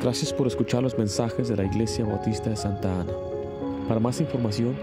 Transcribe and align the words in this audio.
Gracias 0.00 0.32
por 0.32 0.46
escuchar 0.46 0.82
los 0.82 0.96
mensajes 0.98 1.48
de 1.48 1.56
la 1.56 1.64
Iglesia 1.64 2.04
Bautista 2.04 2.50
de 2.50 2.56
Santa 2.56 3.00
Ana. 3.00 3.12
Para 3.88 4.00
más 4.00 4.20
información, 4.20 4.76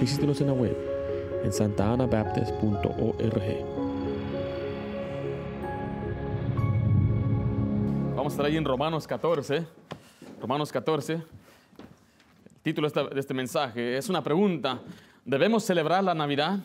visítenos 0.00 0.40
en 0.40 0.48
la 0.48 0.52
web 0.52 0.76
en 1.44 1.52
santaanabaptist.org. 1.52 3.42
Vamos 8.16 8.32
a 8.32 8.34
estar 8.34 8.46
ahí 8.46 8.56
en 8.56 8.64
Romanos 8.64 9.06
14. 9.06 9.64
Romanos 10.40 10.72
14. 10.72 11.14
El 11.14 11.22
título 12.62 12.90
de 12.90 13.20
este 13.20 13.34
mensaje 13.34 13.96
es 13.96 14.08
una 14.08 14.22
pregunta. 14.22 14.80
¿Debemos 15.24 15.64
celebrar 15.64 16.02
la 16.02 16.14
Navidad? 16.14 16.58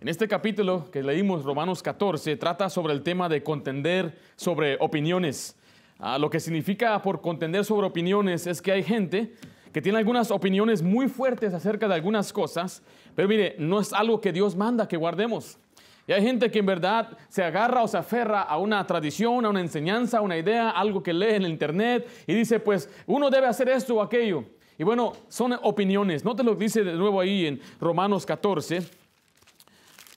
En 0.00 0.08
este 0.08 0.28
capítulo 0.28 0.90
que 0.90 1.02
leímos, 1.02 1.44
Romanos 1.44 1.82
14, 1.82 2.36
trata 2.36 2.68
sobre 2.68 2.92
el 2.92 3.02
tema 3.02 3.28
de 3.28 3.42
contender 3.42 4.18
sobre 4.36 4.76
opiniones. 4.80 5.56
Ah, 5.98 6.18
lo 6.18 6.28
que 6.28 6.40
significa 6.40 7.00
por 7.00 7.20
contender 7.20 7.64
sobre 7.64 7.86
opiniones 7.86 8.46
es 8.46 8.60
que 8.60 8.72
hay 8.72 8.82
gente 8.82 9.34
que 9.72 9.82
tiene 9.82 9.98
algunas 9.98 10.30
opiniones 10.30 10.82
muy 10.82 11.08
fuertes 11.08 11.52
acerca 11.52 11.88
de 11.88 11.94
algunas 11.94 12.32
cosas, 12.32 12.82
pero 13.14 13.28
mire, 13.28 13.56
no 13.58 13.80
es 13.80 13.92
algo 13.92 14.20
que 14.20 14.32
Dios 14.32 14.54
manda 14.56 14.86
que 14.86 14.96
guardemos. 14.96 15.58
Y 16.06 16.12
hay 16.12 16.22
gente 16.22 16.50
que 16.50 16.58
en 16.58 16.66
verdad 16.66 17.16
se 17.28 17.42
agarra 17.42 17.82
o 17.82 17.88
se 17.88 17.96
aferra 17.96 18.42
a 18.42 18.58
una 18.58 18.86
tradición, 18.86 19.44
a 19.46 19.48
una 19.48 19.60
enseñanza, 19.60 20.18
a 20.18 20.20
una 20.20 20.36
idea, 20.36 20.70
algo 20.70 21.02
que 21.02 21.14
lee 21.14 21.34
en 21.34 21.44
el 21.44 21.50
internet 21.50 22.06
y 22.26 22.34
dice, 22.34 22.60
pues 22.60 22.90
uno 23.06 23.30
debe 23.30 23.46
hacer 23.46 23.68
esto 23.68 23.96
o 23.96 24.02
aquello. 24.02 24.44
Y 24.78 24.84
bueno, 24.84 25.12
son 25.28 25.56
opiniones. 25.62 26.24
Note 26.24 26.42
lo 26.42 26.58
que 26.58 26.64
dice 26.64 26.84
de 26.84 26.92
nuevo 26.92 27.20
ahí 27.20 27.46
en 27.46 27.60
Romanos 27.80 28.26
14, 28.26 28.80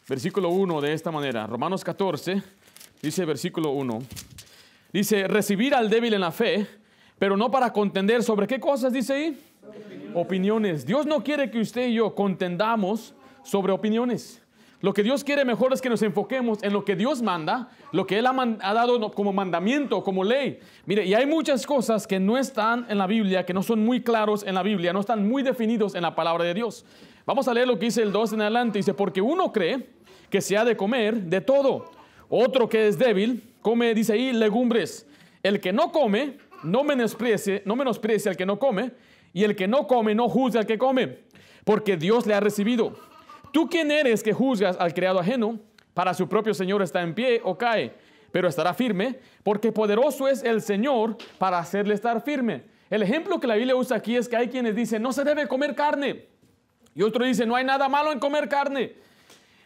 versículo 0.09 0.49
1 0.49 0.81
de 0.81 0.93
esta 0.93 1.11
manera. 1.11 1.47
Romanos 1.47 1.83
14, 1.83 2.41
dice 3.01 3.25
versículo 3.25 3.71
1. 3.71 3.99
Dice, 4.93 5.27
recibir 5.27 5.75
al 5.75 5.89
débil 5.89 6.13
en 6.13 6.21
la 6.21 6.31
fe, 6.31 6.67
pero 7.19 7.35
no 7.37 7.51
para 7.51 7.73
contender 7.73 8.23
sobre 8.23 8.47
qué 8.47 8.59
cosas, 8.59 8.93
dice 8.93 9.13
ahí. 9.13 9.43
Opiniones. 10.13 10.85
Dios 10.85 11.05
no 11.05 11.23
quiere 11.23 11.51
que 11.51 11.59
usted 11.59 11.87
y 11.87 11.95
yo 11.95 12.15
contendamos 12.15 13.13
sobre 13.43 13.73
opiniones. 13.73 14.41
Lo 14.79 14.93
que 14.93 15.01
Dios 15.01 15.23
quiere 15.23 15.43
mejor 15.43 15.73
es 15.73 15.81
que 15.81 15.89
nos 15.89 16.03
enfoquemos 16.03 16.61
en 16.61 16.71
lo 16.71 16.85
que 16.85 16.95
Dios 16.95 17.23
manda, 17.23 17.69
lo 17.91 18.05
que 18.05 18.19
Él 18.19 18.27
ha, 18.27 18.57
ha 18.61 18.73
dado 18.73 19.11
como 19.11 19.33
mandamiento, 19.33 20.03
como 20.03 20.23
ley. 20.23 20.59
Mire, 20.85 21.03
y 21.03 21.15
hay 21.15 21.25
muchas 21.25 21.65
cosas 21.65 22.05
que 22.05 22.19
no 22.19 22.37
están 22.37 22.85
en 22.87 22.99
la 22.99 23.07
Biblia, 23.07 23.43
que 23.43 23.55
no 23.55 23.63
son 23.63 23.83
muy 23.83 24.01
claros 24.01 24.43
en 24.45 24.53
la 24.53 24.61
Biblia, 24.61 24.93
no 24.93 24.99
están 24.99 25.27
muy 25.27 25.41
definidos 25.41 25.95
en 25.95 26.03
la 26.03 26.13
palabra 26.13 26.43
de 26.43 26.53
Dios. 26.53 26.85
Vamos 27.25 27.47
a 27.47 27.53
leer 27.55 27.67
lo 27.67 27.79
que 27.79 27.85
dice 27.85 28.03
el 28.03 28.11
2 28.11 28.33
en 28.33 28.41
adelante. 28.41 28.77
Dice, 28.77 28.93
porque 28.93 29.19
uno 29.19 29.51
cree 29.51 29.89
que 30.29 30.41
se 30.41 30.55
ha 30.55 30.63
de 30.63 30.77
comer 30.77 31.23
de 31.23 31.41
todo. 31.41 31.89
Otro 32.29 32.67
que 32.67 32.87
es 32.87 32.97
débil, 32.97 33.53
come, 33.61 33.93
dice 33.93 34.13
ahí, 34.13 34.33
legumbres. 34.33 35.05
El 35.43 35.59
que 35.59 35.71
no 35.71 35.91
come, 35.91 36.37
no 36.63 36.83
menosprecie, 36.83 37.61
no 37.65 37.75
menosprecie 37.75 38.29
al 38.29 38.37
que 38.37 38.45
no 38.45 38.59
come, 38.59 38.91
y 39.33 39.43
el 39.43 39.55
que 39.55 39.67
no 39.67 39.87
come, 39.87 40.15
no 40.15 40.29
juzgue 40.29 40.59
al 40.59 40.65
que 40.65 40.77
come, 40.77 41.19
porque 41.63 41.97
Dios 41.97 42.25
le 42.25 42.33
ha 42.33 42.39
recibido. 42.39 42.93
¿Tú 43.51 43.69
quién 43.69 43.91
eres 43.91 44.23
que 44.23 44.33
juzgas 44.33 44.77
al 44.79 44.93
criado 44.93 45.19
ajeno? 45.19 45.59
Para 45.93 46.13
su 46.13 46.27
propio 46.27 46.53
Señor 46.53 46.81
está 46.81 47.01
en 47.01 47.15
pie 47.15 47.41
o 47.43 47.57
cae, 47.57 47.93
pero 48.31 48.47
estará 48.47 48.73
firme, 48.73 49.19
porque 49.43 49.71
poderoso 49.71 50.27
es 50.27 50.43
el 50.43 50.61
Señor 50.61 51.17
para 51.37 51.59
hacerle 51.59 51.93
estar 51.93 52.21
firme. 52.23 52.63
El 52.89 53.03
ejemplo 53.03 53.39
que 53.39 53.47
la 53.47 53.55
Biblia 53.55 53.75
usa 53.75 53.97
aquí 53.97 54.15
es 54.15 54.27
que 54.27 54.35
hay 54.35 54.47
quienes 54.47 54.75
dicen, 54.75 55.01
no 55.01 55.11
se 55.11 55.23
debe 55.23 55.47
comer 55.47 55.75
carne. 55.75 56.25
Y 56.93 57.03
otro 57.03 57.25
dice, 57.25 57.45
no 57.45 57.55
hay 57.55 57.63
nada 57.63 57.89
malo 57.89 58.11
en 58.11 58.19
comer 58.19 58.49
carne. 58.49 58.93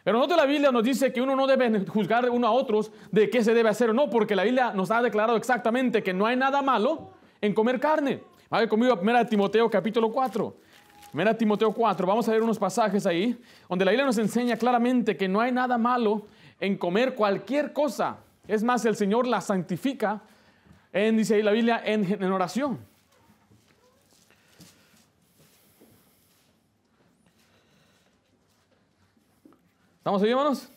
Pero 0.04 0.18
no 0.18 0.36
la 0.36 0.46
Biblia 0.46 0.72
nos 0.72 0.84
dice 0.84 1.14
que 1.14 1.22
uno 1.22 1.36
no 1.36 1.46
debe 1.46 1.86
juzgar 1.86 2.30
uno 2.30 2.48
a 2.48 2.52
otros 2.52 2.92
de 3.12 3.30
qué 3.30 3.44
se 3.44 3.54
debe 3.54 3.70
hacer 3.70 3.92
o 3.92 3.94
no, 3.94 4.10
porque 4.10 4.36
la 4.36 4.44
Biblia 4.44 4.72
nos 4.74 4.90
ha 4.90 5.02
declarado 5.02 5.38
exactamente 5.38 6.02
que 6.02 6.14
no 6.14 6.26
hay 6.26 6.36
nada 6.36 6.62
malo 6.62 7.12
en 7.40 7.54
comer 7.54 7.80
carne. 7.80 8.24
Vaya 8.50 8.68
conmigo 8.68 8.94
a 8.94 9.00
1 9.00 9.26
Timoteo 9.28 9.70
capítulo 9.70 10.12
4. 10.12 10.56
1 11.14 11.36
Timoteo 11.36 11.72
4, 11.72 12.08
vamos 12.08 12.28
a 12.28 12.32
ver 12.32 12.42
unos 12.42 12.58
pasajes 12.58 13.06
ahí, 13.06 13.38
donde 13.70 13.86
la 13.86 13.92
Biblia 13.92 14.06
nos 14.06 14.18
enseña 14.18 14.56
claramente 14.56 15.18
que 15.18 15.28
no 15.28 15.42
hay 15.42 15.52
nada 15.52 15.78
malo 15.78 16.26
en 16.60 16.78
comer 16.78 17.16
cualquier 17.16 17.74
cosa. 17.74 18.18
Es 18.48 18.64
más, 18.64 18.86
el 18.86 18.96
Señor 18.96 19.28
la 19.28 19.42
santifica, 19.42 20.22
en, 20.94 21.18
dice 21.18 21.36
ahí 21.36 21.44
la 21.44 21.52
Biblia, 21.52 21.82
en, 21.84 22.06
en 22.12 22.32
oración. 22.32 22.91
¿Estamos 30.02 30.24
ahí, 30.24 30.30
hermanos? 30.32 30.68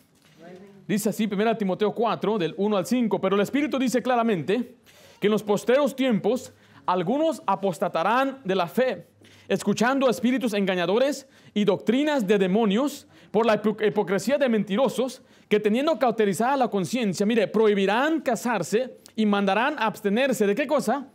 Dice 0.86 1.08
así, 1.08 1.26
1 1.26 1.56
Timoteo 1.56 1.94
4, 1.94 2.36
del 2.36 2.54
1 2.58 2.76
al 2.76 2.84
5, 2.84 3.18
pero 3.20 3.36
el 3.36 3.40
Espíritu 3.42 3.78
dice 3.78 4.02
claramente 4.02 4.74
que 5.18 5.28
en 5.28 5.30
los 5.30 5.42
postreros 5.42 5.96
tiempos 5.96 6.52
algunos 6.84 7.42
apostatarán 7.46 8.40
de 8.44 8.54
la 8.54 8.66
fe, 8.66 9.06
escuchando 9.48 10.06
a 10.06 10.10
espíritus 10.10 10.52
engañadores 10.52 11.26
y 11.54 11.64
doctrinas 11.64 12.26
de 12.26 12.36
demonios 12.36 13.06
por 13.30 13.46
la 13.46 13.62
hipo- 13.62 13.86
hipocresía 13.88 14.36
de 14.36 14.50
mentirosos, 14.50 15.22
que 15.48 15.58
teniendo 15.58 15.98
cauterizada 15.98 16.58
la 16.58 16.68
conciencia, 16.68 17.24
mire, 17.24 17.48
prohibirán 17.48 18.20
casarse 18.20 18.98
y 19.16 19.24
mandarán 19.24 19.76
abstenerse 19.78 20.46
de 20.46 20.54
qué 20.54 20.66
cosa? 20.66 21.08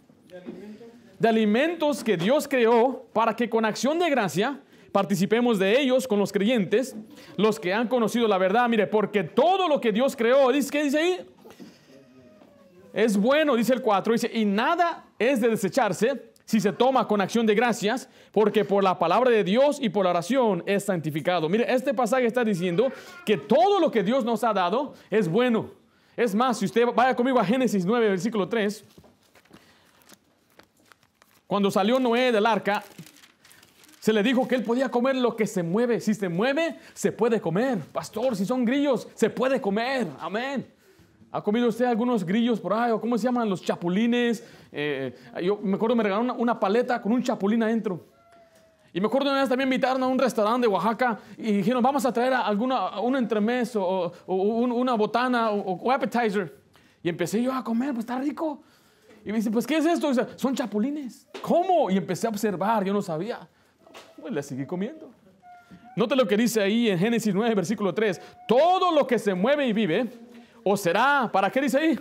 de 1.19 1.27
alimentos 1.27 2.03
que 2.03 2.17
Dios 2.17 2.47
creó 2.47 3.05
para 3.13 3.35
que 3.35 3.49
con 3.49 3.65
acción 3.65 3.99
de 3.99 4.09
gracia 4.09 4.61
participemos 4.91 5.59
de 5.59 5.79
ellos 5.79 6.07
con 6.07 6.19
los 6.19 6.31
creyentes, 6.31 6.95
los 7.37 7.59
que 7.59 7.73
han 7.73 7.87
conocido 7.87 8.27
la 8.27 8.37
verdad. 8.37 8.67
Mire, 8.69 8.87
porque 8.87 9.23
todo 9.23 9.67
lo 9.67 9.79
que 9.79 9.91
Dios 9.91 10.15
creó, 10.15 10.49
¿qué 10.49 10.83
dice 10.83 10.99
ahí? 10.99 11.27
Es 12.93 13.17
bueno, 13.17 13.55
dice 13.55 13.73
el 13.73 13.81
4, 13.81 14.13
dice, 14.13 14.31
y 14.33 14.45
nada 14.45 15.05
es 15.19 15.41
de 15.41 15.49
desecharse 15.49 16.29
si 16.45 16.59
se 16.59 16.73
toma 16.73 17.07
con 17.07 17.21
acción 17.21 17.45
de 17.45 17.53
gracias, 17.53 18.09
porque 18.31 18.65
por 18.65 18.83
la 18.83 18.97
palabra 18.97 19.29
de 19.29 19.43
Dios 19.43 19.77
y 19.79 19.89
por 19.89 20.05
la 20.05 20.09
oración 20.09 20.63
es 20.65 20.85
santificado. 20.85 21.47
Mire, 21.47 21.71
este 21.71 21.93
pasaje 21.93 22.25
está 22.25 22.43
diciendo 22.43 22.91
que 23.23 23.37
todo 23.37 23.79
lo 23.79 23.91
que 23.91 24.01
Dios 24.01 24.25
nos 24.25 24.43
ha 24.43 24.51
dado 24.51 24.95
es 25.11 25.27
bueno. 25.29 25.69
Es 26.17 26.33
más, 26.33 26.57
si 26.57 26.65
usted 26.65 26.87
vaya 26.95 27.15
conmigo 27.15 27.39
a 27.39 27.45
Génesis 27.45 27.85
9, 27.85 28.09
versículo 28.09 28.49
3, 28.49 28.83
cuando 31.45 31.69
salió 31.69 31.99
Noé 31.99 32.31
del 32.31 32.47
arca, 32.47 32.83
se 33.99 34.13
le 34.13 34.23
dijo 34.23 34.47
que 34.47 34.55
él 34.55 34.63
podía 34.63 34.89
comer 34.89 35.15
lo 35.17 35.35
que 35.35 35.45
se 35.45 35.61
mueve. 35.63 35.99
Si 35.99 36.13
se 36.13 36.29
mueve, 36.29 36.77
se 36.93 37.11
puede 37.11 37.39
comer. 37.41 37.79
Pastor, 37.91 38.35
si 38.35 38.45
son 38.45 38.63
grillos, 38.65 39.07
se 39.13 39.29
puede 39.29 39.59
comer. 39.59 40.07
Amén. 40.19 40.65
¿Ha 41.31 41.41
comido 41.43 41.67
usted 41.67 41.85
algunos 41.85 42.23
grillos 42.25 42.59
por 42.59 42.73
ahí? 42.73 42.91
¿O 42.91 42.99
cómo 42.99 43.17
se 43.17 43.25
llaman? 43.25 43.49
Los 43.49 43.61
chapulines. 43.61 44.43
Eh, 44.71 45.15
yo 45.43 45.57
me 45.61 45.75
acuerdo 45.75 45.95
me 45.95 46.03
regalaron 46.03 46.33
una, 46.39 46.59
paleta 46.59 47.01
con 47.01 47.11
un 47.11 47.21
chapulín 47.21 47.61
adentro. 47.61 48.05
Y 48.91 48.99
me 48.99 49.05
acuerdo 49.05 49.29
una 49.29 49.41
vez 49.41 49.49
también 49.49 49.67
invitaron 49.67 50.01
a 50.01 50.07
un 50.07 50.17
restaurante 50.17 50.61
de 50.67 50.73
Oaxaca 50.73 51.19
y 51.37 51.51
dijeron, 51.57 51.83
vamos 51.83 52.03
a 52.05 52.11
traer 52.11 52.33
alguna, 52.33 52.99
un 53.01 53.15
entremés 53.15 53.75
o, 53.75 53.83
o- 53.85 54.11
o 54.25 54.33
un- 54.35 54.71
una 54.71 54.95
botana 54.95 55.51
o, 55.51 55.73
o 55.73 55.91
appetizer. 55.91 56.57
Y 57.03 57.09
empecé 57.09 57.43
yo 57.43 57.53
a 57.53 57.63
comer, 57.63 57.89
pues 57.89 57.99
está 57.99 58.17
rico. 58.17 58.63
Y 59.23 59.29
me 59.31 59.37
dice, 59.37 59.51
pues 59.51 59.67
¿qué 59.67 59.77
es 59.77 59.85
esto? 59.85 60.11
Son 60.37 60.55
chapulines. 60.55 61.27
¿Cómo? 61.43 61.91
Y 61.91 61.97
empecé 61.97 62.25
a 62.25 62.31
observar, 62.31 62.83
yo 62.83 62.91
no 62.93 63.01
sabía. 63.03 63.47
Pues 64.19 64.33
le 64.33 64.43
seguí 64.43 64.65
comiendo. 64.65 65.09
Note 65.95 66.15
lo 66.15 66.27
que 66.27 66.37
dice 66.37 66.61
ahí 66.61 66.89
en 66.89 66.97
Génesis 66.97 67.33
9, 67.33 67.55
versículo 67.55 67.93
3. 67.93 68.21
Todo 68.47 68.91
lo 68.91 69.05
que 69.05 69.19
se 69.19 69.33
mueve 69.33 69.67
y 69.67 69.73
vive, 69.73 70.07
o 70.63 70.77
será, 70.77 71.29
¿para 71.31 71.49
qué 71.49 71.61
dice 71.61 71.77
ahí? 71.77 71.99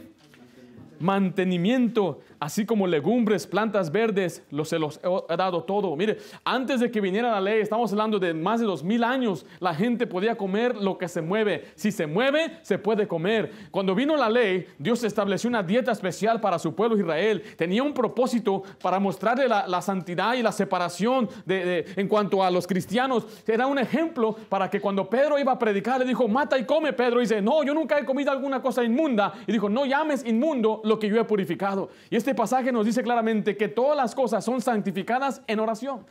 mantenimiento, 1.01 2.21
así 2.41 2.65
como 2.67 2.87
legumbres, 2.87 3.47
plantas 3.47 3.91
verdes, 3.91 4.43
los 4.51 4.69
se 4.69 4.79
los 4.79 5.01
he 5.29 5.37
dado 5.37 5.65
todo. 5.65 5.95
Mire, 5.97 6.19
antes 6.45 6.81
de 6.81 6.91
que 6.91 7.01
viniera 7.01 7.31
la 7.31 7.41
ley, 7.41 7.61
estamos 7.61 7.91
hablando 7.93 8.19
de 8.19 8.35
más 8.35 8.61
de 8.61 8.67
dos 8.67 8.83
mil 8.83 9.03
años, 9.05 9.47
la 9.61 9.75
gente 9.75 10.07
podía 10.07 10.37
comer 10.37 10.77
lo 10.77 10.99
que 10.99 11.09
se 11.09 11.23
mueve. 11.23 11.65
Si 11.75 11.91
se 11.91 12.07
mueve, 12.07 12.59
se 12.63 12.79
puede 12.79 13.09
comer. 13.09 13.51
Cuando 13.71 13.95
vino 13.95 14.17
la 14.17 14.29
ley, 14.29 14.67
Dios 14.79 15.05
estableció 15.05 15.49
una 15.49 15.63
dieta 15.63 15.93
especial 15.93 16.41
para 16.41 16.59
su 16.59 16.75
pueblo 16.75 16.99
Israel. 16.99 17.43
Tenía 17.57 17.83
un 17.83 17.95
propósito 17.95 18.63
para 18.83 18.99
mostrarle 18.99 19.49
la, 19.49 19.83
santidad 19.83 20.35
y 20.35 20.43
la 20.43 20.53
separación 20.53 21.29
de- 21.47 21.87
en 21.97 22.09
cuanto 22.09 22.43
a 22.43 22.51
los 22.51 22.67
cristianos. 22.67 23.27
Era 23.47 23.67
un 23.67 23.79
ejemplo 23.79 24.37
para 24.49 24.69
que 24.69 24.81
cuando 24.81 25.09
Pedro 25.09 25.39
iba 25.39 25.53
a 25.53 25.59
predicar, 25.59 25.99
le 26.01 26.05
dijo, 26.07 26.29
mata 26.29 26.59
y 26.59 26.65
come. 26.65 26.93
Pedro 26.93 27.21
dice, 27.21 27.41
no, 27.41 27.63
yo 27.63 27.75
nunca 27.75 27.99
he 27.99 28.05
comido 28.05 28.31
alguna 28.31 28.61
cosa 28.61 28.85
inmunda. 28.85 29.33
Y 29.47 29.53
dijo, 29.53 29.69
no 29.69 29.87
llames 29.87 30.25
inmundo 30.27 30.81
lo 30.85 30.99
que 30.99 31.09
yo 31.09 31.19
he 31.21 31.25
purificado. 31.25 31.91
Y 32.11 32.17
este 32.17 32.28
pasaje 32.35 32.73
nos 32.73 32.87
dice 32.87 33.03
claramente 33.03 33.57
que 33.57 33.69
todas 33.69 33.97
las 33.97 34.15
cosas 34.15 34.45
son 34.45 34.61
santificadas 34.61 35.43
en 35.47 35.61
oración. 35.61 36.07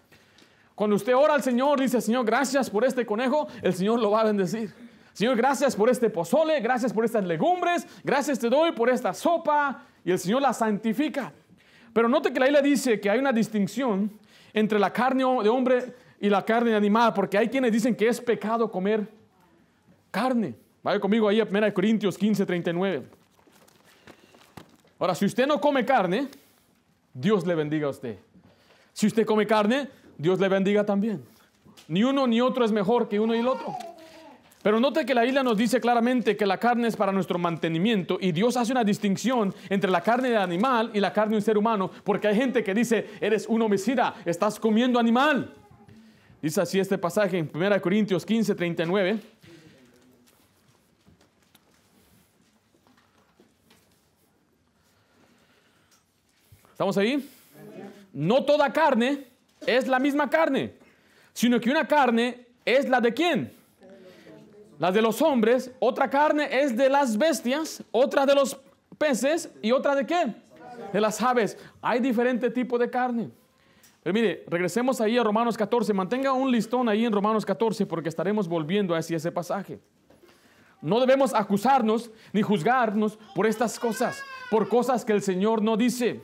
Cuando 0.75 0.95
usted 0.95 1.15
ora 1.15 1.33
al 1.33 1.41
Señor, 1.41 1.79
dice, 1.79 2.01
Señor, 2.01 2.25
gracias 2.25 2.69
por 2.69 2.85
este 2.85 3.05
conejo, 3.05 3.47
el 3.61 3.73
Señor 3.73 3.99
lo 3.99 4.11
va 4.11 4.21
a 4.21 4.25
bendecir. 4.25 4.73
Señor, 5.13 5.35
gracias 5.35 5.75
por 5.75 5.89
este 5.89 6.11
pozole, 6.11 6.59
gracias 6.59 6.93
por 6.93 7.03
estas 7.03 7.25
legumbres, 7.25 7.87
gracias 8.03 8.37
te 8.37 8.49
doy 8.49 8.71
por 8.73 8.87
esta 8.87 9.13
sopa, 9.15 9.81
y 10.05 10.11
el 10.11 10.19
Señor 10.19 10.43
la 10.43 10.53
santifica. 10.53 11.33
Pero 11.91 12.07
note 12.07 12.31
que 12.31 12.39
la 12.39 12.45
Biblia 12.45 12.61
dice 12.61 12.99
que 12.99 13.09
hay 13.09 13.17
una 13.17 13.33
distinción 13.33 14.11
entre 14.53 14.77
la 14.77 14.93
carne 14.93 15.23
de 15.41 15.49
hombre 15.49 15.95
y 16.19 16.29
la 16.29 16.45
carne 16.45 16.75
animal, 16.75 17.13
porque 17.15 17.37
hay 17.39 17.49
quienes 17.49 17.71
dicen 17.71 17.95
que 17.95 18.07
es 18.07 18.21
pecado 18.21 18.69
comer 18.69 19.09
carne. 20.11 20.53
Vaya 20.83 20.99
conmigo 20.99 21.27
ahí 21.27 21.39
a 21.39 21.45
1 21.45 21.73
Corintios 21.73 22.17
15, 22.17 22.45
39. 22.45 23.16
Ahora, 24.99 25.15
si 25.15 25.25
usted 25.25 25.47
no 25.47 25.59
come 25.59 25.85
carne, 25.85 26.27
Dios 27.13 27.45
le 27.45 27.55
bendiga 27.55 27.87
a 27.87 27.91
usted. 27.91 28.17
Si 28.93 29.07
usted 29.07 29.25
come 29.25 29.45
carne, 29.45 29.89
Dios 30.17 30.39
le 30.39 30.47
bendiga 30.49 30.85
también. 30.85 31.23
Ni 31.87 32.03
uno 32.03 32.27
ni 32.27 32.41
otro 32.41 32.65
es 32.65 32.71
mejor 32.71 33.07
que 33.07 33.19
uno 33.19 33.35
y 33.35 33.39
el 33.39 33.47
otro. 33.47 33.75
Pero 34.63 34.79
note 34.79 35.05
que 35.05 35.13
la 35.13 35.21
Biblia 35.21 35.43
nos 35.43 35.55
dice 35.55 35.79
claramente 35.79 36.35
que 36.35 36.45
la 36.45 36.57
carne 36.57 36.87
es 36.87 36.95
para 36.95 37.11
nuestro 37.11 37.37
mantenimiento 37.37 38.17
y 38.19 38.31
Dios 38.31 38.57
hace 38.57 38.71
una 38.71 38.83
distinción 38.83 39.53
entre 39.69 39.89
la 39.89 40.01
carne 40.01 40.29
del 40.29 40.39
animal 40.39 40.91
y 40.93 40.99
la 40.99 41.13
carne 41.13 41.31
de 41.31 41.35
un 41.37 41.41
ser 41.41 41.57
humano, 41.57 41.89
porque 42.03 42.27
hay 42.27 42.35
gente 42.35 42.63
que 42.63 42.73
dice, 42.73 43.07
eres 43.21 43.45
un 43.47 43.61
homicida, 43.61 44.15
estás 44.25 44.59
comiendo 44.59 44.99
animal. 44.99 45.53
Dice 46.41 46.61
así 46.61 46.79
este 46.79 46.97
pasaje 46.97 47.37
en 47.37 47.49
1 47.53 47.81
Corintios 47.81 48.25
15, 48.25 48.55
39. 48.55 49.19
¿Estamos 56.77 56.95
ahí? 56.99 57.27
No 58.13 58.45
toda 58.45 58.71
carne 58.71 59.25
es 59.65 59.87
la 59.87 59.97
misma 59.97 60.29
carne, 60.29 60.75
sino 61.33 61.59
que 61.59 61.71
una 61.71 61.87
carne 61.87 62.45
es 62.63 62.87
la 62.87 63.01
de 63.01 63.15
quién? 63.15 63.51
La 64.77 64.91
de 64.91 65.01
los 65.01 65.19
hombres, 65.23 65.71
otra 65.79 66.07
carne 66.07 66.47
es 66.51 66.77
de 66.77 66.87
las 66.87 67.17
bestias, 67.17 67.81
otra 67.89 68.27
de 68.27 68.35
los 68.35 68.55
peces 68.95 69.49
y 69.63 69.71
otra 69.71 69.95
de 69.95 70.05
qué? 70.05 70.35
De 70.93 71.01
las 71.01 71.19
aves. 71.19 71.57
Hay 71.81 71.99
diferente 71.99 72.51
tipo 72.51 72.77
de 72.77 72.91
carne. 72.91 73.31
Pero 74.03 74.13
mire, 74.13 74.43
regresemos 74.47 75.01
ahí 75.01 75.17
a 75.17 75.23
Romanos 75.23 75.57
14. 75.57 75.91
Mantenga 75.93 76.31
un 76.31 76.51
listón 76.51 76.87
ahí 76.89 77.05
en 77.05 77.11
Romanos 77.11 77.43
14 77.43 77.87
porque 77.87 78.09
estaremos 78.09 78.47
volviendo 78.47 78.93
hacia 78.93 79.17
ese 79.17 79.31
pasaje. 79.31 79.79
No 80.79 80.99
debemos 80.99 81.33
acusarnos 81.33 82.11
ni 82.33 82.43
juzgarnos 82.43 83.17
por 83.33 83.47
estas 83.47 83.79
cosas, 83.79 84.21
por 84.51 84.69
cosas 84.69 85.03
que 85.03 85.13
el 85.13 85.23
Señor 85.23 85.63
no 85.63 85.75
dice. 85.75 86.21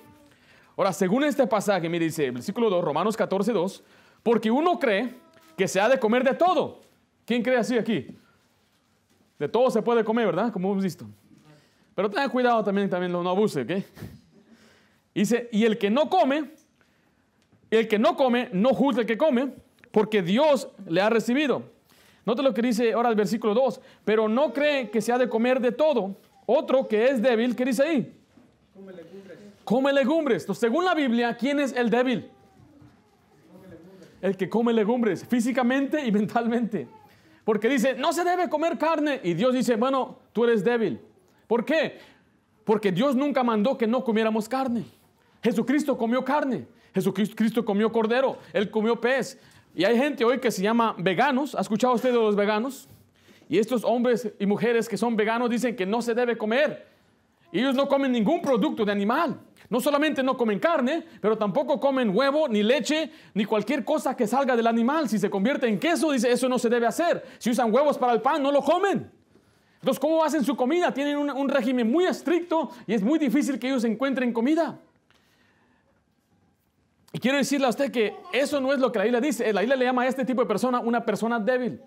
Ahora, 0.75 0.91
según 0.91 1.23
este 1.23 1.45
pasaje, 1.45 1.87
me 1.87 1.99
dice, 1.99 2.31
versículo 2.31 2.69
2, 2.69 2.83
Romanos 2.83 3.15
14, 3.15 3.51
2, 3.53 3.83
porque 4.23 4.49
uno 4.49 4.79
cree 4.79 5.13
que 5.55 5.67
se 5.67 5.79
ha 5.79 5.87
de 5.87 5.99
comer 5.99 6.23
de 6.23 6.33
todo. 6.33 6.81
¿Quién 7.25 7.43
cree 7.43 7.57
así 7.57 7.77
aquí? 7.77 8.07
De 9.37 9.47
todo 9.47 9.69
se 9.69 9.81
puede 9.81 10.03
comer, 10.03 10.25
¿verdad? 10.25 10.51
Como 10.51 10.71
hemos 10.71 10.83
visto. 10.83 11.05
Pero 11.95 12.09
tenga 12.09 12.27
cuidado 12.29 12.63
también, 12.63 12.89
también 12.89 13.11
no 13.11 13.27
abuse, 13.29 13.61
¿ok? 13.61 13.83
Dice, 15.13 15.47
y 15.51 15.65
el 15.65 15.77
que 15.77 15.91
no 15.91 16.09
come, 16.09 16.51
el 17.69 17.87
que 17.87 17.99
no 17.99 18.15
come, 18.15 18.49
no 18.51 18.73
juzga 18.73 19.01
el 19.01 19.07
que 19.07 19.17
come, 19.17 19.53
porque 19.91 20.23
Dios 20.23 20.69
le 20.87 21.01
ha 21.01 21.09
recibido. 21.09 21.63
Note 22.25 22.41
lo 22.41 22.53
que 22.53 22.61
dice 22.61 22.93
ahora 22.93 23.09
el 23.09 23.15
versículo 23.15 23.53
2, 23.53 23.79
pero 24.05 24.27
no 24.27 24.53
cree 24.53 24.89
que 24.89 25.01
se 25.01 25.11
ha 25.11 25.17
de 25.17 25.29
comer 25.29 25.59
de 25.59 25.71
todo. 25.71 26.15
Otro 26.45 26.87
que 26.87 27.05
es 27.09 27.21
débil, 27.21 27.55
¿qué 27.55 27.65
dice 27.65 27.83
ahí? 27.83 28.15
Come 28.73 28.91
legumbres. 28.93 29.42
Entonces, 29.65 30.60
según 30.60 30.86
la 30.86 30.94
Biblia, 30.94 31.36
¿quién 31.38 31.60
es 31.60 31.74
el 31.74 31.89
débil? 31.89 32.30
El 34.21 34.38
que 34.38 34.50
come 34.50 34.74
legumbres, 34.74 35.25
físicamente 35.25 36.06
y 36.06 36.12
mentalmente. 36.19 36.88
Porque 37.44 37.68
dice, 37.68 37.95
no 37.95 38.13
se 38.13 38.24
debe 38.24 38.50
comer 38.50 38.77
carne. 38.77 39.19
Y 39.24 39.33
Dios 39.33 39.54
dice, 39.54 39.75
bueno, 39.75 40.19
tú 40.31 40.45
eres 40.45 40.63
débil. 40.63 41.00
¿Por 41.48 41.65
qué? 41.65 42.00
Porque 42.63 42.92
Dios 42.92 43.15
nunca 43.15 43.44
mandó 43.44 43.77
que 43.77 43.86
no 43.88 44.04
comiéramos 44.04 44.48
carne. 44.48 44.86
Jesucristo 45.42 45.98
comió 45.98 46.24
carne. 46.24 46.65
Jesucristo 46.94 47.65
comió 47.65 47.92
cordero. 47.92 48.38
Él 48.54 48.69
comió 48.71 49.00
pez. 49.00 49.38
Y 49.75 49.83
hay 49.83 49.98
gente 49.98 50.24
hoy 50.24 50.39
que 50.39 50.51
se 50.51 50.62
llama 50.62 50.95
veganos. 50.98 51.56
¿Ha 51.56 51.62
escuchado 51.62 51.94
usted 51.94 52.10
de 52.10 52.15
los 52.15 52.36
veganos? 52.36 52.88
Y 53.50 53.60
estos 53.60 53.83
hombres 53.83 54.31
y 54.39 54.45
mujeres 54.45 54.88
que 54.88 54.98
son 54.98 55.18
veganos 55.18 55.50
dicen 55.50 55.75
que 55.75 55.86
no 55.86 56.01
se 56.01 56.13
debe 56.13 56.38
comer. 56.38 56.92
Ellos 57.59 57.75
no 57.75 57.88
comen 57.88 58.11
ningún 58.11 58.41
producto 58.41 58.83
de 58.83 58.91
animal. 58.91 59.39
No 59.69 59.79
solamente 59.79 60.23
no 60.23 60.35
comen 60.35 60.59
carne, 60.59 61.05
pero 61.21 61.38
tampoco 61.38 61.79
comen 61.79 62.09
huevo, 62.15 62.47
ni 62.47 62.63
leche, 62.63 63.11
ni 63.33 63.45
cualquier 63.45 63.85
cosa 63.85 64.15
que 64.15 64.27
salga 64.27 64.55
del 64.55 64.67
animal. 64.67 65.07
Si 65.07 65.19
se 65.19 65.29
convierte 65.29 65.67
en 65.67 65.79
queso, 65.79 66.11
dice, 66.11 66.31
eso 66.31 66.50
no 66.50 66.57
se 66.57 66.67
debe 66.67 66.88
hacer. 66.88 67.23
Si 67.38 67.51
usan 67.51 67.73
huevos 67.73 67.97
para 67.97 68.13
el 68.13 68.21
pan, 68.21 68.41
no 68.41 68.51
lo 68.51 68.61
comen. 68.61 69.09
Entonces, 69.79 70.00
¿cómo 70.00 70.23
hacen 70.23 70.44
su 70.44 70.55
comida? 70.55 70.91
Tienen 70.94 71.17
un, 71.17 71.29
un 71.29 71.47
régimen 71.47 71.91
muy 71.91 72.05
estricto 72.05 72.71
y 72.88 72.94
es 72.94 73.03
muy 73.03 73.19
difícil 73.19 73.59
que 73.59 73.67
ellos 73.67 73.83
encuentren 73.83 74.33
comida. 74.33 74.79
Y 77.11 77.19
quiero 77.19 77.38
decirle 77.38 77.67
a 77.67 77.69
usted 77.69 77.91
que 77.91 78.15
eso 78.31 78.59
no 78.59 78.73
es 78.73 78.79
lo 78.79 78.91
que 78.91 78.97
la 78.97 79.05
Biblia 79.05 79.21
dice. 79.21 79.53
La 79.53 79.61
Biblia 79.61 79.75
le 79.77 79.85
llama 79.85 80.01
a 80.01 80.07
este 80.07 80.25
tipo 80.25 80.41
de 80.41 80.47
persona 80.47 80.79
una 80.79 81.05
persona 81.05 81.39
débil. 81.39 81.79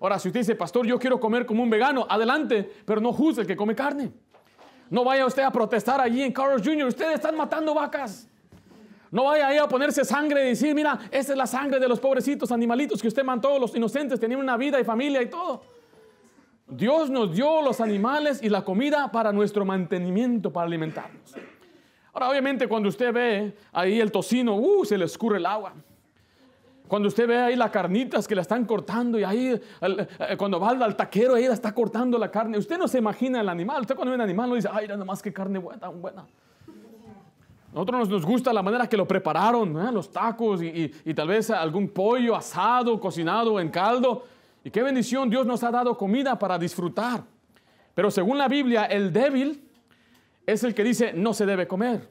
Ahora, 0.00 0.18
si 0.18 0.28
usted 0.28 0.40
dice, 0.40 0.54
pastor, 0.54 0.86
yo 0.86 0.98
quiero 0.98 1.20
comer 1.20 1.44
como 1.44 1.62
un 1.62 1.68
vegano, 1.68 2.06
adelante, 2.08 2.70
pero 2.86 3.02
no 3.02 3.12
juzgue 3.12 3.42
el 3.42 3.46
que 3.46 3.56
come 3.56 3.74
carne. 3.74 4.10
No 4.90 5.04
vaya 5.04 5.24
usted 5.24 5.42
a 5.42 5.52
protestar 5.52 6.00
allí 6.00 6.22
en 6.22 6.32
Carlos 6.32 6.62
Jr. 6.64 6.88
Ustedes 6.88 7.14
están 7.14 7.36
matando 7.36 7.72
vacas. 7.72 8.28
No 9.12 9.24
vaya 9.24 9.48
ahí 9.48 9.56
a 9.56 9.66
ponerse 9.66 10.04
sangre 10.04 10.44
y 10.44 10.48
decir, 10.50 10.74
mira, 10.74 10.98
esa 11.10 11.32
es 11.32 11.38
la 11.38 11.46
sangre 11.46 11.80
de 11.80 11.88
los 11.88 11.98
pobrecitos 11.98 12.52
animalitos 12.52 13.00
que 13.00 13.08
usted 13.08 13.24
mató, 13.24 13.58
los 13.58 13.74
inocentes 13.74 14.20
tenían 14.20 14.40
una 14.40 14.56
vida 14.56 14.78
y 14.78 14.84
familia 14.84 15.22
y 15.22 15.26
todo. 15.26 15.62
Dios 16.68 17.10
nos 17.10 17.34
dio 17.34 17.62
los 17.62 17.80
animales 17.80 18.40
y 18.42 18.48
la 18.48 18.64
comida 18.64 19.10
para 19.10 19.32
nuestro 19.32 19.64
mantenimiento, 19.64 20.52
para 20.52 20.66
alimentarnos. 20.66 21.34
Ahora, 22.12 22.28
obviamente, 22.28 22.68
cuando 22.68 22.88
usted 22.88 23.12
ve 23.12 23.56
ahí 23.72 24.00
el 24.00 24.12
tocino, 24.12 24.54
uh, 24.56 24.84
se 24.84 24.96
le 24.96 25.04
escurre 25.04 25.38
el 25.38 25.46
agua. 25.46 25.74
Cuando 26.90 27.06
usted 27.06 27.28
ve 27.28 27.38
ahí 27.38 27.54
las 27.54 27.70
carnitas 27.70 28.26
que 28.26 28.34
la 28.34 28.42
están 28.42 28.64
cortando 28.64 29.16
y 29.16 29.22
ahí 29.22 29.60
eh, 29.80 30.36
cuando 30.36 30.58
va 30.58 30.70
al 30.70 30.96
taquero 30.96 31.36
ahí 31.36 31.46
la 31.46 31.54
está 31.54 31.72
cortando 31.72 32.18
la 32.18 32.32
carne, 32.32 32.58
usted 32.58 32.76
no 32.76 32.88
se 32.88 32.98
imagina 32.98 33.40
el 33.40 33.48
animal. 33.48 33.82
Usted 33.82 33.94
cuando 33.94 34.10
ve 34.10 34.16
un 34.16 34.22
animal 34.22 34.48
no 34.48 34.56
dice, 34.56 34.68
ay, 34.72 34.88
nada 34.88 35.04
más 35.04 35.22
que 35.22 35.32
carne 35.32 35.60
buena, 35.60 35.86
buena. 35.86 36.26
Nosotros 37.72 38.08
nos, 38.08 38.26
gusta 38.26 38.52
la 38.52 38.60
manera 38.60 38.88
que 38.88 38.96
lo 38.96 39.06
prepararon, 39.06 39.80
¿eh? 39.80 39.92
los 39.92 40.10
tacos 40.10 40.60
y, 40.64 40.92
y 41.04 41.14
tal 41.14 41.28
vez 41.28 41.50
algún 41.50 41.90
pollo 41.90 42.34
asado, 42.34 42.98
cocinado 42.98 43.60
en 43.60 43.68
caldo. 43.68 44.24
Y 44.64 44.70
qué 44.72 44.82
bendición, 44.82 45.30
Dios 45.30 45.46
nos 45.46 45.62
ha 45.62 45.70
dado 45.70 45.96
comida 45.96 46.36
para 46.40 46.58
disfrutar. 46.58 47.22
Pero 47.94 48.10
según 48.10 48.36
la 48.36 48.48
Biblia, 48.48 48.86
el 48.86 49.12
débil 49.12 49.62
es 50.44 50.64
el 50.64 50.74
que 50.74 50.82
dice 50.82 51.12
no 51.12 51.34
se 51.34 51.46
debe 51.46 51.68
comer. 51.68 52.08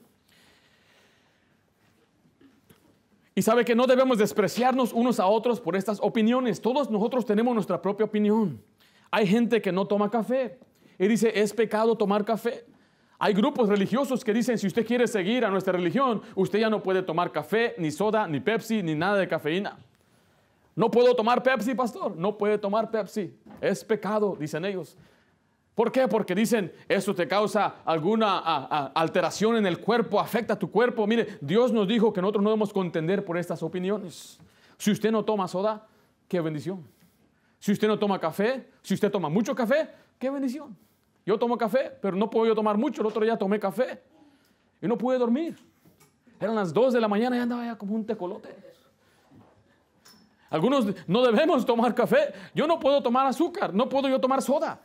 Y 3.35 3.41
sabe 3.41 3.63
que 3.63 3.75
no 3.75 3.87
debemos 3.87 4.17
despreciarnos 4.17 4.91
unos 4.91 5.19
a 5.19 5.27
otros 5.27 5.61
por 5.61 5.75
estas 5.75 5.99
opiniones. 6.01 6.61
Todos 6.61 6.89
nosotros 6.89 7.25
tenemos 7.25 7.53
nuestra 7.53 7.81
propia 7.81 8.05
opinión. 8.05 8.61
Hay 9.11 9.27
gente 9.27 9.61
que 9.61 9.71
no 9.71 9.85
toma 9.85 10.09
café 10.09 10.59
y 10.97 11.07
dice, 11.07 11.31
es 11.33 11.53
pecado 11.53 11.95
tomar 11.95 12.25
café. 12.25 12.65
Hay 13.17 13.33
grupos 13.33 13.67
religiosos 13.67 14.23
que 14.23 14.33
dicen, 14.33 14.57
si 14.57 14.67
usted 14.67 14.85
quiere 14.85 15.07
seguir 15.07 15.43
a 15.43 15.49
nuestra 15.49 15.73
religión, 15.73 16.21
usted 16.35 16.59
ya 16.59 16.69
no 16.69 16.81
puede 16.81 17.01
tomar 17.03 17.31
café, 17.31 17.75
ni 17.77 17.91
soda, 17.91 18.27
ni 18.27 18.39
Pepsi, 18.39 18.81
ni 18.81 18.95
nada 18.95 19.17
de 19.17 19.27
cafeína. 19.27 19.77
No 20.75 20.89
puedo 20.89 21.13
tomar 21.13 21.43
Pepsi, 21.43 21.75
pastor. 21.75 22.15
No 22.15 22.37
puede 22.37 22.57
tomar 22.57 22.89
Pepsi. 22.89 23.33
Es 23.59 23.83
pecado, 23.83 24.37
dicen 24.39 24.63
ellos. 24.63 24.97
¿Por 25.75 25.91
qué? 25.91 26.07
Porque 26.07 26.35
dicen, 26.35 26.73
eso 26.89 27.15
te 27.15 27.27
causa 27.27 27.75
alguna 27.85 28.39
alteración 28.87 29.55
en 29.55 29.65
el 29.65 29.79
cuerpo, 29.79 30.19
afecta 30.19 30.59
tu 30.59 30.69
cuerpo. 30.69 31.07
Mire, 31.07 31.37
Dios 31.39 31.71
nos 31.71 31.87
dijo 31.87 32.11
que 32.11 32.21
nosotros 32.21 32.43
no 32.43 32.49
debemos 32.49 32.73
contender 32.73 33.23
por 33.23 33.37
estas 33.37 33.63
opiniones. 33.63 34.39
Si 34.77 34.91
usted 34.91 35.11
no 35.11 35.23
toma 35.23 35.47
soda, 35.47 35.87
qué 36.27 36.41
bendición. 36.41 36.85
Si 37.59 37.71
usted 37.71 37.87
no 37.87 37.97
toma 37.97 38.19
café, 38.19 38.69
si 38.81 38.93
usted 38.93 39.11
toma 39.11 39.29
mucho 39.29 39.55
café, 39.55 39.89
qué 40.17 40.29
bendición. 40.29 40.77
Yo 41.25 41.37
tomo 41.37 41.57
café, 41.57 41.91
pero 42.01 42.17
no 42.17 42.29
puedo 42.29 42.47
yo 42.47 42.55
tomar 42.55 42.77
mucho. 42.77 43.01
El 43.01 43.07
otro 43.07 43.23
día 43.23 43.37
tomé 43.37 43.59
café 43.59 44.01
y 44.81 44.87
no 44.87 44.97
pude 44.97 45.17
dormir. 45.17 45.57
Eran 46.39 46.55
las 46.55 46.73
2 46.73 46.93
de 46.93 47.01
la 47.01 47.07
mañana 47.07 47.35
y 47.37 47.39
andaba 47.39 47.65
ya 47.65 47.77
como 47.77 47.95
un 47.95 48.05
tecolote. 48.05 48.49
Algunos 50.49 50.87
no 51.07 51.21
debemos 51.21 51.65
tomar 51.65 51.93
café. 51.93 52.33
Yo 52.55 52.65
no 52.65 52.79
puedo 52.79 53.03
tomar 53.03 53.27
azúcar, 53.27 53.73
no 53.73 53.87
puedo 53.87 54.09
yo 54.09 54.19
tomar 54.19 54.41
soda. 54.41 54.81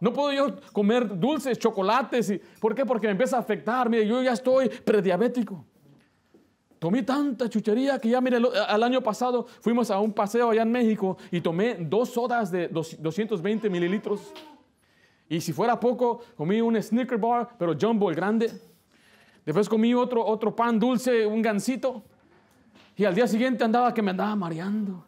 No 0.00 0.12
puedo 0.12 0.32
yo 0.32 0.56
comer 0.72 1.18
dulces, 1.18 1.58
chocolates. 1.58 2.40
¿Por 2.58 2.74
qué? 2.74 2.86
Porque 2.86 3.06
me 3.06 3.12
empieza 3.12 3.36
a 3.36 3.40
afectar. 3.40 3.88
Mire, 3.88 4.06
yo 4.06 4.22
ya 4.22 4.32
estoy 4.32 4.68
prediabético. 4.68 5.64
Tomé 6.78 7.02
tanta 7.02 7.46
chuchería 7.46 7.98
que 7.98 8.08
ya, 8.08 8.22
mire, 8.22 8.38
al 8.66 8.82
año 8.82 9.02
pasado 9.02 9.46
fuimos 9.60 9.90
a 9.90 10.00
un 10.00 10.14
paseo 10.14 10.48
allá 10.48 10.62
en 10.62 10.72
México 10.72 11.18
y 11.30 11.42
tomé 11.42 11.74
dos 11.78 12.08
sodas 12.08 12.50
de 12.50 12.68
220 12.68 13.68
mililitros. 13.68 14.32
Y 15.28 15.42
si 15.42 15.52
fuera 15.52 15.78
poco, 15.78 16.22
comí 16.36 16.62
un 16.62 16.82
Snicker 16.82 17.18
bar, 17.18 17.50
pero 17.58 17.76
jumbo, 17.78 18.08
el 18.08 18.16
grande. 18.16 18.50
Después 19.44 19.68
comí 19.68 19.92
otro, 19.92 20.24
otro 20.24 20.56
pan 20.56 20.78
dulce, 20.78 21.26
un 21.26 21.42
gansito. 21.42 22.02
Y 22.96 23.04
al 23.04 23.14
día 23.14 23.26
siguiente 23.26 23.62
andaba 23.62 23.92
que 23.92 24.00
me 24.00 24.12
andaba 24.12 24.34
mareando. 24.34 25.04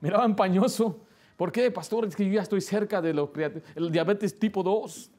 Miraba 0.00 0.24
empañoso. 0.24 0.98
¿Por 1.40 1.50
qué, 1.50 1.70
pastor? 1.70 2.04
Es 2.04 2.14
que 2.14 2.26
yo 2.26 2.32
ya 2.32 2.42
estoy 2.42 2.60
cerca 2.60 3.00
del 3.00 3.26
diabetes 3.90 4.38
tipo 4.38 4.62
2. 4.62 5.10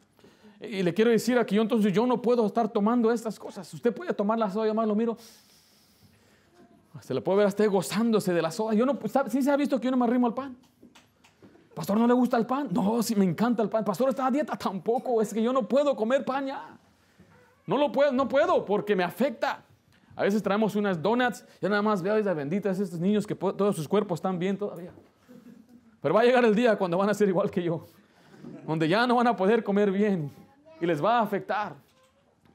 Y 0.59 0.83
le 0.83 0.93
quiero 0.93 1.09
decir 1.09 1.35
aquí, 1.39 1.55
yo 1.55 1.63
entonces 1.63 1.91
yo 1.91 2.05
no 2.05 2.21
puedo 2.21 2.45
estar 2.45 2.69
tomando 2.69 3.11
estas 3.11 3.39
cosas. 3.39 3.73
Usted 3.73 3.91
puede 3.91 4.13
tomar 4.13 4.37
la 4.37 4.47
soda, 4.51 4.71
más 4.71 4.87
lo 4.87 4.93
miro. 4.93 5.17
Se 6.99 7.15
le 7.15 7.21
puede 7.21 7.37
ver 7.37 7.45
a 7.45 7.47
usted 7.47 7.67
gozándose 7.67 8.35
de 8.35 8.39
la 8.43 8.51
soda. 8.51 8.75
Yo 8.75 8.85
no, 8.85 8.99
¿Sí 9.29 9.41
se 9.41 9.49
ha 9.49 9.57
visto 9.57 9.79
que 9.79 9.85
yo 9.85 9.89
no 9.89 9.97
me 9.97 10.05
arrimo 10.05 10.27
al 10.27 10.35
pan? 10.35 10.55
Pastor, 11.73 11.97
¿no 11.97 12.05
le 12.05 12.13
gusta 12.13 12.37
el 12.37 12.45
pan? 12.45 12.67
No, 12.69 13.01
sí 13.01 13.15
me 13.15 13.25
encanta 13.25 13.63
el 13.63 13.69
pan. 13.69 13.83
Pastor, 13.83 14.09
¿está 14.09 14.27
a 14.27 14.29
dieta? 14.29 14.55
Tampoco. 14.55 15.23
Es 15.23 15.33
que 15.33 15.41
yo 15.41 15.51
no 15.51 15.67
puedo 15.67 15.95
comer 15.95 16.23
pan 16.23 16.45
ya. 16.45 16.77
No 17.65 17.79
lo 17.79 17.91
puedo, 17.91 18.11
no 18.11 18.27
puedo 18.27 18.63
porque 18.63 18.95
me 18.95 19.03
afecta. 19.03 19.63
A 20.15 20.21
veces 20.21 20.43
traemos 20.43 20.75
unas 20.75 21.01
donuts, 21.01 21.43
ya 21.59 21.67
nada 21.67 21.81
más 21.81 22.03
veo 22.03 22.15
esas 22.15 22.35
benditas, 22.35 22.79
estos 22.79 22.99
niños 22.99 23.25
que 23.25 23.33
todos 23.33 23.75
sus 23.75 23.87
cuerpos 23.87 24.19
están 24.19 24.37
bien 24.37 24.55
todavía. 24.55 24.91
Pero 26.01 26.13
va 26.15 26.21
a 26.21 26.23
llegar 26.23 26.43
el 26.43 26.55
día 26.55 26.75
cuando 26.75 26.97
van 26.97 27.09
a 27.09 27.13
ser 27.13 27.29
igual 27.29 27.51
que 27.51 27.63
yo, 27.63 27.85
donde 28.65 28.87
ya 28.87 29.05
no 29.05 29.15
van 29.15 29.27
a 29.27 29.35
poder 29.35 29.63
comer 29.63 29.91
bien 29.91 30.31
y 30.79 30.85
les 30.85 31.03
va 31.03 31.19
a 31.19 31.21
afectar. 31.21 31.75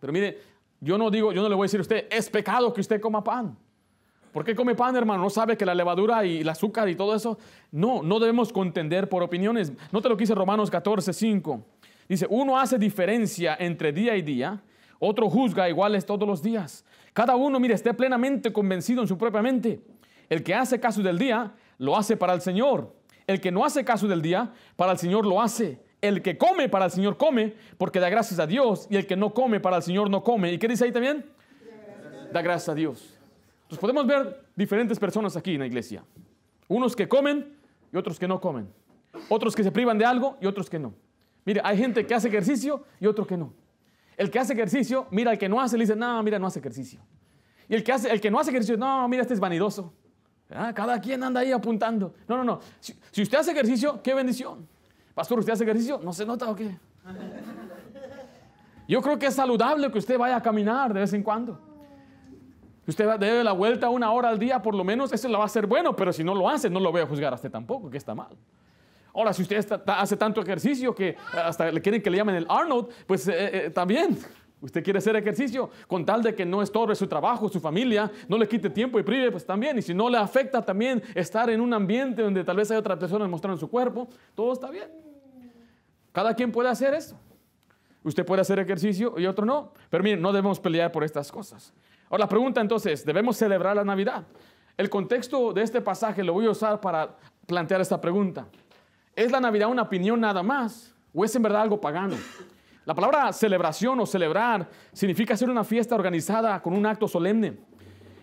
Pero 0.01 0.13
mire, 0.13 0.39
yo 0.81 0.99
no 0.99 1.11
digo, 1.11 1.33
yo 1.33 1.43
no 1.43 1.49
le 1.49 1.55
voy 1.55 1.65
a 1.65 1.67
decir 1.67 1.81
a 1.81 1.83
usted, 1.83 2.07
es 2.11 2.29
pecado 2.29 2.73
que 2.73 2.81
usted 2.81 3.01
coma 3.01 3.23
pan. 3.23 3.57
¿Por 4.33 4.45
qué 4.45 4.55
come 4.55 4.75
pan, 4.75 4.95
hermano? 4.95 5.23
¿No 5.23 5.31
sabe 5.31 5.57
que 5.57 5.65
la 5.65 5.75
levadura 5.75 6.23
y 6.27 6.41
el 6.41 6.49
azúcar 6.49 6.91
y 6.91 6.95
todo 6.95 7.15
eso? 7.15 7.39
No, 7.73 8.03
no 8.03 8.19
debemos 8.19 8.53
contender 8.53 9.09
por 9.09 9.23
opiniones. 9.23 9.73
Note 9.91 10.11
lo 10.11 10.17
que 10.17 10.25
dice 10.25 10.35
Romanos 10.35 10.71
14, 10.71 11.15
5. 11.15 11.65
Dice, 12.07 12.27
uno 12.29 12.59
hace 12.59 12.79
diferencia 12.79 13.57
entre 13.59 13.93
día 13.93 14.15
y 14.15 14.21
día, 14.21 14.63
otro 14.99 15.31
juzga 15.31 15.69
iguales 15.71 16.05
todos 16.05 16.29
los 16.29 16.43
días. 16.43 16.85
Cada 17.15 17.35
uno, 17.35 17.59
mire, 17.59 17.75
esté 17.75 17.95
plenamente 17.95 18.53
convencido 18.53 19.01
en 19.01 19.09
su 19.09 19.17
propia 19.17 19.41
mente. 19.41 19.81
El 20.29 20.43
que 20.43 20.55
hace 20.55 20.79
caso 20.79 21.03
del 21.03 21.19
día, 21.19 21.55
lo 21.79 21.97
hace 21.97 22.17
para 22.17 22.35
el 22.35 22.43
Señor. 22.43 22.93
El 23.27 23.41
que 23.41 23.51
no 23.51 23.65
hace 23.65 23.85
caso 23.85 24.07
del 24.07 24.23
día, 24.23 24.53
para 24.77 24.93
el 24.93 24.99
Señor 24.99 25.27
lo 25.27 25.41
hace. 25.41 25.81
El 26.01 26.23
que 26.23 26.39
come 26.39 26.69
para 26.69 26.85
el 26.85 26.91
Señor 26.91 27.17
come, 27.17 27.55
porque 27.79 27.99
da 27.99 28.09
gracias 28.09 28.39
a 28.39 28.47
Dios. 28.47 28.87
Y 28.91 28.97
el 28.97 29.07
que 29.07 29.17
no 29.17 29.35
come 29.35 29.61
para 29.61 29.79
el 29.79 29.83
Señor 29.83 30.09
no 30.11 30.23
come. 30.23 30.53
¿Y 30.53 30.59
qué 30.59 30.69
dice 30.69 30.85
ahí 30.85 30.93
también? 30.93 31.27
Da 32.33 32.43
gracias 32.43 32.69
a 32.69 32.75
Dios. 32.75 33.19
Entonces 33.63 33.79
podemos 33.79 34.07
ver 34.07 34.45
diferentes 34.55 34.99
personas 34.99 35.37
aquí 35.37 35.55
en 35.55 35.61
la 35.61 35.67
iglesia. 35.67 36.05
Unos 36.69 36.95
que 36.95 37.09
comen 37.09 37.57
y 37.93 37.97
otros 37.97 38.19
que 38.19 38.29
no 38.29 38.41
comen. 38.41 38.69
Otros 39.29 39.57
que 39.57 39.65
se 39.65 39.73
privan 39.73 39.99
de 39.99 40.05
algo 40.05 40.37
y 40.41 40.47
otros 40.47 40.71
que 40.71 40.79
no. 40.79 40.95
Mire, 41.45 41.61
hay 41.65 41.79
gente 41.79 42.07
que 42.07 42.15
hace 42.15 42.29
ejercicio 42.29 42.85
y 43.01 43.07
otro 43.07 43.27
que 43.27 43.37
no. 43.37 43.53
El 44.17 44.31
que 44.31 44.39
hace 44.39 44.53
ejercicio, 44.53 45.07
mira 45.11 45.33
al 45.33 45.39
que 45.39 45.49
no 45.49 45.61
hace, 45.61 45.77
le 45.77 45.85
dice, 45.85 45.97
no, 45.97 46.23
mira, 46.23 46.39
no 46.39 46.47
hace 46.47 46.59
ejercicio. 46.59 47.01
Y 47.69 47.75
el 47.75 47.83
que, 47.83 47.93
hace, 47.93 48.11
el 48.11 48.21
que 48.21 48.31
no 48.31 48.39
hace 48.39 48.51
ejercicio, 48.51 48.77
no, 48.77 49.09
mira, 49.09 49.23
este 49.23 49.35
es 49.35 49.41
vanidoso. 49.41 49.93
Ah, 50.51 50.73
cada 50.73 51.01
quien 51.01 51.23
anda 51.23 51.41
ahí 51.41 51.53
apuntando. 51.53 52.15
No, 52.29 52.37
no, 52.37 52.45
no. 52.45 52.61
Si, 52.81 53.23
usted 53.23 53.39
hace 53.39 53.51
ejercicio, 53.51 54.01
qué 54.03 54.15
bendición. 54.15 54.67
Pastor, 55.15 55.39
¿usted 55.39 55.53
hace 55.53 55.65
ejercicio? 55.65 56.01
¿No 56.03 56.13
se 56.13 56.25
nota 56.25 56.49
o 56.49 56.55
qué? 56.55 56.77
Yo 58.89 59.03
creo 59.03 59.19
que 59.19 59.27
es 59.27 59.35
saludable 59.35 59.91
que 59.91 59.99
usted 59.99 60.19
vaya 60.19 60.37
a 60.37 60.43
caminar 60.43 60.95
de 60.95 61.01
vez 61.01 61.13
en 61.13 61.23
cuando. 61.23 61.59
Usted 62.87 63.19
debe 63.19 63.43
la 63.43 63.53
vuelta 63.53 63.89
una 63.89 64.13
hora 64.13 64.29
al 64.29 64.39
día 64.39 64.63
por 64.63 64.75
lo 64.75 64.85
menos, 64.85 65.13
eso 65.13 65.27
le 65.29 65.37
va 65.37 65.45
a 65.45 65.49
ser 65.49 65.67
bueno, 65.67 65.97
pero 65.97 66.13
si 66.13 66.23
no 66.23 66.35
lo 66.35 66.49
hace, 66.49 66.71
no 66.71 66.79
lo 66.79 66.93
voy 66.93 67.01
a 67.01 67.07
juzgar 67.07 67.33
a 67.33 67.37
usted 67.37 67.51
tampoco, 67.51 67.91
que 67.91 67.97
está 67.97 68.15
mal. 68.15 68.37
Ahora, 69.13 69.33
si 69.33 69.43
usted 69.43 69.67
hace 69.87 70.17
tanto 70.17 70.41
ejercicio 70.41 70.95
que 70.95 71.17
hasta 71.33 71.73
le 71.73 71.81
quieren 71.81 72.01
que 72.01 72.11
le 72.11 72.19
llamen 72.19 72.37
el 72.37 72.47
Arnold, 72.49 72.89
pues 73.07 73.27
eh, 73.27 73.35
eh, 73.67 73.71
también. 73.71 74.19
Usted 74.61 74.83
quiere 74.83 74.99
hacer 74.99 75.15
ejercicio 75.17 75.71
con 75.87 76.05
tal 76.05 76.23
de 76.23 76.35
que 76.35 76.47
no 76.47 76.63
estorbe 76.63 76.95
su 76.95 77.07
trabajo, 77.07 77.49
su 77.49 77.61
familia, 77.61 78.11
no 78.27 78.39
le 78.39 78.49
quite 78.49 78.71
tiempo 78.71 78.99
y 78.99 79.03
prive, 79.03 79.31
pues 79.31 79.45
también. 79.45 79.79
Y 79.79 79.83
si 79.83 79.93
no 79.93 80.09
le 80.09 80.17
afecta 80.17 80.65
también 80.65 81.03
estar 81.15 81.51
en 81.51 81.61
un 81.61 81.75
ambiente 81.75 82.23
donde 82.23 82.43
tal 82.43 82.57
vez 82.57 82.71
hay 82.71 82.79
otras 82.79 82.99
personas 82.99 83.29
mostrando 83.29 83.59
su 83.59 83.69
cuerpo, 83.69 84.09
todo 84.35 84.53
está 84.53 84.71
bien. 84.71 84.89
Cada 86.11 86.35
quien 86.35 86.51
puede 86.51 86.71
hacer 86.71 86.95
eso. 86.95 87.19
Usted 88.03 88.25
puede 88.25 88.41
hacer 88.41 88.59
ejercicio 88.59 89.15
y 89.19 89.27
otro 89.27 89.45
no. 89.45 89.73
Pero 89.91 90.03
miren, 90.03 90.23
no 90.23 90.33
debemos 90.33 90.59
pelear 90.59 90.91
por 90.91 91.05
estas 91.05 91.31
cosas. 91.31 91.75
Ahora 92.09 92.25
la 92.25 92.29
pregunta 92.29 92.61
entonces, 92.61 93.05
¿debemos 93.05 93.37
celebrar 93.37 93.77
la 93.77 93.85
Navidad? 93.85 94.25
El 94.77 94.89
contexto 94.89 95.53
de 95.53 95.63
este 95.63 95.81
pasaje 95.83 96.25
lo 96.25 96.33
voy 96.33 96.47
a 96.47 96.51
usar 96.51 96.81
para 96.81 97.17
plantear 97.47 97.81
esta 97.81 98.01
pregunta. 98.01 98.47
¿Es 99.15 99.31
la 99.31 99.41
Navidad 99.41 99.69
una 99.69 99.83
opinión 99.83 100.21
nada 100.21 100.43
más 100.43 100.95
o 101.15 101.25
es 101.25 101.35
en 101.35 101.43
verdad 101.43 101.63
algo 101.63 101.81
pagano? 101.81 102.17
La 102.87 102.95
palabra 102.95 103.33
celebración 103.33 103.99
o 103.99 104.07
celebrar 104.07 104.69
significa 104.93 105.35
hacer 105.35 105.51
una 105.51 105.65
fiesta 105.65 105.97
organizada 105.97 106.63
con 106.63 106.73
un 106.73 106.87
acto 106.87 107.09
solemne. 107.09 107.59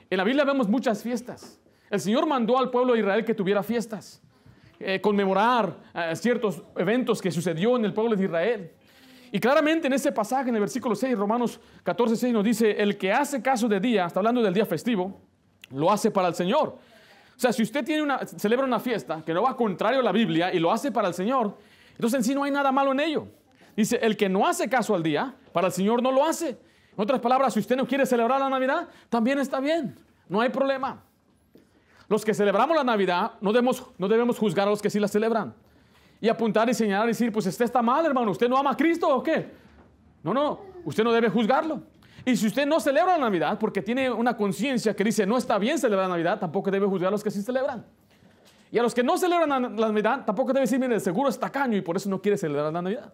En 0.09 0.17
la 0.17 0.23
Biblia 0.23 0.45
vemos 0.45 0.69
muchas 0.69 1.03
fiestas. 1.03 1.59
El 1.89 1.99
Señor 1.99 2.25
mandó 2.25 2.57
al 2.57 2.71
pueblo 2.71 2.93
de 2.93 2.99
Israel 2.99 3.25
que 3.25 3.35
tuviera 3.35 3.61
fiestas, 3.61 4.21
eh, 4.79 5.01
conmemorar 5.01 5.75
eh, 5.93 6.15
ciertos 6.15 6.63
eventos 6.77 7.21
que 7.21 7.29
sucedió 7.29 7.75
en 7.75 7.83
el 7.83 7.93
pueblo 7.93 8.15
de 8.15 8.23
Israel. 8.23 8.71
Y 9.33 9.39
claramente 9.41 9.87
en 9.87 9.93
ese 9.93 10.13
pasaje, 10.13 10.47
en 10.47 10.55
el 10.55 10.61
versículo 10.61 10.95
6, 10.95 11.17
Romanos 11.17 11.59
14, 11.83 12.15
6, 12.15 12.33
nos 12.33 12.45
dice, 12.45 12.71
el 12.71 12.97
que 12.97 13.11
hace 13.11 13.41
caso 13.41 13.67
de 13.67 13.81
día, 13.81 14.05
está 14.05 14.21
hablando 14.21 14.41
del 14.41 14.53
día 14.53 14.65
festivo, 14.65 15.19
lo 15.71 15.91
hace 15.91 16.09
para 16.09 16.29
el 16.29 16.35
Señor. 16.35 16.69
O 17.35 17.39
sea, 17.39 17.51
si 17.51 17.63
usted 17.63 17.83
tiene 17.83 18.01
una, 18.01 18.25
celebra 18.25 18.65
una 18.65 18.79
fiesta 18.79 19.21
que 19.25 19.33
no 19.33 19.41
va 19.41 19.57
contrario 19.57 19.99
a 19.99 20.03
la 20.03 20.13
Biblia 20.13 20.53
y 20.53 20.59
lo 20.59 20.71
hace 20.71 20.89
para 20.89 21.09
el 21.09 21.13
Señor, 21.13 21.57
entonces 21.91 22.19
en 22.19 22.23
sí 22.23 22.33
no 22.33 22.45
hay 22.45 22.51
nada 22.51 22.71
malo 22.71 22.93
en 22.93 23.01
ello. 23.01 23.27
Dice, 23.75 23.97
el 24.01 24.15
que 24.17 24.29
no 24.29 24.47
hace 24.47 24.69
caso 24.69 24.93
al 24.95 25.03
día, 25.03 25.33
para 25.51 25.67
el 25.67 25.73
Señor 25.73 26.01
no 26.01 26.11
lo 26.11 26.23
hace. 26.23 26.49
En 26.49 27.01
otras 27.01 27.19
palabras, 27.19 27.53
si 27.53 27.59
usted 27.59 27.75
no 27.75 27.87
quiere 27.87 28.05
celebrar 28.05 28.39
la 28.39 28.49
Navidad, 28.49 28.87
también 29.09 29.39
está 29.39 29.59
bien, 29.59 29.95
no 30.29 30.41
hay 30.41 30.49
problema. 30.49 31.03
Los 32.07 32.23
que 32.23 32.33
celebramos 32.33 32.75
la 32.75 32.83
Navidad 32.83 33.33
no 33.41 33.51
debemos, 33.51 33.83
no 33.97 34.07
debemos 34.07 34.37
juzgar 34.37 34.67
a 34.67 34.71
los 34.71 34.81
que 34.81 34.89
sí 34.89 34.99
la 34.99 35.07
celebran 35.07 35.55
y 36.23 36.29
apuntar 36.29 36.69
y 36.69 36.73
señalar 36.73 37.07
y 37.07 37.09
decir, 37.09 37.31
pues 37.31 37.45
usted 37.47 37.65
está 37.65 37.81
mal, 37.81 38.05
hermano, 38.05 38.31
usted 38.31 38.47
no 38.47 38.55
ama 38.57 38.71
a 38.71 38.77
Cristo 38.77 39.13
o 39.13 39.21
qué. 39.21 39.51
No, 40.23 40.33
no, 40.33 40.61
usted 40.85 41.03
no 41.03 41.11
debe 41.11 41.29
juzgarlo. 41.29 41.81
Y 42.23 42.37
si 42.37 42.47
usted 42.47 42.65
no 42.65 42.79
celebra 42.79 43.17
la 43.17 43.25
Navidad 43.25 43.59
porque 43.59 43.81
tiene 43.81 44.09
una 44.09 44.37
conciencia 44.37 44.95
que 44.95 45.03
dice 45.03 45.25
no 45.25 45.37
está 45.37 45.57
bien 45.57 45.77
celebrar 45.77 46.07
la 46.07 46.15
Navidad, 46.15 46.39
tampoco 46.39 46.71
debe 46.71 46.87
juzgar 46.87 47.09
a 47.09 47.11
los 47.11 47.23
que 47.23 47.29
sí 47.29 47.41
celebran. 47.41 47.85
Y 48.71 48.77
a 48.77 48.83
los 48.83 48.93
que 48.95 49.03
no 49.03 49.17
celebran 49.17 49.49
la 49.49 49.87
Navidad, 49.87 50.23
tampoco 50.25 50.53
debe 50.53 50.61
decir, 50.61 50.79
mire, 50.79 50.99
seguro 50.99 51.29
es 51.29 51.37
tacaño 51.37 51.75
y 51.75 51.81
por 51.81 51.97
eso 51.97 52.09
no 52.09 52.21
quiere 52.21 52.37
celebrar 52.37 52.71
la 52.71 52.81
Navidad. 52.81 53.13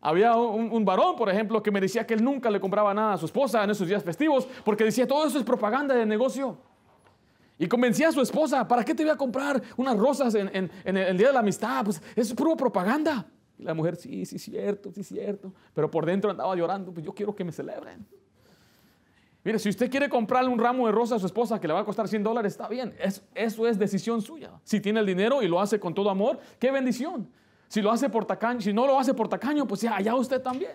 Había 0.00 0.34
un, 0.34 0.72
un, 0.72 0.84
varón, 0.84 1.14
por 1.16 1.28
ejemplo, 1.28 1.62
que 1.62 1.70
me 1.70 1.80
decía 1.80 2.06
que 2.06 2.14
él 2.14 2.24
nunca 2.24 2.50
le 2.50 2.58
compraba 2.58 2.94
nada 2.94 3.14
a 3.14 3.18
su 3.18 3.26
esposa 3.26 3.62
en 3.64 3.70
esos 3.70 3.86
días 3.86 4.02
festivos 4.02 4.48
porque 4.64 4.84
decía, 4.84 5.06
todo 5.06 5.26
eso 5.26 5.38
es 5.38 5.44
propaganda 5.44 5.94
de 5.94 6.06
negocio. 6.06 6.56
Y 7.60 7.68
convencía 7.68 8.08
a 8.08 8.12
su 8.12 8.22
esposa, 8.22 8.66
¿para 8.66 8.82
qué 8.82 8.94
te 8.94 9.02
voy 9.02 9.12
a 9.12 9.16
comprar 9.16 9.62
unas 9.76 9.98
rosas 9.98 10.34
en, 10.34 10.70
el 10.82 11.18
Día 11.18 11.26
de 11.26 11.32
la 11.34 11.40
Amistad? 11.40 11.84
Pues 11.84 12.02
es 12.16 12.32
puro 12.32 12.56
propaganda. 12.56 13.26
Y 13.58 13.64
la 13.64 13.74
mujer, 13.74 13.96
sí, 13.96 14.24
sí, 14.24 14.38
cierto, 14.38 14.90
sí, 14.90 15.04
cierto. 15.04 15.52
Pero 15.74 15.90
por 15.90 16.06
dentro 16.06 16.30
andaba 16.30 16.56
llorando, 16.56 16.90
pues 16.90 17.04
yo 17.04 17.12
quiero 17.12 17.36
que 17.36 17.44
me 17.44 17.52
celebren. 17.52 18.06
Mire, 19.44 19.58
si 19.58 19.68
usted 19.68 19.90
quiere 19.90 20.08
comprarle 20.08 20.48
un 20.48 20.58
ramo 20.58 20.86
de 20.86 20.92
rosas 20.92 21.16
a 21.16 21.18
su 21.20 21.26
esposa 21.26 21.60
que 21.60 21.68
le 21.68 21.74
va 21.74 21.80
a 21.80 21.84
costar 21.84 22.08
100 22.08 22.22
dólares, 22.22 22.52
está 22.52 22.66
bien. 22.66 22.94
eso 23.34 23.66
es 23.66 23.78
decisión 23.78 24.22
suya. 24.22 24.52
Si 24.64 24.80
tiene 24.80 25.00
el 25.00 25.06
dinero 25.06 25.42
y 25.42 25.48
lo 25.48 25.60
hace 25.60 25.78
con 25.78 25.92
todo 25.92 26.08
amor, 26.08 26.40
qué 26.58 26.70
bendición. 26.70 27.28
Si 27.70 27.80
lo 27.80 27.92
hace 27.92 28.10
por 28.10 28.24
tacaño, 28.24 28.60
si 28.60 28.72
no 28.72 28.84
lo 28.84 28.98
hace 28.98 29.14
por 29.14 29.28
tacaño, 29.28 29.64
pues 29.64 29.82
ya, 29.82 29.94
allá 29.94 30.16
usted 30.16 30.42
también. 30.42 30.72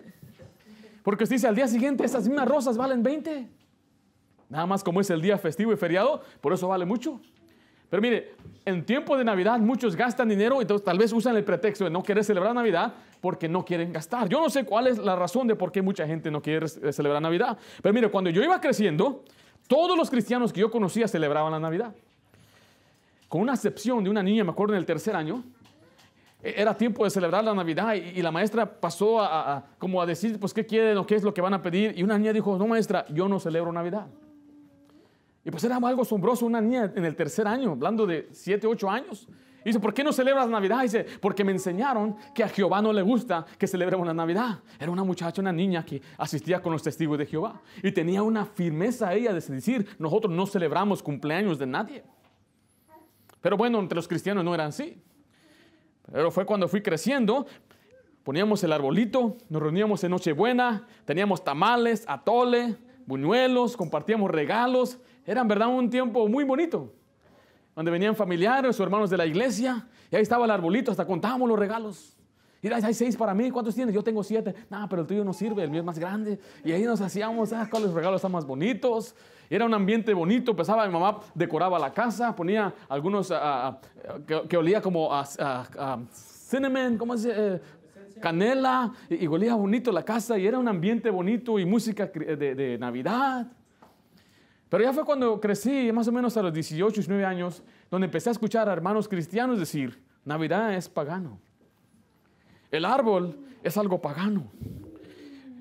Porque 1.02 1.24
usted 1.24 1.36
dice, 1.36 1.46
al 1.46 1.54
día 1.54 1.68
siguiente 1.68 2.02
esas 2.02 2.26
mismas 2.26 2.48
rosas 2.48 2.78
valen 2.78 3.02
20. 3.02 3.46
Nada 4.48 4.64
más 4.64 4.82
como 4.82 5.02
es 5.02 5.10
el 5.10 5.20
día 5.20 5.36
festivo 5.36 5.74
y 5.74 5.76
feriado, 5.76 6.22
por 6.40 6.54
eso 6.54 6.68
vale 6.68 6.86
mucho. 6.86 7.20
Pero 7.90 8.00
mire, 8.00 8.34
en 8.64 8.86
tiempo 8.86 9.14
de 9.18 9.24
Navidad 9.24 9.58
muchos 9.58 9.94
gastan 9.94 10.30
dinero 10.30 10.62
y 10.62 10.64
tal 10.64 10.96
vez 10.96 11.12
usan 11.12 11.36
el 11.36 11.44
pretexto 11.44 11.84
de 11.84 11.90
no 11.90 12.02
querer 12.02 12.24
celebrar 12.24 12.54
Navidad 12.54 12.94
porque 13.20 13.46
no 13.46 13.62
quieren 13.62 13.92
gastar. 13.92 14.30
Yo 14.30 14.40
no 14.40 14.48
sé 14.48 14.64
cuál 14.64 14.86
es 14.86 14.96
la 14.96 15.16
razón 15.16 15.46
de 15.46 15.54
por 15.54 15.70
qué 15.70 15.82
mucha 15.82 16.06
gente 16.06 16.30
no 16.30 16.40
quiere 16.40 16.66
celebrar 16.66 17.20
Navidad. 17.20 17.58
Pero 17.82 17.92
mire, 17.92 18.10
cuando 18.10 18.30
yo 18.30 18.42
iba 18.42 18.58
creciendo, 18.58 19.22
todos 19.68 19.98
los 19.98 20.08
cristianos 20.08 20.50
que 20.50 20.60
yo 20.60 20.70
conocía 20.70 21.06
celebraban 21.08 21.52
la 21.52 21.60
Navidad. 21.60 21.94
Con 23.28 23.42
una 23.42 23.52
excepción 23.52 24.02
de 24.02 24.08
una 24.08 24.22
niña, 24.22 24.44
me 24.44 24.52
acuerdo 24.52 24.72
en 24.72 24.78
el 24.78 24.86
tercer 24.86 25.14
año, 25.14 25.44
era 26.56 26.76
tiempo 26.76 27.04
de 27.04 27.10
celebrar 27.10 27.42
la 27.42 27.54
Navidad 27.54 27.94
y, 27.94 28.22
la 28.22 28.30
maestra 28.30 28.80
pasó 28.80 29.20
a, 29.20 29.64
como 29.78 30.00
a 30.00 30.06
decir, 30.06 30.38
pues, 30.38 30.52
¿qué 30.52 30.64
quieren 30.64 30.96
o 30.98 31.06
qué 31.06 31.14
es 31.14 31.22
lo 31.22 31.32
que 31.32 31.40
van 31.40 31.54
a 31.54 31.62
pedir? 31.62 31.94
Y 31.96 32.02
una 32.02 32.18
niña 32.18 32.32
dijo, 32.32 32.56
no, 32.56 32.66
maestra, 32.66 33.06
yo 33.08 33.28
no 33.28 33.40
celebro 33.40 33.72
Navidad. 33.72 34.06
Y 35.44 35.50
pues 35.50 35.62
era 35.62 35.76
algo 35.76 36.02
asombroso, 36.02 36.44
una 36.44 36.60
niña 36.60 36.92
en 36.94 37.04
el 37.04 37.14
tercer 37.14 37.46
año, 37.46 37.72
hablando 37.72 38.04
de 38.04 38.28
7, 38.32 38.66
8 38.66 38.90
años. 38.90 39.28
Y 39.66 39.70
dice, 39.70 39.80
¿por 39.80 39.94
qué 39.94 40.04
no 40.04 40.12
celebras 40.12 40.48
Navidad? 40.48 40.80
Y 40.80 40.82
dice, 40.82 41.06
porque 41.20 41.44
me 41.44 41.52
enseñaron 41.52 42.16
que 42.34 42.44
a 42.44 42.48
Jehová 42.48 42.82
no 42.82 42.92
le 42.92 43.02
gusta 43.02 43.46
que 43.58 43.66
celebremos 43.66 44.06
la 44.06 44.14
Navidad. 44.14 44.60
Era 44.78 44.90
una 44.90 45.04
muchacha, 45.04 45.40
una 45.40 45.52
niña 45.52 45.84
que 45.84 46.00
asistía 46.18 46.60
con 46.60 46.72
los 46.72 46.82
testigos 46.82 47.18
de 47.18 47.26
Jehová. 47.26 47.60
Y 47.82 47.92
tenía 47.92 48.22
una 48.22 48.44
firmeza 48.44 49.12
ella 49.14 49.32
de 49.32 49.40
decir, 49.40 49.88
nosotros 49.98 50.32
no 50.32 50.46
celebramos 50.46 51.02
cumpleaños 51.02 51.58
de 51.58 51.66
nadie. 51.66 52.04
Pero 53.40 53.56
bueno, 53.56 53.78
entre 53.78 53.96
los 53.96 54.08
cristianos 54.08 54.44
no 54.44 54.54
eran 54.54 54.68
así. 54.68 55.00
Pero 56.12 56.30
fue 56.30 56.46
cuando 56.46 56.68
fui 56.68 56.82
creciendo, 56.82 57.46
poníamos 58.22 58.62
el 58.64 58.72
arbolito, 58.72 59.36
nos 59.48 59.62
reuníamos 59.62 60.04
en 60.04 60.10
Nochebuena, 60.12 60.86
teníamos 61.04 61.42
tamales, 61.42 62.04
atole, 62.06 62.76
buñuelos, 63.06 63.76
compartíamos 63.76 64.30
regalos 64.30 64.98
era 65.26 65.40
en 65.40 65.48
verdad 65.48 65.66
un 65.68 65.90
tiempo 65.90 66.28
muy 66.28 66.44
bonito, 66.44 66.92
donde 67.74 67.90
venían 67.90 68.14
familiares 68.14 68.78
o 68.78 68.82
hermanos 68.82 69.10
de 69.10 69.16
la 69.16 69.26
iglesia, 69.26 69.88
y 70.10 70.16
ahí 70.16 70.22
estaba 70.22 70.44
el 70.44 70.52
arbolito, 70.52 70.92
hasta 70.92 71.04
contábamos 71.04 71.48
los 71.48 71.58
regalos. 71.58 72.15
Mira, 72.66 72.78
hay 72.82 72.94
seis 72.94 73.16
para 73.16 73.32
mí, 73.32 73.48
¿cuántos 73.52 73.76
tienes? 73.76 73.94
Yo 73.94 74.02
tengo 74.02 74.24
siete. 74.24 74.52
No, 74.68 74.88
pero 74.88 75.02
el 75.02 75.06
tuyo 75.06 75.22
no 75.22 75.32
sirve, 75.32 75.62
el 75.62 75.70
mío 75.70 75.78
es 75.78 75.86
más 75.86 76.00
grande. 76.00 76.36
Y 76.64 76.72
ahí 76.72 76.82
nos 76.82 77.00
hacíamos, 77.00 77.52
ah, 77.52 77.68
cuáles 77.70 77.92
regalos 77.92 78.18
están 78.18 78.32
más 78.32 78.44
bonitos. 78.44 79.14
Era 79.48 79.64
un 79.66 79.72
ambiente 79.72 80.12
bonito, 80.12 80.50
empezaba, 80.50 80.84
mi 80.84 80.92
mamá 80.92 81.20
decoraba 81.32 81.78
la 81.78 81.92
casa, 81.92 82.34
ponía 82.34 82.74
algunos 82.88 83.30
ah, 83.30 83.78
ah, 84.08 84.40
que, 84.48 84.56
olía 84.56 84.82
como 84.82 85.14
a, 85.14 85.24
cinnamon, 86.10 86.98
¿cómo 86.98 87.16
se 87.16 87.30
eh, 87.32 87.60
canela, 88.20 88.92
y, 89.08 89.22
y, 89.22 89.26
olía 89.28 89.54
bonito 89.54 89.92
la 89.92 90.02
casa, 90.02 90.36
y 90.36 90.44
era 90.44 90.58
un 90.58 90.66
ambiente 90.66 91.08
bonito 91.08 91.60
y 91.60 91.64
música 91.64 92.06
de, 92.06 92.36
de 92.36 92.78
Navidad. 92.78 93.46
Pero 94.68 94.82
ya 94.82 94.92
fue 94.92 95.04
cuando 95.04 95.40
crecí, 95.40 95.92
más 95.92 96.08
o 96.08 96.10
menos 96.10 96.36
a 96.36 96.42
los 96.42 96.52
18, 96.52 96.94
19 96.94 97.24
años, 97.24 97.62
donde 97.92 98.06
empecé 98.06 98.30
a 98.30 98.32
escuchar 98.32 98.68
a 98.68 98.72
hermanos 98.72 99.06
cristianos 99.06 99.60
decir, 99.60 100.02
Navidad 100.24 100.74
es 100.74 100.88
pagano. 100.88 101.45
El 102.70 102.84
árbol 102.84 103.36
es 103.62 103.76
algo 103.76 104.00
pagano. 104.00 104.50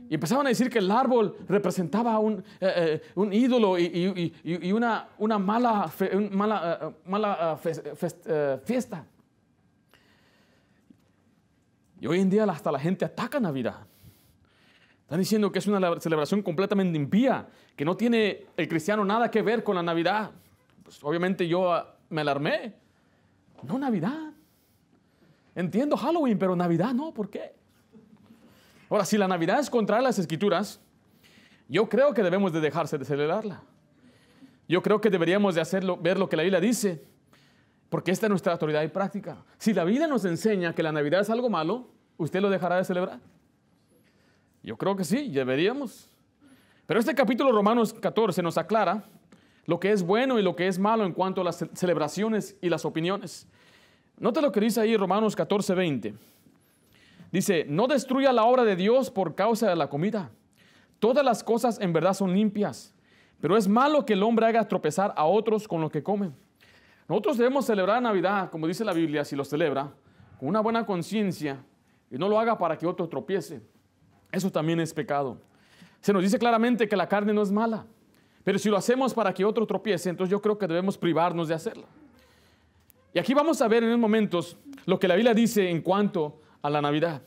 Y 0.07 0.13
empezaban 0.13 0.45
a 0.45 0.49
decir 0.49 0.69
que 0.69 0.79
el 0.79 0.91
árbol 0.91 1.35
representaba 1.47 2.19
un, 2.19 2.43
eh, 2.61 3.01
eh, 3.15 3.29
ídolo 3.31 3.79
y, 3.79 4.71
una, 4.71 5.07
mala, 5.39 5.91
mala, 6.31 7.59
eh, 8.25 8.59
fiesta. 8.63 9.05
Y 11.99 12.07
hoy 12.07 12.19
en 12.19 12.29
día 12.29 12.43
hasta 12.43 12.71
la 12.71 12.79
gente 12.79 13.03
ataca 13.03 13.39
Navidad. 13.39 13.87
Están 15.01 15.19
diciendo 15.19 15.51
que 15.51 15.59
es 15.59 15.67
una 15.67 15.99
celebración 15.99 16.41
completamente 16.41 16.97
impía, 16.97 17.47
que 17.75 17.85
no 17.85 17.95
tiene 17.97 18.45
el 18.57 18.67
cristiano 18.67 19.03
nada 19.05 19.31
que 19.31 19.41
ver 19.41 19.63
con 19.63 19.75
la 19.75 19.83
Navidad. 19.83 20.31
Pues 20.83 21.03
obviamente 21.03 21.47
yo 21.47 21.73
ah, 21.73 21.95
me 22.09 22.21
alarmé. 22.21 22.73
No 23.63 23.79
Navidad. 23.79 24.24
Entiendo 25.55 25.95
Halloween, 25.95 26.37
pero 26.37 26.55
Navidad 26.55 26.93
no, 26.93 27.13
¿por 27.13 27.29
qué? 27.29 27.53
Ahora, 28.89 29.05
si 29.05 29.17
la 29.17 29.27
Navidad 29.27 29.59
es 29.59 29.69
contraria 29.69 30.01
a 30.01 30.09
las 30.09 30.19
escrituras, 30.19 30.79
yo 31.67 31.89
creo 31.89 32.13
que 32.13 32.21
debemos 32.21 32.53
de 32.53 32.59
dejarse 32.59 32.97
de 32.97 33.05
celebrarla. 33.05 33.63
Yo 34.67 34.81
creo 34.81 34.99
que 34.99 35.09
deberíamos 35.09 35.55
de 35.55 35.61
hacerlo, 35.61 35.97
ver 35.97 36.19
lo 36.19 36.27
que 36.27 36.35
la 36.35 36.43
Biblia 36.43 36.59
dice, 36.59 37.03
porque 37.89 38.11
esta 38.11 38.25
es 38.25 38.29
nuestra 38.29 38.53
autoridad 38.53 38.83
y 38.83 38.89
práctica. 38.89 39.37
Si 39.57 39.73
la 39.73 39.83
Biblia 39.83 40.07
nos 40.07 40.25
enseña 40.25 40.73
que 40.73 40.83
la 40.83 40.91
Navidad 40.91 41.21
es 41.21 41.29
algo 41.29 41.49
malo, 41.49 41.87
¿usted 42.17 42.41
lo 42.41 42.49
dejará 42.49 42.77
de 42.77 42.83
celebrar? 42.83 43.19
Yo 44.61 44.77
creo 44.77 44.95
que 44.95 45.03
sí, 45.03 45.29
deberíamos. 45.29 46.09
Pero 46.85 46.99
este 46.99 47.15
capítulo 47.15 47.51
Romanos 47.51 47.93
14 47.93 48.41
nos 48.41 48.57
aclara 48.57 49.05
lo 49.65 49.79
que 49.79 49.91
es 49.91 50.03
bueno 50.03 50.37
y 50.39 50.43
lo 50.43 50.55
que 50.55 50.67
es 50.67 50.77
malo 50.77 51.05
en 51.05 51.13
cuanto 51.13 51.41
a 51.41 51.43
las 51.43 51.65
celebraciones 51.73 52.57
y 52.61 52.69
las 52.69 52.85
opiniones. 52.85 53.47
Nota 54.17 54.41
lo 54.41 54.51
que 54.51 54.61
dice 54.61 54.81
ahí 54.81 54.95
Romanos 54.95 55.35
14, 55.35 55.75
20. 55.75 56.13
Dice, 57.31 57.65
no 57.67 57.87
destruya 57.87 58.31
la 58.31 58.45
obra 58.45 58.63
de 58.63 58.75
Dios 58.75 59.11
por 59.11 59.35
causa 59.35 59.69
de 59.69 59.75
la 59.75 59.89
comida. 59.89 60.31
Todas 60.99 61.25
las 61.25 61.43
cosas 61.43 61.79
en 61.81 61.91
verdad 61.91 62.13
son 62.13 62.33
limpias, 62.33 62.93
pero 63.41 63.57
es 63.57 63.67
malo 63.67 64.05
que 64.05 64.13
el 64.13 64.23
hombre 64.23 64.45
haga 64.45 64.67
tropezar 64.67 65.13
a 65.17 65.25
otros 65.25 65.67
con 65.67 65.81
lo 65.81 65.89
que 65.89 66.01
comen. 66.01 66.33
Nosotros 67.07 67.37
debemos 67.37 67.65
celebrar 67.65 68.01
Navidad, 68.01 68.49
como 68.49 68.67
dice 68.67 68.85
la 68.85 68.93
Biblia, 68.93 69.25
si 69.25 69.35
lo 69.35 69.43
celebra, 69.43 69.93
con 70.39 70.47
una 70.49 70.61
buena 70.61 70.85
conciencia 70.85 71.63
y 72.09 72.17
no 72.17 72.29
lo 72.29 72.39
haga 72.39 72.57
para 72.57 72.77
que 72.77 72.87
otro 72.87 73.07
tropiece. 73.09 73.61
Eso 74.31 74.51
también 74.51 74.79
es 74.79 74.93
pecado. 74.93 75.37
Se 75.99 76.13
nos 76.13 76.23
dice 76.23 76.39
claramente 76.39 76.87
que 76.87 76.95
la 76.95 77.07
carne 77.07 77.33
no 77.33 77.41
es 77.41 77.51
mala, 77.51 77.85
pero 78.43 78.57
si 78.57 78.69
lo 78.69 78.77
hacemos 78.77 79.13
para 79.13 79.33
que 79.33 79.43
otro 79.43 79.67
tropiece, 79.67 80.09
entonces 80.09 80.31
yo 80.31 80.41
creo 80.41 80.57
que 80.57 80.67
debemos 80.67 80.97
privarnos 80.97 81.47
de 81.47 81.53
hacerla. 81.53 81.87
Y 83.15 83.19
aquí 83.19 83.33
vamos 83.33 83.61
a 83.61 83.69
ver 83.69 83.81
en 83.81 83.87
unos 83.87 83.99
momentos 84.01 84.57
lo 84.85 84.99
que 84.99 85.07
la 85.07 85.15
Biblia 85.15 85.33
dice 85.33 85.69
en 85.69 85.81
cuanto 85.81 86.41
a 86.61 86.69
la 86.69 86.81
Navidad. 86.81 87.21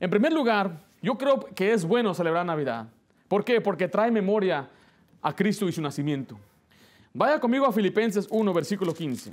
En 0.00 0.08
primer 0.08 0.32
lugar, 0.32 0.80
yo 1.02 1.18
creo 1.18 1.38
que 1.54 1.70
es 1.70 1.84
bueno 1.84 2.14
celebrar 2.14 2.46
Navidad. 2.46 2.88
¿Por 3.28 3.44
qué? 3.44 3.60
Porque 3.60 3.88
trae 3.88 4.10
memoria 4.10 4.70
a 5.20 5.36
Cristo 5.36 5.68
y 5.68 5.72
su 5.72 5.82
nacimiento. 5.82 6.38
Vaya 7.12 7.38
conmigo 7.38 7.66
a 7.66 7.72
Filipenses 7.72 8.26
1, 8.30 8.54
versículo 8.54 8.94
15. 8.94 9.32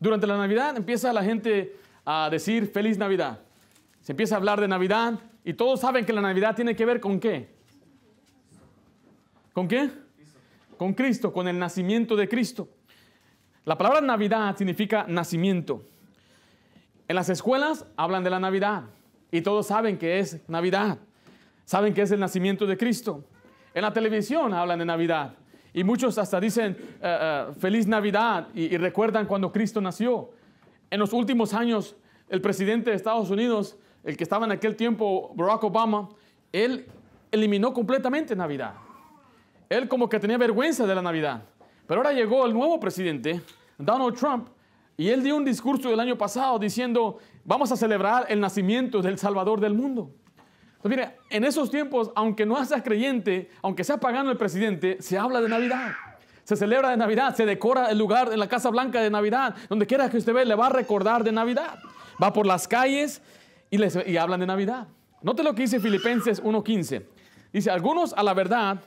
Durante 0.00 0.26
la 0.26 0.38
Navidad 0.38 0.78
empieza 0.78 1.12
la 1.12 1.22
gente 1.22 1.76
a 2.06 2.30
decir 2.30 2.70
feliz 2.72 2.96
Navidad. 2.96 3.40
Se 4.00 4.12
empieza 4.12 4.34
a 4.34 4.38
hablar 4.38 4.62
de 4.62 4.68
Navidad 4.68 5.20
y 5.44 5.54
todos 5.54 5.80
saben 5.80 6.04
que 6.04 6.12
la 6.12 6.22
Navidad 6.22 6.56
tiene 6.56 6.74
que 6.74 6.86
ver 6.86 7.00
con 7.00 7.20
qué. 7.20 7.48
¿Con 9.52 9.68
qué? 9.68 9.90
Con 10.78 10.94
Cristo, 10.94 11.32
con 11.32 11.46
el 11.46 11.58
nacimiento 11.58 12.16
de 12.16 12.28
Cristo. 12.28 12.68
La 13.64 13.78
palabra 13.78 14.00
Navidad 14.00 14.56
significa 14.56 15.04
nacimiento. 15.06 15.84
En 17.06 17.16
las 17.16 17.28
escuelas 17.28 17.86
hablan 17.96 18.24
de 18.24 18.30
la 18.30 18.40
Navidad 18.40 18.84
y 19.30 19.42
todos 19.42 19.66
saben 19.66 19.98
que 19.98 20.18
es 20.18 20.40
Navidad. 20.48 20.98
Saben 21.64 21.94
que 21.94 22.02
es 22.02 22.10
el 22.10 22.20
nacimiento 22.20 22.66
de 22.66 22.76
Cristo. 22.76 23.24
En 23.74 23.82
la 23.82 23.92
televisión 23.92 24.52
hablan 24.54 24.78
de 24.78 24.84
Navidad 24.84 25.34
y 25.74 25.84
muchos 25.84 26.16
hasta 26.18 26.40
dicen 26.40 26.76
eh, 26.78 26.96
eh, 27.02 27.46
feliz 27.58 27.86
Navidad 27.86 28.48
y, 28.54 28.76
recuerdan 28.76 29.26
cuando 29.26 29.52
Cristo 29.52 29.80
nació. 29.80 30.30
En 30.88 31.00
los 31.00 31.12
últimos 31.12 31.52
años, 31.52 31.96
el 32.28 32.40
presidente 32.40 32.90
de 32.90 32.96
Estados 32.96 33.28
Unidos, 33.28 33.76
el 34.04 34.16
que 34.16 34.24
estaba 34.24 34.44
en 34.44 34.52
aquel 34.52 34.76
tiempo, 34.76 35.32
Barack 35.34 35.64
Obama, 35.64 36.08
él 36.52 36.86
eliminó 37.30 37.72
completamente 37.72 38.36
Navidad. 38.36 38.74
Él 39.68 39.88
como 39.88 40.08
que 40.08 40.20
tenía 40.20 40.38
vergüenza 40.38 40.86
de 40.86 40.94
la 40.94 41.02
Navidad. 41.02 41.42
Pero 41.86 42.00
ahora 42.00 42.12
llegó 42.12 42.46
el 42.46 42.52
nuevo 42.52 42.78
presidente, 42.78 43.40
Donald 43.78 44.16
Trump, 44.16 44.48
y 44.96 45.08
él 45.08 45.22
dio 45.22 45.36
un 45.36 45.44
discurso 45.44 45.92
el 45.92 45.98
año 45.98 46.16
pasado 46.16 46.58
diciendo, 46.58 47.18
vamos 47.44 47.72
a 47.72 47.76
celebrar 47.76 48.26
el 48.28 48.40
nacimiento 48.40 49.02
del 49.02 49.18
Salvador 49.18 49.60
del 49.60 49.74
mundo. 49.74 50.10
Pues 50.80 50.94
mire, 50.94 51.16
en 51.30 51.44
esos 51.44 51.70
tiempos, 51.70 52.12
aunque 52.14 52.46
no 52.46 52.62
seas 52.64 52.82
creyente, 52.82 53.50
aunque 53.62 53.84
sea 53.84 53.98
pagano 53.98 54.30
el 54.30 54.36
presidente, 54.36 54.98
se 55.00 55.18
habla 55.18 55.40
de 55.40 55.48
Navidad. 55.48 55.92
Se 56.44 56.56
celebra 56.56 56.90
de 56.90 56.98
Navidad, 56.98 57.34
se 57.34 57.46
decora 57.46 57.90
el 57.90 57.98
lugar 57.98 58.30
en 58.32 58.38
la 58.38 58.48
Casa 58.48 58.68
Blanca 58.68 59.00
de 59.00 59.08
Navidad. 59.08 59.56
Donde 59.68 59.86
quiera 59.86 60.10
que 60.10 60.18
usted 60.18 60.34
ve, 60.34 60.44
le 60.44 60.54
va 60.54 60.66
a 60.66 60.70
recordar 60.70 61.24
de 61.24 61.32
Navidad. 61.32 61.78
Va 62.22 62.34
por 62.34 62.46
las 62.46 62.68
calles 62.68 63.22
y, 63.74 63.78
les, 63.78 63.98
y 64.06 64.16
hablan 64.16 64.40
de 64.40 64.46
Navidad. 64.46 64.86
Note 65.22 65.42
lo 65.42 65.54
que 65.54 65.62
dice 65.62 65.80
Filipenses 65.80 66.42
1.15. 66.42 67.02
Dice, 67.52 67.70
algunos 67.70 68.12
a 68.12 68.22
la 68.22 68.34
verdad 68.34 68.80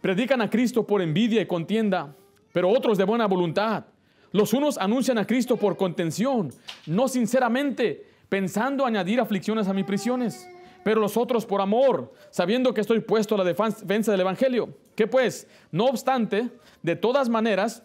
predican 0.00 0.40
a 0.42 0.50
Cristo 0.50 0.86
por 0.86 1.00
envidia 1.00 1.40
y 1.40 1.46
contienda, 1.46 2.14
pero 2.52 2.68
otros 2.68 2.98
de 2.98 3.04
buena 3.04 3.26
voluntad. 3.26 3.84
Los 4.32 4.52
unos 4.52 4.78
anuncian 4.78 5.18
a 5.18 5.26
Cristo 5.26 5.56
por 5.56 5.76
contención, 5.76 6.50
no 6.86 7.06
sinceramente, 7.06 8.06
pensando 8.28 8.84
añadir 8.84 9.20
aflicciones 9.20 9.68
a 9.68 9.72
mis 9.72 9.84
prisiones 9.84 10.48
pero 10.84 11.00
los 11.00 11.16
otros 11.16 11.46
por 11.46 11.60
amor, 11.60 12.12
sabiendo 12.30 12.74
que 12.74 12.80
estoy 12.80 12.98
puesto 12.98 13.36
a 13.36 13.38
la 13.38 13.44
defensa 13.44 14.10
del 14.10 14.20
Evangelio. 14.20 14.76
¿Qué 14.96 15.06
pues? 15.06 15.46
No 15.70 15.84
obstante, 15.84 16.50
de 16.82 16.96
todas 16.96 17.28
maneras, 17.28 17.84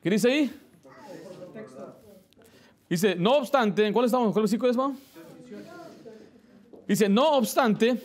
¿qué 0.00 0.10
dice 0.10 0.30
ahí? 0.30 0.60
Dice, 2.88 3.16
no 3.16 3.38
obstante, 3.38 3.86
¿en 3.86 3.92
cuál 3.92 4.04
estamos? 4.06 4.32
¿Cuál 4.32 4.42
versículo 4.42 4.70
es, 4.70 4.76
Dice, 6.86 7.08
no 7.08 7.32
obstante, 7.32 7.96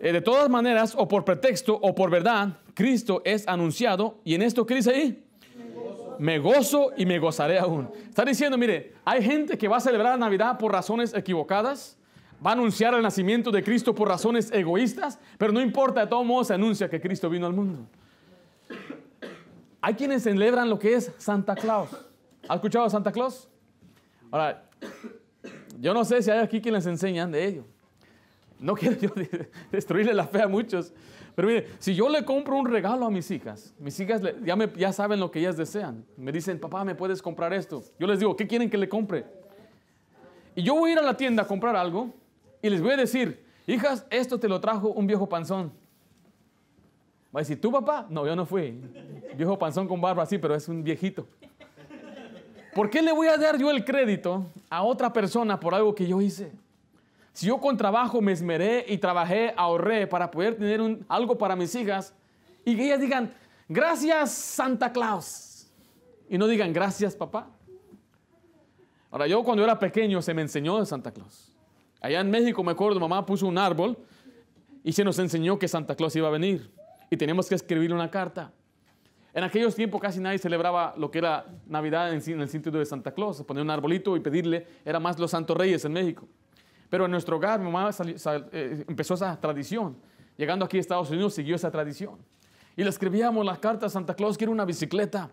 eh, 0.00 0.12
de 0.12 0.20
todas 0.20 0.50
maneras, 0.50 0.94
o 0.96 1.06
por 1.06 1.24
pretexto 1.24 1.74
o 1.74 1.94
por 1.94 2.10
verdad, 2.10 2.58
Cristo 2.74 3.22
es 3.24 3.46
anunciado. 3.46 4.20
¿Y 4.24 4.34
en 4.34 4.42
esto 4.42 4.66
qué 4.66 4.74
dice 4.74 4.90
ahí? 4.90 5.24
me 6.22 6.38
gozo 6.38 6.92
y 6.96 7.04
me 7.04 7.18
gozaré 7.18 7.58
aún. 7.58 7.90
Está 8.08 8.24
diciendo, 8.24 8.56
mire, 8.56 8.94
hay 9.04 9.22
gente 9.24 9.58
que 9.58 9.66
va 9.66 9.78
a 9.78 9.80
celebrar 9.80 10.16
Navidad 10.16 10.56
por 10.56 10.70
razones 10.70 11.12
equivocadas, 11.14 11.98
va 12.44 12.50
a 12.50 12.52
anunciar 12.52 12.94
el 12.94 13.02
nacimiento 13.02 13.50
de 13.50 13.62
Cristo 13.64 13.92
por 13.92 14.06
razones 14.06 14.52
egoístas, 14.52 15.18
pero 15.36 15.52
no 15.52 15.60
importa, 15.60 16.02
de 16.02 16.06
todos 16.06 16.24
modos 16.24 16.46
se 16.46 16.54
anuncia 16.54 16.88
que 16.88 17.00
Cristo 17.00 17.28
vino 17.28 17.46
al 17.46 17.52
mundo. 17.52 17.86
Hay 19.80 19.94
quienes 19.94 20.22
celebran 20.22 20.70
lo 20.70 20.78
que 20.78 20.94
es 20.94 21.10
Santa 21.18 21.56
Claus. 21.56 21.90
¿Ha 22.48 22.54
escuchado 22.54 22.88
Santa 22.88 23.10
Claus? 23.10 23.48
Ahora, 24.30 24.62
yo 25.82 25.92
no 25.92 26.04
sé 26.04 26.22
si 26.22 26.30
hay 26.30 26.38
aquí 26.38 26.60
quienes 26.60 26.86
enseñan 26.86 27.32
de 27.32 27.44
ello. 27.44 27.64
No 28.60 28.74
quiero 28.76 28.96
yo 28.96 29.10
destruirle 29.72 30.14
la 30.14 30.28
fe 30.28 30.40
a 30.40 30.46
muchos, 30.46 30.92
pero 31.34 31.48
mire, 31.48 31.66
si 31.80 31.92
yo 31.92 32.08
le 32.08 32.24
compro 32.24 32.56
un 32.56 32.66
regalo 32.66 33.04
a 33.04 33.10
mis 33.10 33.28
hijas, 33.32 33.74
mis 33.80 33.98
hijas 33.98 34.22
ya, 34.44 34.56
ya 34.74 34.92
saben 34.92 35.18
lo 35.18 35.32
que 35.32 35.40
ellas 35.40 35.56
desean. 35.56 36.04
Me 36.16 36.30
dicen, 36.30 36.60
papá, 36.60 36.84
¿me 36.84 36.94
puedes 36.94 37.20
comprar 37.20 37.52
esto? 37.52 37.82
Yo 37.98 38.06
les 38.06 38.20
digo, 38.20 38.36
¿qué 38.36 38.46
quieren 38.46 38.70
que 38.70 38.78
le 38.78 38.88
compre? 38.88 39.26
Y 40.54 40.62
yo 40.62 40.74
voy 40.76 40.90
a 40.90 40.92
ir 40.92 40.98
a 41.00 41.02
la 41.02 41.16
tienda 41.16 41.42
a 41.42 41.46
comprar 41.48 41.74
algo 41.74 42.14
y 42.62 42.70
les 42.70 42.80
voy 42.80 42.92
a 42.92 42.96
decir, 42.98 43.44
hijas, 43.66 44.06
esto 44.08 44.38
te 44.38 44.48
lo 44.48 44.60
trajo 44.60 44.90
un 44.90 45.08
viejo 45.08 45.28
panzón. 45.28 45.72
Va 47.34 47.40
a 47.40 47.42
decir, 47.42 47.60
¿tú 47.60 47.72
papá? 47.72 48.06
No, 48.08 48.24
yo 48.24 48.36
no 48.36 48.46
fui. 48.46 48.78
Viejo 49.36 49.58
panzón 49.58 49.88
con 49.88 50.00
barba, 50.00 50.24
sí, 50.26 50.38
pero 50.38 50.54
es 50.54 50.68
un 50.68 50.84
viejito. 50.84 51.26
¿Por 52.74 52.88
qué 52.88 53.02
le 53.02 53.12
voy 53.12 53.28
a 53.28 53.36
dar 53.36 53.58
yo 53.58 53.70
el 53.70 53.84
crédito 53.84 54.46
a 54.70 54.82
otra 54.82 55.12
persona 55.12 55.60
por 55.60 55.74
algo 55.74 55.94
que 55.94 56.06
yo 56.06 56.20
hice? 56.20 56.52
Si 57.34 57.46
yo 57.46 57.58
con 57.58 57.76
trabajo 57.76 58.20
me 58.20 58.32
esmeré 58.32 58.84
y 58.88 58.98
trabajé, 58.98 59.52
ahorré 59.56 60.06
para 60.06 60.30
poder 60.30 60.56
tener 60.56 60.98
algo 61.08 61.36
para 61.36 61.56
mis 61.56 61.74
hijas 61.74 62.14
y 62.64 62.76
que 62.76 62.86
ellas 62.86 63.00
digan, 63.00 63.34
gracias 63.68 64.32
Santa 64.32 64.92
Claus. 64.92 65.70
Y 66.28 66.38
no 66.38 66.46
digan, 66.46 66.72
gracias 66.72 67.14
papá. 67.14 67.50
Ahora, 69.10 69.26
yo 69.26 69.42
cuando 69.42 69.62
era 69.62 69.78
pequeño 69.78 70.22
se 70.22 70.32
me 70.32 70.40
enseñó 70.40 70.80
de 70.80 70.86
Santa 70.86 71.12
Claus. 71.12 71.52
Allá 72.00 72.20
en 72.20 72.30
México, 72.30 72.64
me 72.64 72.72
acuerdo, 72.72 72.98
mamá 72.98 73.24
puso 73.26 73.46
un 73.46 73.58
árbol 73.58 73.98
y 74.82 74.92
se 74.92 75.04
nos 75.04 75.18
enseñó 75.18 75.58
que 75.58 75.68
Santa 75.68 75.94
Claus 75.94 76.16
iba 76.16 76.28
a 76.28 76.30
venir. 76.30 76.70
Y 77.10 77.18
teníamos 77.18 77.48
que 77.48 77.54
escribir 77.54 77.92
una 77.92 78.10
carta. 78.10 78.50
En 79.34 79.44
aquellos 79.44 79.74
tiempos 79.74 80.00
casi 80.00 80.20
nadie 80.20 80.38
celebraba 80.38 80.94
lo 80.98 81.10
que 81.10 81.18
era 81.18 81.46
Navidad 81.66 82.12
en, 82.12 82.40
el 82.40 82.48
sentido 82.48 82.78
de 82.78 82.84
Santa 82.84 83.12
Claus. 83.12 83.42
Poner 83.42 83.62
un 83.62 83.70
arbolito 83.70 84.14
y 84.16 84.20
pedirle, 84.20 84.66
era 84.84 85.00
más 85.00 85.18
los 85.18 85.30
Santos 85.30 85.56
Reyes 85.56 85.84
en 85.86 85.92
México. 85.94 86.28
Pero 86.90 87.06
en 87.06 87.10
nuestro 87.10 87.36
hogar 87.36 87.58
mi 87.58 87.70
mamá 87.70 87.90
eh, 88.52 88.84
empezó 88.86 89.14
esa 89.14 89.40
tradición. 89.40 89.96
Llegando 90.36 90.66
aquí 90.66 90.76
a 90.76 90.80
Estados 90.80 91.10
Unidos 91.10 91.32
siguió 91.34 91.56
esa 91.56 91.70
tradición. 91.70 92.18
Y 92.76 92.82
le 92.82 92.90
escribíamos 92.90 93.44
las 93.44 93.58
cartas 93.58 93.92
a 93.92 93.94
Santa 93.94 94.14
Claus, 94.14 94.36
quiero 94.36 94.52
una 94.52 94.66
bicicleta, 94.66 95.30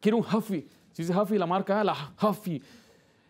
quiero 0.00 0.16
un 0.16 0.24
Huffy. 0.24 0.66
Si 0.92 1.02
dice 1.02 1.14
Huffy, 1.14 1.36
la 1.36 1.46
marca, 1.46 1.84
la 1.84 2.14
Huffy. 2.22 2.62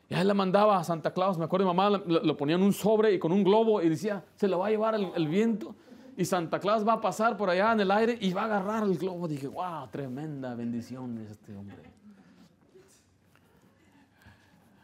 Y 0.08 0.14
él 0.14 0.28
la 0.28 0.34
mandaba 0.34 0.78
a 0.78 0.84
Santa 0.84 1.12
Claus. 1.12 1.38
Me 1.38 1.44
acuerdo, 1.44 1.66
mi 1.66 1.74
mamá 1.74 1.98
lo, 2.06 2.36
ponía 2.36 2.54
en 2.54 2.62
un 2.62 2.72
sobre 2.72 3.14
y 3.14 3.18
con 3.18 3.32
un 3.32 3.42
globo 3.42 3.82
y 3.82 3.88
decía, 3.88 4.24
se 4.36 4.46
lo 4.46 4.60
va 4.60 4.68
a 4.68 4.70
llevar 4.70 4.94
el 4.94 5.28
viento 5.28 5.74
y 6.18 6.24
Santa 6.24 6.58
Claus 6.58 6.86
va 6.86 6.94
a 6.94 7.00
pasar 7.00 7.36
por 7.36 7.48
allá 7.48 7.70
en 7.70 7.78
el 7.78 7.92
aire 7.92 8.18
y 8.20 8.32
va 8.32 8.42
a 8.42 8.44
agarrar 8.46 8.82
el 8.82 8.98
globo. 8.98 9.28
Dije, 9.28 9.46
wow, 9.46 9.86
tremenda 9.88 10.52
bendición 10.56 11.14
de 11.14 11.30
este 11.30 11.54
hombre. 11.54 11.76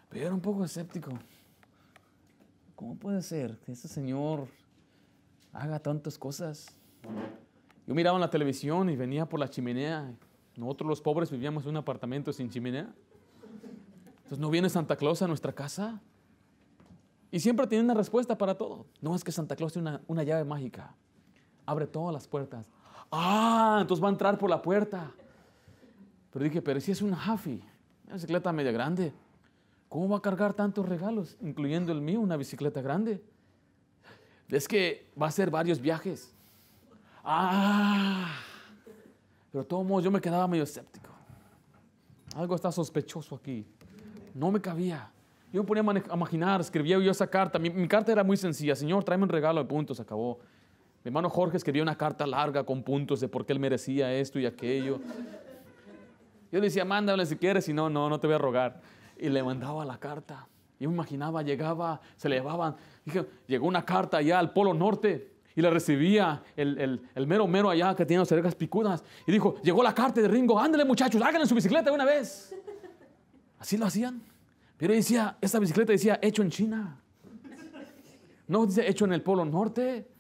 Pero 0.09 0.21
yo 0.21 0.27
era 0.27 0.35
un 0.35 0.41
poco 0.41 0.63
escéptico. 0.63 1.11
¿Cómo 2.77 2.95
puede 2.95 3.21
ser 3.21 3.59
que 3.59 3.73
ese 3.73 3.89
señor 3.89 4.47
haga 5.53 5.81
tantas 5.81 6.17
cosas? 6.17 6.69
Yo 7.85 7.95
miraba 7.97 8.17
en 8.17 8.21
la 8.21 8.31
televisión 8.31 8.89
y 8.89 8.95
venía 8.95 9.29
por 9.29 9.41
la 9.41 9.51
chimenea. 9.51 10.15
Nosotros 10.55 10.89
los 10.89 11.03
pobres 11.03 11.33
vivíamos 11.33 11.65
en 11.65 11.71
un 11.71 11.79
apartamento 11.79 12.33
sin 12.33 12.49
chimenea. 12.49 12.95
Entonces, 14.19 14.39
¿no 14.39 14.51
viene 14.51 14.71
Santa 14.71 14.95
Claus 14.95 15.21
a 15.21 15.27
nuestra 15.27 15.53
casa? 15.53 16.01
Y 17.33 17.41
siempre 17.41 17.67
tiene 17.67 17.83
una 17.83 17.95
respuesta 17.95 18.39
para 18.39 18.55
todo. 18.55 18.87
No 19.01 19.17
es 19.17 19.25
que 19.25 19.33
Santa 19.33 19.57
Claus 19.57 19.73
tiene 19.73 19.89
una, 19.89 20.01
una 20.07 20.23
llave 20.23 20.45
mágica 20.45 20.95
abre 21.67 21.87
todas 21.87 22.13
las 22.13 22.27
puertas. 22.27 22.71
Ah, 23.11 23.79
entonces 23.81 24.03
va 24.03 24.09
a 24.09 24.13
entrar 24.13 24.39
por 24.39 24.51
la 24.51 24.61
puerta. 24.61 25.13
Pero 26.33 26.45
dije, 26.45 26.61
pero 26.61 26.81
si 26.81 26.91
es 26.93 27.01
una 27.01 27.17
Huffy, 27.17 27.63
una 28.07 28.15
bicicleta 28.15 28.53
media 28.53 28.73
grande, 28.73 29.13
¿cómo 29.89 30.09
va 30.09 30.19
a 30.19 30.21
cargar 30.21 30.53
tantos 30.53 30.89
regalos, 30.89 31.37
incluyendo 31.41 31.93
el 31.93 32.01
mío, 32.01 32.21
una 32.21 32.37
bicicleta 32.37 32.83
grande? 32.83 33.23
Es 34.49 34.67
que 34.67 35.11
va 35.21 35.27
a 35.27 35.29
hacer 35.29 35.51
varios 35.51 35.81
viajes. 35.81 36.35
Ah, 37.23 38.29
pero 39.51 39.63
de 39.63 39.69
todos 39.69 39.87
modos 39.87 40.05
yo 40.05 40.11
me 40.11 40.21
quedaba 40.21 40.47
medio 40.49 40.65
escéptico. 40.65 41.11
Algo 42.35 42.55
está 42.57 42.73
sospechoso 42.73 43.37
aquí. 43.37 43.65
No 44.35 44.51
me 44.51 44.61
cabía. 44.61 45.11
Yo 45.53 45.63
me 45.63 45.69
ponía 45.69 46.03
a 46.11 46.15
imaginar, 46.15 46.61
escribía 46.61 46.99
yo 46.99 47.13
esa 47.13 47.29
carta. 47.29 47.61
Mi, 47.61 47.71
mi 47.71 47.87
carta 47.87 48.11
era 48.11 48.25
muy 48.25 48.37
sencilla. 48.37 48.75
Señor, 48.75 49.05
tráeme 49.05 49.23
un 49.23 49.29
regalo 49.29 49.63
de 49.63 49.69
puntos, 49.69 50.01
acabó. 50.01 50.41
Mi 51.05 51.11
hermano 51.11 51.29
Jorge 51.29 51.59
escribió 51.59 51.83
una 51.83 51.97
carta 51.97 52.27
larga 52.27 52.65
con 52.65 52.83
puntos 52.83 53.21
de 53.21 53.29
por 53.29 53.45
qué 53.45 53.53
él 53.53 53.59
merecía 53.59 54.11
esto 54.15 54.39
y 54.39 54.47
aquello. 54.47 55.01
Yo 56.51 56.61
le 56.61 56.63
decía, 56.63 56.87
mándale 56.87 57.27
si 57.27 57.37
quieres, 57.37 57.67
si 57.67 57.75
no, 57.75 57.91
no, 57.91 58.09
no 58.09 58.19
te 58.19 58.27
voy 58.27 58.37
a 58.37 58.39
rogar. 58.39 58.81
Y 59.19 59.29
le 59.29 59.43
mandaba 59.43 59.85
la 59.85 59.99
carta. 59.99 60.49
Yo 60.81 60.89
me 60.89 60.95
imaginaba, 60.95 61.43
llegaba, 61.43 62.01
se 62.17 62.31
le 62.31 62.37
llevaban. 62.37 62.77
Dije, 63.05 63.27
llegó 63.47 63.67
una 63.67 63.85
carta 63.85 64.17
allá 64.17 64.39
al 64.39 64.55
Polo 64.55 64.73
Norte 64.73 65.35
y 65.55 65.61
la 65.61 65.69
recibía 65.69 66.43
el, 66.57 67.01
el, 67.15 67.27
mero 67.27 67.47
mero 67.47 67.69
allá 67.69 67.95
que 67.95 68.07
tiene 68.07 68.23
las 68.23 68.33
orejas 68.33 68.55
picudas. 68.55 69.05
Y 69.27 69.33
dijo, 69.33 69.57
llegó 69.63 69.83
la 69.83 69.95
carta 69.95 70.23
de 70.23 70.29
Ringo, 70.29 70.59
ándale 70.59 70.87
muchachos, 70.87 71.21
háganle 71.21 71.47
su 71.47 71.55
bicicleta 71.55 71.93
una 71.93 72.07
vez. 72.07 72.55
Así 73.59 73.77
lo 73.77 73.85
hacían. 73.85 74.23
Pero 74.79 74.95
decía, 74.95 75.37
esta 75.39 75.59
bicicleta 75.59 75.93
decía, 75.93 76.19
hecho 76.23 76.41
en 76.41 76.49
China. 76.49 76.99
No 78.49 78.65
dice 78.65 78.89
hecho 78.89 79.05
en 79.05 79.13
el 79.13 79.21
Polo 79.21 79.45
Norte. 79.45 80.14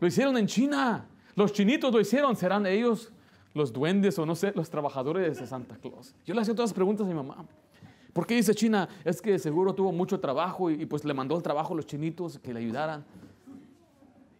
Lo 0.00 0.06
hicieron 0.06 0.36
en 0.38 0.46
China. 0.46 1.06
Los 1.36 1.52
chinitos 1.52 1.92
lo 1.92 2.00
hicieron. 2.00 2.34
¿Serán 2.34 2.66
ellos 2.66 3.12
los 3.54 3.72
duendes 3.72 4.18
o 4.18 4.26
no 4.26 4.34
sé, 4.34 4.52
los 4.54 4.70
trabajadores 4.70 5.38
de 5.38 5.46
Santa 5.46 5.76
Claus? 5.76 6.14
Yo 6.24 6.34
le 6.34 6.40
hacía 6.40 6.54
todas 6.54 6.70
las 6.70 6.74
preguntas 6.74 7.06
a 7.06 7.08
mi 7.08 7.14
mamá. 7.14 7.44
¿Por 8.12 8.26
qué 8.26 8.34
dice 8.34 8.54
China? 8.54 8.88
Es 9.04 9.22
que 9.22 9.38
seguro 9.38 9.74
tuvo 9.74 9.92
mucho 9.92 10.18
trabajo 10.18 10.70
y, 10.70 10.84
pues 10.86 11.04
le 11.04 11.14
mandó 11.14 11.36
el 11.36 11.42
trabajo 11.42 11.74
a 11.74 11.76
los 11.76 11.86
chinitos 11.86 12.38
que 12.38 12.52
le 12.52 12.60
ayudaran. 12.60 13.04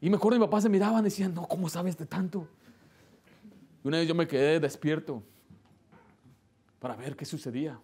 Y 0.01 0.09
me 0.09 0.17
acuerdo 0.17 0.39
mi 0.39 0.47
papá 0.47 0.61
se 0.61 0.69
miraban 0.69 1.01
y 1.01 1.05
decían, 1.05 1.35
no, 1.35 1.47
¿cómo 1.47 1.69
sabes 1.69 1.97
de 1.97 2.07
tanto? 2.07 2.49
Y 3.85 3.89
una 3.89 3.99
vez 3.99 4.09
yo 4.09 4.15
me 4.15 4.27
quedé 4.27 4.59
despierto 4.59 5.23
para 6.81 6.97
ver 6.97 7.15
qué 7.15 7.25
sucedía. 7.25 7.79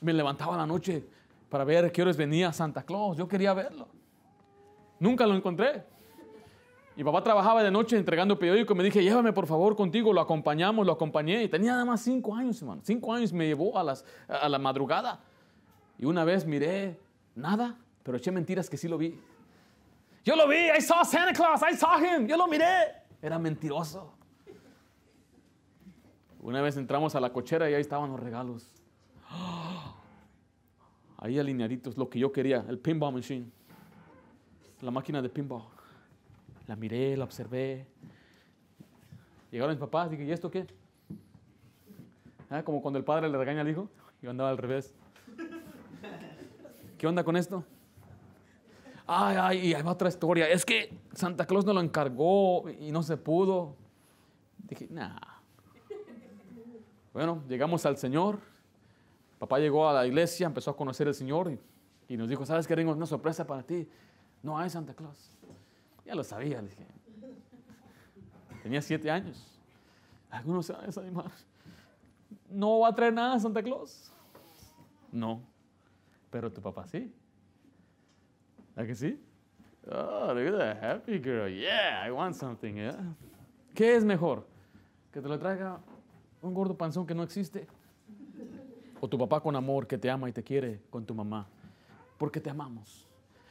Me 0.00 0.12
levantaba 0.12 0.56
la 0.56 0.66
noche 0.66 1.04
para 1.50 1.64
ver 1.64 1.90
qué 1.92 2.00
horas 2.00 2.16
venía 2.16 2.52
Santa 2.52 2.82
Claus. 2.82 3.16
Yo 3.16 3.28
quería 3.28 3.52
verlo. 3.52 3.88
Nunca 5.00 5.26
lo 5.26 5.34
encontré. 5.34 5.84
Mi 6.96 7.04
papá 7.04 7.22
trabajaba 7.22 7.62
de 7.62 7.70
noche 7.70 7.96
entregando 7.96 8.38
periódico. 8.38 8.74
Me 8.74 8.82
dije, 8.84 9.02
llévame 9.02 9.32
por 9.32 9.46
favor 9.46 9.76
contigo. 9.76 10.12
Lo 10.12 10.20
acompañamos, 10.20 10.84
lo 10.84 10.92
acompañé. 10.92 11.42
Y 11.44 11.48
tenía 11.48 11.72
nada 11.72 11.84
más 11.84 12.02
cinco 12.02 12.34
años, 12.34 12.60
hermano. 12.60 12.82
Cinco 12.84 13.12
años 13.14 13.32
me 13.32 13.46
llevó 13.46 13.78
a, 13.78 13.94
a 14.28 14.48
la 14.48 14.58
madrugada. 14.58 15.20
Y 15.98 16.04
una 16.04 16.24
vez 16.24 16.46
miré 16.46 16.98
nada, 17.34 17.78
pero 18.02 18.18
eché 18.18 18.30
mentiras 18.30 18.68
que 18.68 18.76
sí 18.76 18.88
lo 18.88 18.98
vi. 18.98 19.18
Yo 20.24 20.36
lo 20.36 20.48
vi. 20.48 20.68
I 20.76 20.80
saw 20.80 21.04
Santa 21.04 21.32
Claus. 21.32 21.62
I 21.62 21.76
saw 21.76 21.98
him. 21.98 22.26
Yo 22.26 22.36
lo 22.36 22.46
miré. 22.46 23.00
Era 23.22 23.38
mentiroso. 23.38 24.12
Una 26.40 26.62
vez 26.62 26.76
entramos 26.76 27.14
a 27.14 27.20
la 27.20 27.32
cochera 27.32 27.70
y 27.70 27.74
ahí 27.74 27.80
estaban 27.80 28.10
los 28.10 28.20
regalos. 28.20 28.72
Ahí 31.22 31.38
alineaditos, 31.38 31.98
lo 31.98 32.08
que 32.08 32.18
yo 32.18 32.32
quería, 32.32 32.64
el 32.66 32.78
pinball 32.78 33.12
machine, 33.12 33.44
la 34.80 34.90
máquina 34.90 35.20
de 35.20 35.28
pinball. 35.28 35.64
La 36.70 36.76
miré, 36.76 37.16
la 37.16 37.24
observé. 37.24 37.84
Llegaron 39.50 39.74
mis 39.74 39.80
papás, 39.80 40.08
dije, 40.08 40.22
¿y 40.22 40.30
esto 40.30 40.52
qué? 40.52 40.68
Ah, 42.48 42.62
como 42.62 42.80
cuando 42.80 42.96
el 42.96 43.04
padre 43.04 43.28
le 43.28 43.36
regaña 43.36 43.62
al 43.62 43.68
hijo, 43.68 43.88
yo 44.22 44.30
andaba 44.30 44.50
al 44.50 44.56
revés. 44.56 44.94
¿Qué 46.96 47.08
onda 47.08 47.24
con 47.24 47.36
esto? 47.36 47.64
Ay, 49.04 49.36
ay, 49.40 49.66
y 49.66 49.74
hay 49.74 49.82
otra 49.84 50.08
historia. 50.08 50.48
Es 50.48 50.64
que 50.64 50.96
Santa 51.12 51.44
Claus 51.44 51.66
no 51.66 51.72
lo 51.72 51.80
encargó 51.80 52.70
y 52.70 52.92
no 52.92 53.02
se 53.02 53.16
pudo. 53.16 53.74
Dije, 54.58 54.86
nah. 54.90 55.18
Bueno, 57.12 57.42
llegamos 57.48 57.84
al 57.84 57.96
Señor. 57.96 58.38
Papá 59.40 59.58
llegó 59.58 59.88
a 59.88 59.92
la 59.92 60.06
iglesia, 60.06 60.46
empezó 60.46 60.70
a 60.70 60.76
conocer 60.76 61.08
al 61.08 61.14
Señor 61.14 61.50
y, 62.08 62.16
nos 62.16 62.28
dijo, 62.28 62.46
¿sabes 62.46 62.68
qué? 62.68 62.76
Tengo 62.76 62.92
una 62.92 63.06
sorpresa 63.06 63.44
para 63.44 63.64
ti. 63.64 63.88
No 64.40 64.56
hay 64.56 64.70
Santa 64.70 64.94
Claus. 64.94 65.36
Ya 66.04 66.14
lo 66.14 66.24
sabía, 66.24 66.60
le 66.62 66.68
dije. 66.68 66.86
Tenía 68.62 68.82
siete 68.82 69.10
años. 69.10 69.46
Algunos 70.30 70.66
se 70.66 70.72
van 70.72 70.82
a 70.82 70.86
desanimar. 70.86 71.30
No 72.48 72.80
va 72.80 72.88
a 72.88 72.94
traer 72.94 73.12
nada 73.12 73.38
Santa 73.38 73.62
Claus. 73.62 74.12
No. 75.12 75.42
Pero 76.30 76.52
tu 76.52 76.60
papá 76.60 76.86
sí. 76.86 77.12
¿A 78.76 78.84
que 78.84 78.94
sí? 78.94 79.20
Oh, 79.86 80.32
look 80.34 80.54
at 80.54 80.58
that 80.58 80.84
happy 80.84 81.18
girl. 81.18 81.48
Yeah, 81.48 82.06
I 82.06 82.10
want 82.10 82.34
something. 82.34 82.74
Yeah. 82.74 82.96
¿Qué 83.74 83.96
es 83.96 84.04
mejor? 84.04 84.46
¿Que 85.12 85.20
te 85.20 85.28
lo 85.28 85.38
traiga 85.38 85.80
un 86.42 86.54
gordo 86.54 86.76
panzón 86.76 87.06
que 87.06 87.14
no 87.14 87.22
existe? 87.22 87.66
¿O 89.00 89.08
tu 89.08 89.18
papá 89.18 89.40
con 89.40 89.56
amor 89.56 89.86
que 89.86 89.98
te 89.98 90.10
ama 90.10 90.28
y 90.28 90.32
te 90.32 90.42
quiere 90.42 90.82
con 90.90 91.04
tu 91.04 91.14
mamá? 91.14 91.48
Porque 92.18 92.40
te 92.40 92.50
amamos. 92.50 93.09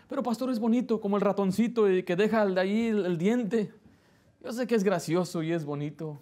Pero 0.09 0.23
pastor 0.23 0.49
es 0.49 0.59
bonito, 0.59 0.99
como 0.99 1.17
el 1.17 1.21
ratoncito 1.21 1.89
y 1.89 2.01
que 2.01 2.15
deja 2.15 2.43
de 2.45 2.59
ahí 2.59 2.87
el, 2.87 3.17
diente. 3.19 3.71
Yo 4.43 4.51
sé 4.51 4.65
que 4.65 4.73
es 4.73 4.83
gracioso 4.83 5.43
y 5.43 5.51
es 5.51 5.63
bonito. 5.63 6.19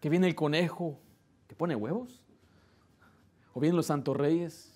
Que 0.00 0.08
viene 0.08 0.26
el 0.26 0.34
conejo, 0.34 0.98
que 1.46 1.54
pone 1.54 1.76
huevos. 1.76 2.22
O 3.52 3.60
vienen 3.60 3.76
los 3.76 3.86
santos 3.86 4.16
reyes. 4.16 4.72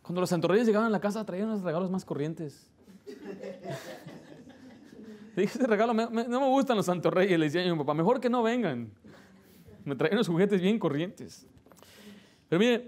Cuando 0.00 0.22
los 0.22 0.30
santos 0.30 0.50
reyes 0.50 0.66
llegaban 0.66 0.88
a 0.88 0.90
la 0.90 1.00
casa 1.00 1.26
traían 1.26 1.50
los 1.50 1.62
regalos 1.62 1.90
más 1.90 2.06
corrientes. 2.06 2.70
dije, 5.36 5.58
ese 5.58 5.66
regalo, 5.66 5.92
no 5.92 6.10
me 6.10 6.48
gustan 6.48 6.78
los 6.78 6.86
santos 6.86 7.12
reyes. 7.12 7.38
Le 7.38 7.46
decía 7.46 7.70
a 7.70 7.70
mi 7.70 7.78
papá, 7.78 7.92
mejor 7.92 8.18
que 8.18 8.30
no 8.30 8.42
vengan. 8.42 8.90
Me 9.84 9.94
traían 9.94 10.16
los 10.16 10.28
juguetes 10.28 10.62
bien 10.62 10.78
corrientes. 10.78 11.46
Pero 12.48 12.60
mire, 12.60 12.86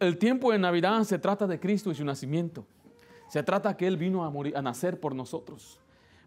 el 0.00 0.18
tiempo 0.18 0.50
de 0.50 0.58
Navidad 0.58 1.04
se 1.04 1.20
trata 1.20 1.46
de 1.46 1.60
Cristo 1.60 1.92
y 1.92 1.94
su 1.94 2.04
nacimiento. 2.04 2.66
Se 3.28 3.42
trata 3.42 3.76
que 3.76 3.86
Él 3.86 3.96
vino 3.96 4.24
a, 4.24 4.30
morir, 4.30 4.56
a 4.56 4.62
nacer 4.62 4.98
por 4.98 5.14
nosotros. 5.14 5.78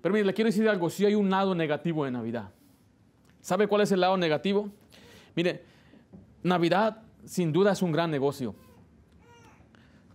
Pero 0.01 0.13
mire, 0.13 0.25
le 0.25 0.33
quiero 0.33 0.47
decir 0.47 0.67
algo, 0.67 0.89
si 0.89 1.05
hay 1.05 1.15
un 1.15 1.29
lado 1.29 1.55
negativo 1.55 2.05
de 2.05 2.11
Navidad. 2.11 2.51
¿Sabe 3.41 3.67
cuál 3.67 3.81
es 3.81 3.91
el 3.91 3.99
lado 3.99 4.17
negativo? 4.17 4.69
Mire, 5.35 5.63
Navidad 6.43 7.01
sin 7.25 7.51
duda 7.51 7.71
es 7.71 7.81
un 7.81 7.91
gran 7.91 8.09
negocio. 8.11 8.55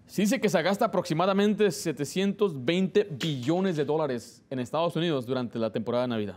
Se 0.07 0.23
dice 0.23 0.41
que 0.41 0.49
se 0.49 0.63
gasta 0.63 0.85
aproximadamente 0.85 1.71
720 1.71 3.09
billones 3.11 3.77
de 3.77 3.85
dólares 3.85 4.45
en 4.51 4.61
Estados 4.61 4.95
Unidos 4.95 5.27
durante 5.27 5.59
la 5.59 5.71
temporada 5.71 6.05
de 6.05 6.09
Navidad. 6.09 6.37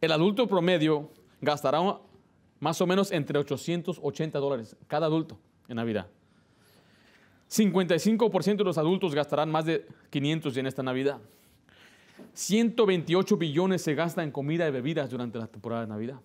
El 0.00 0.12
adulto 0.12 0.48
promedio 0.48 1.10
gastará 1.40 1.80
más 2.58 2.80
o 2.80 2.86
menos 2.86 3.12
entre 3.12 3.38
880 3.38 4.38
dólares 4.38 4.76
cada 4.86 5.06
adulto 5.06 5.38
en 5.68 5.76
Navidad. 5.76 6.06
55% 7.52 8.56
de 8.56 8.64
los 8.64 8.78
adultos 8.78 9.14
gastarán 9.14 9.50
más 9.50 9.66
de 9.66 9.86
500 10.08 10.56
en 10.56 10.66
esta 10.66 10.82
Navidad. 10.82 11.18
128 12.32 13.36
billones 13.36 13.82
se 13.82 13.94
gasta 13.94 14.22
en 14.22 14.30
comida 14.30 14.66
y 14.66 14.70
bebidas 14.70 15.10
durante 15.10 15.38
la 15.38 15.46
temporada 15.46 15.82
de 15.82 15.88
Navidad. 15.88 16.20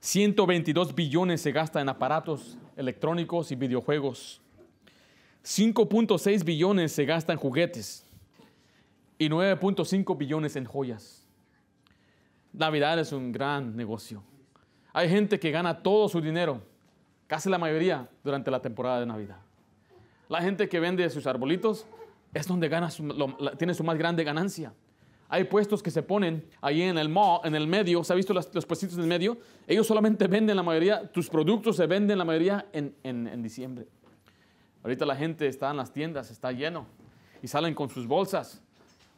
122 0.00 0.94
billones 0.94 1.42
se 1.42 1.52
gasta 1.52 1.80
en 1.82 1.90
aparatos 1.90 2.56
electrónicos 2.74 3.52
y 3.52 3.56
videojuegos. 3.56 4.40
5.6 5.44 6.42
billones 6.42 6.92
se 6.92 7.04
gasta 7.04 7.34
en 7.34 7.38
juguetes 7.38 8.06
y 9.18 9.28
9.5 9.28 10.16
billones 10.16 10.56
en 10.56 10.64
joyas. 10.64 11.26
Navidad 12.54 12.98
es 12.98 13.12
un 13.12 13.30
gran 13.30 13.76
negocio. 13.76 14.22
Hay 14.94 15.10
gente 15.10 15.38
que 15.38 15.50
gana 15.50 15.82
todo 15.82 16.08
su 16.08 16.20
dinero, 16.22 16.62
casi 17.26 17.50
la 17.50 17.58
mayoría, 17.58 18.08
durante 18.24 18.50
la 18.50 18.62
temporada 18.62 19.00
de 19.00 19.06
Navidad. 19.06 19.51
La 20.32 20.40
gente 20.40 20.66
que 20.66 20.80
vende 20.80 21.10
sus 21.10 21.26
arbolitos 21.26 21.84
es 22.32 22.46
donde 22.46 22.70
gana 22.70 22.88
tiene 23.58 23.74
su 23.74 23.84
más 23.84 23.98
grande 23.98 24.24
ganancia. 24.24 24.72
Hay 25.28 25.44
puestos 25.44 25.82
que 25.82 25.90
se 25.90 26.02
ponen 26.02 26.48
ahí 26.62 26.80
en 26.80 26.96
el 26.96 27.10
mall, 27.10 27.40
en 27.44 27.54
el 27.54 27.66
medio. 27.66 28.02
¿Se 28.02 28.14
ha 28.14 28.16
visto 28.16 28.32
los, 28.32 28.46
puestitos 28.46 28.96
en 28.96 29.02
el 29.02 29.08
medio? 29.08 29.36
Ellos 29.66 29.86
solamente 29.86 30.28
venden 30.28 30.56
la 30.56 30.62
mayoría, 30.62 31.06
tus 31.12 31.28
productos 31.28 31.76
se 31.76 31.86
venden 31.86 32.16
la 32.16 32.24
mayoría 32.24 32.64
en, 32.72 32.94
en 33.02 33.42
diciembre. 33.42 33.86
Ahorita 34.82 35.04
la 35.04 35.16
gente 35.16 35.46
está 35.46 35.70
en 35.70 35.76
las 35.76 35.92
tiendas, 35.92 36.30
está 36.30 36.50
lleno 36.50 36.86
y 37.42 37.46
salen 37.46 37.74
con 37.74 37.90
sus 37.90 38.06
bolsas. 38.06 38.62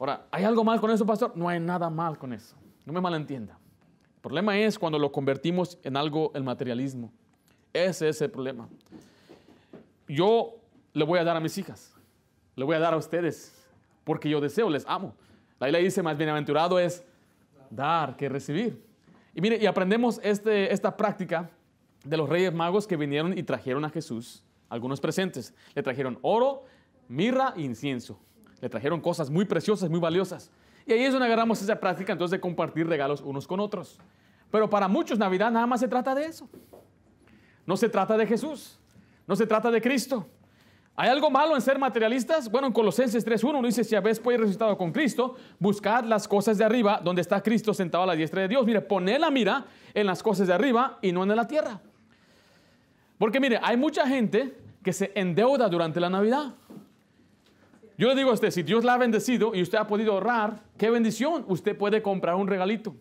Ahora, 0.00 0.26
¿hay 0.32 0.42
algo 0.42 0.64
mal 0.64 0.80
con 0.80 0.90
eso, 0.90 1.06
pastor? 1.06 1.36
No 1.36 1.48
hay 1.48 1.60
nada 1.60 1.90
mal 1.90 2.18
con 2.18 2.32
eso. 2.32 2.56
No 2.84 2.92
me 2.92 3.00
malentienda. 3.00 3.56
El 4.16 4.20
problema 4.20 4.58
es 4.58 4.80
cuando 4.80 4.98
lo 4.98 5.12
convertimos 5.12 5.78
en 5.84 5.96
algo, 5.96 6.32
el 6.34 6.42
materialismo. 6.42 7.12
Ese 7.72 8.08
es 8.08 8.20
el 8.20 8.32
problema. 8.32 8.68
Yo 10.08 10.56
le 10.94 11.04
voy 11.04 11.18
a 11.18 11.24
dar 11.24 11.36
a 11.36 11.40
mis 11.40 11.58
hijas, 11.58 11.94
le 12.56 12.64
voy 12.64 12.76
a 12.76 12.78
dar 12.78 12.94
a 12.94 12.96
ustedes, 12.96 13.66
porque 14.04 14.30
yo 14.30 14.40
deseo, 14.40 14.70
les 14.70 14.86
amo. 14.86 15.14
La 15.58 15.66
Biblia 15.66 15.82
dice, 15.82 16.02
más 16.02 16.16
bienaventurado 16.16 16.78
es 16.78 17.04
dar 17.68 18.16
que 18.16 18.28
recibir. 18.28 18.82
Y 19.34 19.40
mire, 19.40 19.58
y 19.60 19.66
aprendemos 19.66 20.20
este, 20.22 20.72
esta 20.72 20.96
práctica 20.96 21.50
de 22.04 22.16
los 22.16 22.28
reyes 22.28 22.54
magos 22.54 22.86
que 22.86 22.96
vinieron 22.96 23.36
y 23.36 23.42
trajeron 23.42 23.84
a 23.84 23.90
Jesús 23.90 24.44
algunos 24.68 25.00
presentes. 25.00 25.54
Le 25.74 25.82
trajeron 25.82 26.18
oro, 26.22 26.64
mirra 27.08 27.54
e 27.56 27.62
incienso. 27.62 28.18
Le 28.60 28.68
trajeron 28.68 29.00
cosas 29.00 29.30
muy 29.30 29.44
preciosas, 29.44 29.90
muy 29.90 30.00
valiosas. 30.00 30.50
Y 30.86 30.92
ahí 30.92 31.02
es 31.02 31.12
donde 31.12 31.26
agarramos 31.26 31.60
esa 31.62 31.80
práctica 31.80 32.12
entonces 32.12 32.32
de 32.32 32.40
compartir 32.40 32.86
regalos 32.86 33.20
unos 33.20 33.46
con 33.46 33.58
otros. 33.58 33.98
Pero 34.50 34.70
para 34.70 34.86
muchos 34.86 35.18
Navidad 35.18 35.50
nada 35.50 35.66
más 35.66 35.80
se 35.80 35.88
trata 35.88 36.14
de 36.14 36.26
eso. 36.26 36.48
No 37.66 37.76
se 37.76 37.88
trata 37.88 38.16
de 38.16 38.26
Jesús. 38.26 38.78
No 39.26 39.34
se 39.34 39.46
trata 39.46 39.70
de 39.70 39.80
Cristo. 39.80 40.26
¿Hay 40.96 41.08
algo 41.08 41.28
malo 41.28 41.56
en 41.56 41.60
ser 41.60 41.76
materialistas? 41.76 42.48
Bueno, 42.48 42.68
en 42.68 42.72
Colosenses 42.72 43.26
3.1 43.26 43.66
dice, 43.66 43.82
si 43.82 43.96
habéis 43.96 44.20
pues 44.20 44.38
resucitado 44.38 44.78
con 44.78 44.92
Cristo, 44.92 45.34
buscad 45.58 46.04
las 46.04 46.28
cosas 46.28 46.56
de 46.56 46.64
arriba, 46.64 47.00
donde 47.02 47.20
está 47.20 47.42
Cristo 47.42 47.74
sentado 47.74 48.04
a 48.04 48.06
la 48.06 48.14
diestra 48.14 48.42
de 48.42 48.48
Dios. 48.48 48.64
Mire, 48.64 48.80
poned 48.80 49.18
la 49.18 49.30
mira 49.30 49.64
en 49.92 50.06
las 50.06 50.22
cosas 50.22 50.46
de 50.46 50.54
arriba 50.54 50.98
y 51.02 51.10
no 51.10 51.24
en 51.24 51.34
la 51.34 51.48
tierra. 51.48 51.80
Porque 53.18 53.40
mire, 53.40 53.58
hay 53.60 53.76
mucha 53.76 54.06
gente 54.06 54.56
que 54.84 54.92
se 54.92 55.10
endeuda 55.16 55.68
durante 55.68 55.98
la 55.98 56.08
Navidad. 56.08 56.54
Yo 57.98 58.08
le 58.08 58.14
digo 58.14 58.30
a 58.30 58.34
usted, 58.34 58.52
si 58.52 58.62
Dios 58.62 58.84
la 58.84 58.94
ha 58.94 58.98
bendecido 58.98 59.52
y 59.52 59.62
usted 59.62 59.78
ha 59.78 59.88
podido 59.88 60.12
ahorrar, 60.12 60.60
qué 60.78 60.90
bendición, 60.90 61.44
usted 61.48 61.76
puede 61.76 62.02
comprar 62.02 62.36
un 62.36 62.46
regalito. 62.46 62.94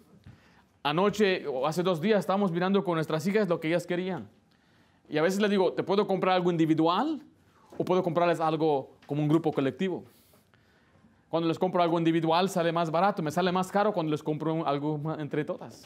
Anoche 0.81 1.45
o 1.45 1.67
hace 1.67 1.83
dos 1.83 2.01
días 2.01 2.19
estábamos 2.19 2.51
mirando 2.51 2.83
con 2.83 2.95
nuestras 2.95 3.25
hijas 3.27 3.47
lo 3.47 3.59
que 3.59 3.67
ellas 3.67 3.85
querían. 3.85 4.27
Y 5.09 5.17
a 5.19 5.21
veces 5.21 5.39
le 5.39 5.49
digo, 5.49 5.73
¿te 5.73 5.83
puedo 5.83 6.07
comprar 6.07 6.35
algo 6.35 6.49
individual? 6.49 7.21
O 7.77 7.85
puedo 7.85 8.03
comprarles 8.03 8.39
algo 8.39 8.91
como 9.05 9.21
un 9.21 9.27
grupo 9.27 9.51
colectivo. 9.51 10.03
Cuando 11.29 11.47
les 11.47 11.57
compro 11.57 11.81
algo 11.81 11.97
individual 11.97 12.49
sale 12.49 12.71
más 12.71 12.91
barato, 12.91 13.23
me 13.23 13.31
sale 13.31 13.51
más 13.51 13.71
caro 13.71 13.91
cuando 13.91 14.11
les 14.11 14.21
compro 14.21 14.65
algo 14.67 14.99
entre 15.17 15.43
todas. 15.43 15.83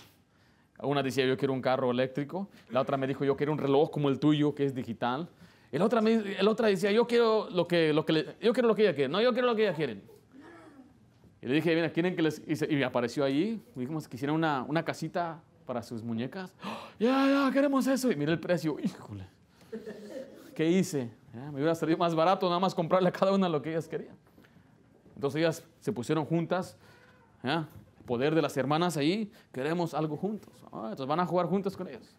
Una 0.81 1.01
decía 1.01 1.25
yo 1.25 1.37
quiero 1.37 1.53
un 1.53 1.61
carro 1.61 1.89
eléctrico, 1.89 2.49
la 2.69 2.81
otra 2.81 2.97
me 2.97 3.07
dijo 3.07 3.25
yo 3.25 3.35
quiero 3.35 3.51
un 3.51 3.57
reloj 3.57 3.89
como 3.89 4.09
el 4.09 4.19
tuyo 4.19 4.53
que 4.53 4.65
es 4.65 4.75
digital. 4.75 5.29
La 5.71 5.85
otra, 5.85 6.01
el 6.01 6.47
otra 6.47 6.67
decía 6.67 6.91
yo 6.91 7.07
quiero 7.07 7.49
lo 7.49 7.67
que, 7.67 7.93
lo 7.93 8.05
que 8.05 8.35
yo 8.41 8.53
quiero 8.53 8.67
lo 8.67 8.75
que 8.75 8.83
ella 8.83 8.93
quiere, 8.93 9.09
no 9.09 9.21
yo 9.21 9.31
quiero 9.33 9.47
lo 9.47 9.55
que 9.55 9.63
ella 9.63 9.73
quiere. 9.73 10.01
Y 11.41 11.45
le 11.47 11.53
dije, 11.53 11.75
mira, 11.75 11.91
¿quieren 11.91 12.15
que 12.15 12.21
les...? 12.21 12.41
Y, 12.47 12.75
me 12.75 12.83
apareció 12.83 13.23
allí, 13.23 13.61
dijimos 13.75 14.07
que 14.07 14.15
hicieran 14.15 14.35
una, 14.35 14.63
una 14.67 14.83
casita 14.83 15.39
para 15.65 15.83
sus 15.83 16.01
muñecas. 16.01 16.53
Ya, 16.99 17.27
ya, 17.27 17.51
queremos 17.53 17.85
eso. 17.85 18.11
Y 18.11 18.15
mira 18.15 18.31
el 18.31 18.39
precio, 18.39 18.77
híjole. 18.81 19.27
¿Qué 20.55 20.67
hice? 20.69 21.11
Me 21.45 21.55
hubiera 21.55 21.75
salido 21.75 21.97
más 21.97 22.15
barato 22.15 22.47
nada 22.47 22.59
más 22.59 22.73
comprarle 22.73 23.09
a 23.09 23.11
cada 23.11 23.33
una 23.33 23.47
lo 23.47 23.61
que 23.61 23.71
ellas 23.71 23.87
querían. 23.87 24.15
Entonces 25.15 25.39
ellas 25.39 25.63
se 25.79 25.91
pusieron 25.91 26.25
juntas, 26.25 26.77
poder 28.05 28.35
de 28.35 28.41
las 28.41 28.55
hermanas 28.57 28.97
ahí, 28.97 29.31
queremos 29.51 29.93
algo 29.93 30.17
juntos. 30.17 30.53
Ah, 30.71 30.89
entonces 30.89 31.07
van 31.07 31.19
a 31.19 31.25
jugar 31.25 31.47
juntos 31.47 31.75
con 31.75 31.87
ellos. 31.87 32.15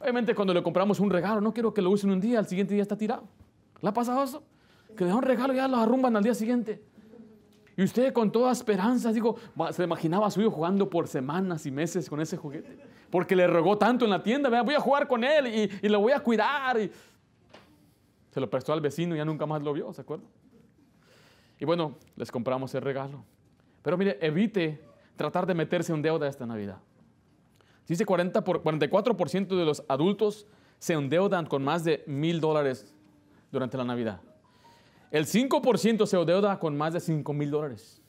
Obviamente 0.00 0.34
cuando 0.34 0.52
le 0.54 0.62
compramos 0.62 1.00
un 1.00 1.10
regalo, 1.10 1.40
no 1.40 1.52
quiero 1.52 1.72
que 1.72 1.82
lo 1.82 1.90
usen 1.90 2.10
un 2.10 2.20
día, 2.20 2.38
al 2.38 2.46
siguiente 2.46 2.74
día 2.74 2.82
está 2.82 2.96
tirado. 2.96 3.24
¿Le 3.80 3.88
ha 3.88 3.92
pasado 3.92 4.22
eso? 4.22 4.42
Que 4.96 5.04
dejan 5.04 5.18
un 5.18 5.22
regalo 5.22 5.52
y 5.52 5.56
ya 5.56 5.68
lo 5.68 5.76
arrumban 5.76 6.16
al 6.16 6.22
día 6.22 6.34
siguiente. 6.34 6.82
Y 7.76 7.82
usted 7.82 8.12
con 8.12 8.30
toda 8.30 8.52
esperanza, 8.52 9.12
digo, 9.12 9.36
se 9.72 9.82
imaginaba 9.82 10.28
a 10.28 10.30
su 10.30 10.40
hijo 10.40 10.50
jugando 10.50 10.88
por 10.88 11.08
semanas 11.08 11.66
y 11.66 11.70
meses 11.70 12.08
con 12.08 12.20
ese 12.20 12.36
juguete. 12.36 12.78
Porque 13.10 13.34
le 13.34 13.46
rogó 13.46 13.76
tanto 13.76 14.04
en 14.04 14.10
la 14.10 14.22
tienda, 14.22 14.62
voy 14.62 14.74
a 14.74 14.80
jugar 14.80 15.08
con 15.08 15.24
él 15.24 15.70
y, 15.82 15.88
lo 15.88 16.00
voy 16.00 16.12
a 16.12 16.20
cuidar. 16.20 16.78
Se 18.34 18.40
lo 18.40 18.50
prestó 18.50 18.72
al 18.72 18.80
vecino 18.80 19.14
y 19.14 19.18
ya 19.18 19.24
nunca 19.24 19.46
más 19.46 19.62
lo 19.62 19.72
vio, 19.72 19.92
¿se 19.92 20.00
acuerdan? 20.00 20.26
Y 21.60 21.64
bueno, 21.64 21.94
les 22.16 22.32
compramos 22.32 22.74
el 22.74 22.82
regalo. 22.82 23.24
Pero 23.80 23.96
mire, 23.96 24.18
evite 24.20 24.82
tratar 25.14 25.46
de 25.46 25.54
meterse 25.54 25.92
en 25.92 26.02
deuda 26.02 26.26
esta 26.26 26.44
Navidad. 26.44 26.78
Dice 27.86 28.04
40 28.04 28.42
por, 28.42 28.60
44% 28.64 29.56
de 29.56 29.64
los 29.64 29.84
adultos 29.86 30.48
se 30.80 30.94
endeudan 30.94 31.46
con 31.46 31.62
más 31.62 31.84
de 31.84 32.02
mil 32.08 32.40
dólares 32.40 32.92
durante 33.52 33.76
la 33.76 33.84
Navidad. 33.84 34.20
El 35.12 35.26
5% 35.26 36.04
se 36.04 36.18
endeuda 36.18 36.58
con 36.58 36.76
más 36.76 36.92
de 36.92 36.98
5 36.98 37.32
mil 37.32 37.52
dólares. 37.52 38.02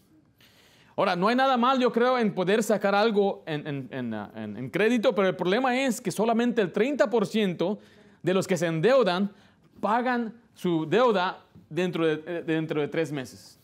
Ahora, 0.95 1.15
no 1.15 1.27
hay 1.27 1.35
nada 1.35 1.55
mal, 1.55 1.79
yo 1.79 1.91
creo, 1.91 2.17
en 2.17 2.33
poder 2.33 2.63
sacar 2.63 2.95
algo 2.95 3.43
en, 3.45 3.89
en, 3.91 4.69
crédito, 4.71 5.13
pero 5.13 5.27
el 5.27 5.35
problema 5.35 5.79
es 5.79 6.01
que 6.01 6.09
solamente 6.09 6.63
el 6.63 6.73
30% 6.73 7.77
de 8.23 8.33
los 8.33 8.47
que 8.47 8.57
se 8.57 8.65
endeudan 8.65 9.31
pagan 9.79 10.33
su 10.53 10.85
deuda 10.85 11.43
dentro 11.69 12.05
de, 12.05 12.23
eh, 12.25 12.43
dentro 12.45 12.81
de 12.81 12.87
tres 12.87 13.11
meses. 13.11 13.59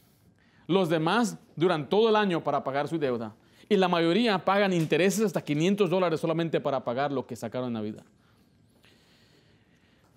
Los 0.67 0.89
demás 0.89 1.38
duran 1.56 1.89
todo 1.89 2.10
el 2.10 2.15
año 2.15 2.43
para 2.43 2.63
pagar 2.63 2.88
su 2.88 2.97
deuda. 2.97 3.34
Y 3.67 3.78
la 3.78 3.88
mayoría 3.88 4.43
pagan 4.43 4.74
intereses 4.74 5.26
hasta 5.26 5.41
500 5.41 5.89
dólares 5.89 6.19
solamente 6.19 6.60
para 6.60 6.84
pagar 6.84 7.12
lo 7.12 7.26
que 7.26 7.36
sacaron 7.36 7.67
en 7.67 7.74
Navidad. 7.74 8.04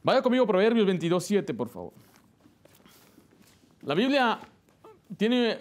Vaya 0.03 0.21
conmigo 0.21 0.47
Proverbios 0.47 0.87
22, 0.87 1.25
7, 1.25 1.55
por 1.55 1.69
favor. 1.69 1.93
La 3.83 3.95
Biblia 3.95 4.39
tiene 5.17 5.59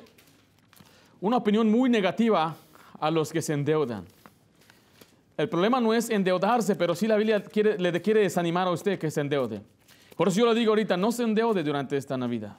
una 1.21 1.37
opinión 1.37 1.69
muy 1.69 1.89
negativa 1.89 2.55
a 2.99 3.11
los 3.11 3.31
que 3.31 3.41
se 3.41 3.53
endeudan. 3.53 4.05
El 5.37 5.49
problema 5.49 5.79
no 5.79 5.93
es 5.93 6.09
endeudarse, 6.09 6.75
pero 6.75 6.95
sí 6.95 7.07
la 7.07 7.15
Biblia 7.15 7.43
le 7.77 8.01
quiere 8.01 8.21
desanimar 8.21 8.67
a 8.67 8.71
usted 8.71 8.99
que 8.99 9.09
se 9.09 9.21
endeude. 9.21 9.61
Por 10.15 10.27
eso 10.27 10.39
yo 10.39 10.53
le 10.53 10.59
digo 10.59 10.71
ahorita, 10.71 10.97
no 10.97 11.11
se 11.11 11.23
endeude 11.23 11.63
durante 11.63 11.97
esta 11.97 12.17
Navidad. 12.17 12.57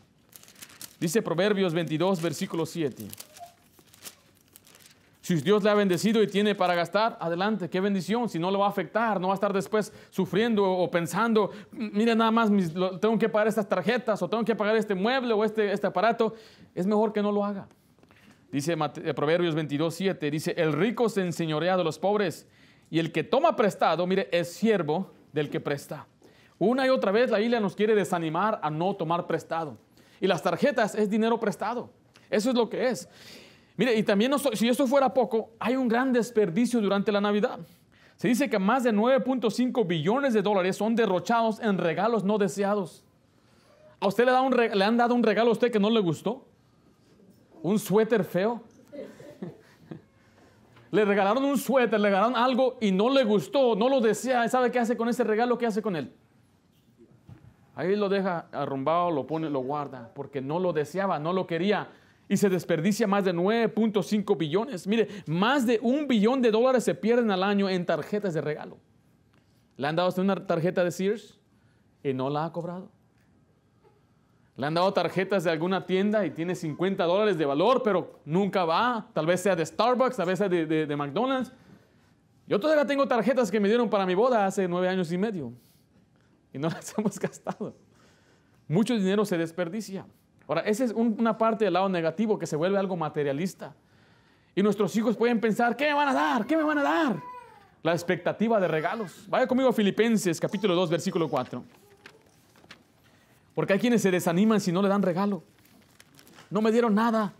Dice 0.99 1.23
Proverbios 1.23 1.75
22, 1.75 2.21
versículo 2.23 2.67
7. 2.67 3.07
Si 5.25 5.37
Dios 5.37 5.65
le 5.65 5.71
ha 5.71 5.75
bendecido 5.75 6.23
y 6.23 6.27
tiene 6.27 6.55
para 6.55 6.75
gastar, 6.75 7.17
adelante, 7.19 7.71
qué 7.71 7.81
bendición. 7.81 8.29
Si 8.29 8.39
no 8.39 8.51
lo 8.51 8.59
va 8.59 8.67
a 8.67 8.69
afectar, 8.69 9.19
no 9.19 9.29
va 9.29 9.35
a 9.35 9.37
estar 9.37 9.55
después 9.55 9.91
sufriendo 10.11 10.71
o 10.71 10.91
pensando, 10.91 11.51
mira 11.73 12.15
nada 12.15 12.31
más, 12.31 12.51
tengo 13.01 13.19
que 13.19 13.31
pagar 13.31 13.49
estas 13.49 13.67
tarjetas 13.67 14.21
o 14.21 14.29
tengo 14.29 14.45
que 14.45 14.55
pagar 14.55 14.77
este 14.77 14.95
mueble 14.95 15.33
o 15.33 15.43
este, 15.43 15.73
este 15.73 15.87
aparato. 15.87 16.35
Es 16.75 16.87
mejor 16.87 17.13
que 17.13 17.23
no 17.23 17.33
lo 17.33 17.43
haga. 17.43 17.67
Dice 18.53 18.77
eh, 19.03 19.15
Proverbios 19.15 19.55
22, 19.55 19.95
7, 19.95 20.31
dice, 20.31 20.55
el 20.59 20.75
rico 20.75 21.09
se 21.09 21.23
enseñorea 21.23 21.79
de 21.79 21.85
los 21.85 21.99
pobres 21.99 22.47
y 22.91 22.99
el 22.99 23.11
que 23.11 23.25
toma 23.25 23.57
prestado, 23.57 24.07
mire, 24.07 24.29
es 24.31 24.53
siervo 24.53 25.11
del 25.33 25.49
que 25.49 25.59
presta. 25.59 26.07
Una 26.65 26.87
y 26.87 26.89
otra 26.89 27.13
vez 27.13 27.31
la 27.31 27.39
Biblia 27.39 27.61
nos 27.61 27.77
quiere 27.77 27.95
desanimar 27.95 28.59
a 28.63 28.71
no 28.71 28.97
tomar 28.97 29.27
prestado. 29.27 29.77
Y 30.19 30.27
las 30.27 30.43
tarjetas 30.43 30.95
es 30.95 31.11
dinero 31.11 31.39
prestado. 31.39 31.91
Eso 32.31 32.49
es 32.49 32.57
lo 32.57 32.71
que 32.71 32.89
es. 32.89 33.07
Mire, 33.77 33.95
y 33.95 34.03
también 34.03 34.33
si 34.55 34.69
esto 34.69 34.87
fuera 34.87 35.13
poco, 35.13 35.51
hay 35.59 35.77
un 35.77 35.89
gran 35.89 36.13
desperdicio 36.13 36.81
durante 36.81 37.13
la 37.13 37.21
Navidad. 37.21 37.59
Se 38.17 38.29
dice 38.29 38.49
que 38.49 38.59
más 38.59 38.83
de 38.83 38.95
9.5 38.95 39.87
billones 39.87 40.33
de 40.33 40.41
dólares 40.41 40.77
son 40.77 40.97
derrochados 40.97 41.61
en 41.61 41.77
regalos 41.77 42.25
no 42.25 42.39
deseados. 42.39 43.05
¿A 44.01 44.07
usted 44.07 44.25
le, 44.25 44.75
le 44.75 44.85
han 44.85 44.97
dado 44.97 45.15
un 45.15 45.23
regalo 45.23 45.51
a 45.51 45.53
usted 45.53 45.71
que 45.71 45.81
no 45.81 45.91
le 45.91 46.01
gustó? 46.01 46.47
¿Un 47.63 47.79
suéter 47.79 48.25
feo? 48.25 48.63
le 50.91 51.05
regalaron 51.05 51.45
un 51.45 51.59
suéter, 51.59 52.01
le 52.01 52.09
regalaron 52.09 52.37
algo 52.37 52.79
y 52.81 52.91
no 52.91 53.11
le 53.11 53.25
gustó, 53.25 53.77
no 53.77 53.91
lo 53.91 54.01
desea. 54.01 54.49
¿Sabe 54.49 54.71
qué 54.71 54.79
hace 54.79 54.97
con 54.97 55.11
ese 55.11 55.25
regalo? 55.25 55.59
¿Qué 55.59 55.67
hace 55.67 55.83
con 55.83 55.97
él? 55.97 56.11
Ahí 57.77 57.97
lo 57.97 58.09
deja 58.09 58.47
arrumbado, 58.53 59.11
lo 59.11 59.27
pone, 59.27 59.51
lo 59.51 59.61
guarda, 59.61 60.11
porque 60.15 60.41
no 60.41 60.61
lo 60.61 60.73
deseaba, 60.73 61.19
no 61.19 61.33
lo 61.33 61.47
quería. 61.47 61.89
Y 62.29 62.37
se 62.37 62.49
desperdicia 62.49 63.07
más 63.07 63.25
de 63.25 63.35
9.5 63.35 64.37
billones. 64.39 64.87
Mire, 64.87 65.09
más 65.27 65.67
de 65.67 65.79
un 65.83 66.07
billón 66.07 66.41
de 66.41 66.51
dólares 66.51 66.85
se 66.85 66.95
pierden 66.95 67.31
al 67.31 67.43
año 67.43 67.69
en 67.69 67.85
tarjetas 67.85 68.33
de 68.33 68.41
regalo. 68.41 68.79
¿Le 69.77 69.89
han 69.89 69.97
dado 69.97 70.09
usted 70.09 70.23
una 70.23 70.47
tarjeta 70.47 70.85
de 70.85 70.93
Sears 70.93 71.39
y 72.03 72.15
no 72.15 72.31
la 72.31 72.45
ha 72.45 72.53
cobrado? 72.53 72.89
Le 74.57 74.67
han 74.67 74.75
dado 74.75 74.93
tarjetas 74.93 75.43
de 75.43 75.51
alguna 75.51 75.85
tienda 75.85 76.25
y 76.25 76.31
tiene 76.31 76.55
50 76.55 77.05
dólares 77.05 77.37
de 77.37 77.45
valor, 77.45 77.83
pero 77.83 78.21
nunca 78.25 78.65
va. 78.65 79.09
Tal 79.13 79.27
vez 79.27 79.41
sea 79.41 79.57
de 79.57 79.67
Starbucks, 79.67 80.17
tal 80.17 80.27
vez 80.27 80.39
sea 80.39 80.49
de 80.49 80.97
McDonald's. 80.97 81.53
Yo 82.47 82.61
todavía 82.61 82.87
tengo 82.87 83.09
tarjetas 83.09 83.51
que 83.51 83.59
me 83.59 83.67
dieron 83.67 83.91
para 83.91 84.07
mi 84.07 84.15
boda 84.15 84.47
hace 84.47 84.69
nueve 84.69 84.89
años 84.89 85.11
y 85.11 85.19
medio 85.19 85.53
y 86.55 86.59
no 86.59 86.69
las 86.71 86.97
hemos 86.97 87.19
gastado. 87.19 87.75
Mucho 88.67 88.95
dinero 88.95 89.27
se 89.27 89.37
desperdicia. 89.37 90.07
Ahora, 90.49 90.63
esa 90.63 90.85
es 90.85 90.93
una 90.93 91.37
parte 91.37 91.65
del 91.65 91.75
lado 91.75 91.89
negativo 91.89 92.39
que 92.39 92.47
se 92.47 92.57
vuelve 92.57 92.79
algo 92.79 92.97
materialista. 92.97 93.75
Y 94.55 94.63
nuestros 94.63 94.95
hijos 94.97 95.17
pueden 95.17 95.41
pensar, 95.41 95.77
¿qué 95.77 95.87
me 95.87 95.95
van 95.95 96.09
a 96.09 96.15
dar? 96.15 96.47
¿Qué 96.47 96.57
me 96.57 96.63
van 96.63 96.79
a 96.79 96.83
dar? 96.83 97.17
La 97.83 97.93
expectativa 97.93 98.61
de 98.61 98.69
regalos. 98.69 99.27
Vaya 99.29 99.47
conmigo 99.47 99.69
a 99.69 99.73
Filipenses 99.73 100.41
capítulo 100.41 100.75
2, 100.75 100.91
versículo 100.91 101.29
4. 101.29 101.63
Porque 103.55 103.73
hay 103.73 103.79
quienes 103.79 104.01
se 104.01 104.11
desaniman 104.11 104.61
si 104.61 104.71
no 104.71 104.81
le 104.81 104.89
dan 104.89 105.03
regalo. 105.03 105.43
No 106.51 106.63
me 106.63 106.71
dieron 106.71 106.95
nada. 106.95 107.33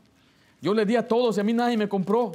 Yo 0.61 0.75
le 0.75 0.85
di 0.85 0.97
a 0.97 1.07
todos 1.07 1.37
y 1.37 1.41
a 1.41 1.45
mí 1.45 1.53
nadie 1.53 1.77
me 1.77 1.89
compró. 1.89 2.33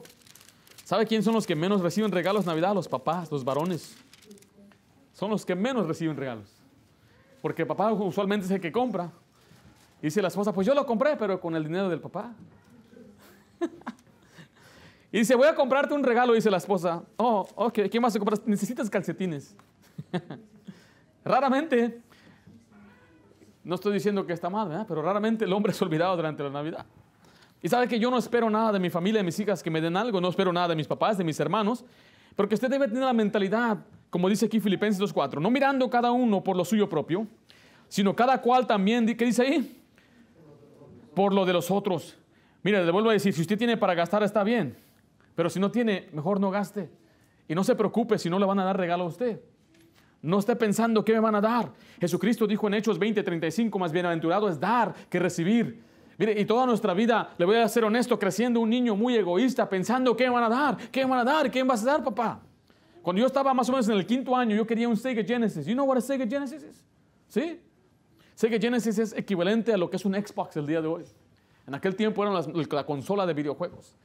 ¿Sabe 0.85 1.05
quién 1.05 1.23
son 1.23 1.33
los 1.33 1.45
que 1.45 1.55
menos 1.55 1.81
reciben 1.81 2.11
regalos 2.11 2.45
Navidad? 2.45 2.73
Los 2.73 2.87
papás, 2.87 3.31
los 3.31 3.43
varones. 3.43 3.95
Son 5.13 5.29
los 5.29 5.45
que 5.45 5.55
menos 5.55 5.87
reciben 5.87 6.15
regalos. 6.15 6.58
Porque 7.41 7.65
papá 7.65 7.91
usualmente 7.91 8.45
es 8.45 8.51
el 8.51 8.61
que 8.61 8.71
compra. 8.71 9.11
Y 10.01 10.07
dice 10.07 10.21
la 10.21 10.29
esposa, 10.29 10.53
pues 10.53 10.65
yo 10.65 10.73
lo 10.73 10.85
compré, 10.85 11.15
pero 11.17 11.39
con 11.39 11.55
el 11.55 11.63
dinero 11.63 11.89
del 11.89 11.99
papá. 11.99 12.33
y 15.11 15.19
dice, 15.19 15.35
voy 15.35 15.47
a 15.47 15.55
comprarte 15.55 15.93
un 15.93 16.03
regalo, 16.03 16.33
dice 16.33 16.49
la 16.49 16.57
esposa. 16.57 17.03
Oh, 17.17 17.47
ok, 17.55 17.79
¿qué 17.91 17.99
más 17.99 18.13
se 18.13 18.19
comprar? 18.19 18.39
Necesitas 18.45 18.89
calcetines. 18.89 19.55
raramente, 21.25 22.01
no 23.63 23.75
estoy 23.75 23.93
diciendo 23.93 24.25
que 24.25 24.33
está 24.33 24.49
mal, 24.49 24.85
pero 24.87 25.01
raramente 25.01 25.45
el 25.45 25.53
hombre 25.53 25.71
es 25.71 25.81
olvidado 25.81 26.15
durante 26.15 26.43
la 26.43 26.49
Navidad. 26.49 26.85
Y 27.61 27.67
sabe 27.67 27.87
que 27.87 27.99
yo 27.99 28.09
no 28.09 28.17
espero 28.17 28.49
nada 28.49 28.71
de 28.71 28.79
mi 28.79 28.89
familia, 28.89 29.19
de 29.19 29.25
mis 29.25 29.37
hijas 29.39 29.61
que 29.61 29.69
me 29.69 29.81
den 29.81 29.97
algo, 29.97 30.21
no 30.21 30.29
espero 30.29 30.53
nada 30.53 30.69
de 30.69 30.75
mis 30.75 30.87
papás, 30.87 31.17
de 31.17 31.25
mis 31.25 31.39
hermanos, 31.39 31.83
porque 32.35 32.55
usted 32.55 32.69
debe 32.69 32.87
tener 32.87 33.03
la 33.03 33.13
mentalidad, 33.13 33.77
como 34.09 34.29
dice 34.29 34.45
aquí 34.45 34.59
Filipenses 34.59 35.01
2.4, 35.13 35.41
no 35.41 35.51
mirando 35.51 35.89
cada 35.89 36.11
uno 36.11 36.43
por 36.43 36.55
lo 36.55 36.65
suyo 36.65 36.87
propio, 36.89 37.27
sino 37.87 38.15
cada 38.15 38.41
cual 38.41 38.67
también, 38.67 39.05
¿qué 39.05 39.25
dice 39.25 39.41
ahí? 39.41 39.81
Por 41.13 41.33
lo 41.33 41.45
de 41.45 41.53
los 41.53 41.69
otros. 41.71 42.17
Mira, 42.61 42.83
le 42.83 42.91
vuelvo 42.91 43.09
a 43.09 43.13
decir, 43.13 43.33
si 43.33 43.41
usted 43.41 43.57
tiene 43.57 43.77
para 43.77 43.93
gastar 43.93 44.23
está 44.23 44.43
bien, 44.43 44.77
pero 45.35 45.49
si 45.49 45.59
no 45.59 45.71
tiene, 45.71 46.09
mejor 46.11 46.39
no 46.39 46.51
gaste. 46.51 46.89
Y 47.47 47.55
no 47.55 47.63
se 47.63 47.75
preocupe 47.75 48.17
si 48.19 48.29
no 48.29 48.37
le 48.37 48.45
van 48.45 48.59
a 48.59 48.63
dar 48.63 48.77
regalo 48.77 49.05
a 49.05 49.07
usted. 49.07 49.41
No 50.21 50.37
esté 50.37 50.55
pensando 50.55 51.03
qué 51.03 51.13
me 51.13 51.19
van 51.19 51.35
a 51.35 51.41
dar. 51.41 51.71
Jesucristo 51.99 52.45
dijo 52.45 52.67
en 52.67 52.75
Hechos 52.75 52.99
20:35, 52.99 53.79
más 53.79 53.91
bienaventurado 53.91 54.49
es 54.49 54.59
dar 54.59 54.93
que 55.09 55.17
recibir. 55.17 55.81
Mire, 56.19 56.37
y 56.37 56.43
toda 56.43 56.65
nuestra 56.65 56.93
vida, 56.93 57.33
le 57.37 57.45
voy 57.45 57.55
a 57.55 57.67
ser 57.69 57.85
honesto, 57.85 58.19
creciendo 58.19 58.59
un 58.59 58.69
niño 58.69 58.93
muy 58.93 59.15
egoísta, 59.15 59.69
pensando 59.69 60.17
qué 60.17 60.27
van 60.27 60.43
a 60.43 60.49
dar, 60.49 60.77
qué 60.91 61.05
van 61.05 61.19
a 61.19 61.23
dar, 61.23 61.49
qué 61.49 61.63
vas 61.63 61.81
a 61.83 61.85
dar, 61.85 62.03
papá. 62.03 62.41
Cuando 63.01 63.21
yo 63.21 63.25
estaba 63.25 63.53
más 63.53 63.69
o 63.69 63.71
menos 63.71 63.87
en 63.87 63.95
el 63.95 64.05
quinto 64.05 64.35
año, 64.35 64.53
yo 64.53 64.67
quería 64.67 64.89
un 64.89 64.97
Sega 64.97 65.23
Genesis. 65.23 65.65
You 65.65 65.75
know 65.75 65.85
what 65.85 65.95
a 65.95 66.01
Sega 66.01 66.27
Genesis 66.27 66.61
is? 66.61 66.83
¿Sí? 67.29 67.61
Sega 68.35 68.59
Genesis 68.59 68.99
es 68.99 69.13
equivalente 69.13 69.71
a 69.71 69.77
lo 69.77 69.89
que 69.89 69.95
es 69.95 70.03
un 70.03 70.13
Xbox 70.13 70.57
el 70.57 70.67
día 70.67 70.81
de 70.81 70.89
hoy. 70.89 71.05
En 71.65 71.73
aquel 71.73 71.95
tiempo 71.95 72.21
era 72.21 72.33
la, 72.33 72.85
consola 72.85 73.25
de 73.25 73.33
videojuegos. 73.33 73.95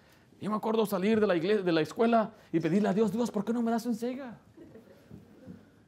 Yo 0.40 0.50
me 0.50 0.57
acuerdo 0.57 0.87
salir 0.87 1.18
de 1.18 1.27
la, 1.27 1.35
iglesia, 1.35 1.62
de 1.64 1.72
la 1.72 1.81
escuela 1.81 2.33
y 2.53 2.61
pedirle 2.61 2.90
a 2.90 2.94
Dios, 2.94 3.11
Dios, 3.11 3.33
¿por 3.33 3.44
qué 3.44 3.53
no 3.53 3.61
me 3.61 3.72
das 3.72 3.87
un 3.87 3.94
Sega? 3.96 4.38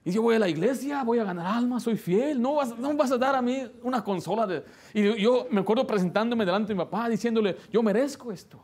Y 0.06 0.12
yo 0.12 0.22
voy 0.22 0.36
a 0.36 0.38
la 0.38 0.48
iglesia, 0.48 1.02
voy 1.02 1.18
a 1.18 1.24
ganar 1.24 1.44
alma, 1.44 1.80
soy 1.80 1.96
fiel. 1.96 2.40
No 2.40 2.54
vas, 2.54 2.78
no 2.78 2.94
vas 2.94 3.10
a 3.10 3.18
dar 3.18 3.34
a 3.34 3.42
mí 3.42 3.68
una 3.82 4.04
consola. 4.04 4.46
De... 4.46 4.64
Y 4.94 5.20
yo 5.20 5.48
me 5.50 5.62
acuerdo 5.62 5.84
presentándome 5.84 6.46
delante 6.46 6.68
de 6.68 6.74
mi 6.76 6.78
papá, 6.78 7.08
diciéndole, 7.08 7.56
yo 7.72 7.82
merezco 7.82 8.30
esto. 8.30 8.60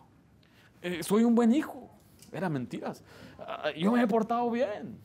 Eh, 0.80 1.02
soy 1.02 1.24
un 1.24 1.34
buen 1.34 1.52
hijo. 1.52 1.90
Era 2.30 2.48
mentiras. 2.48 3.02
Uh, 3.40 3.76
yo 3.76 3.90
me 3.90 4.00
he 4.00 4.06
portado 4.06 4.48
bien. 4.52 5.00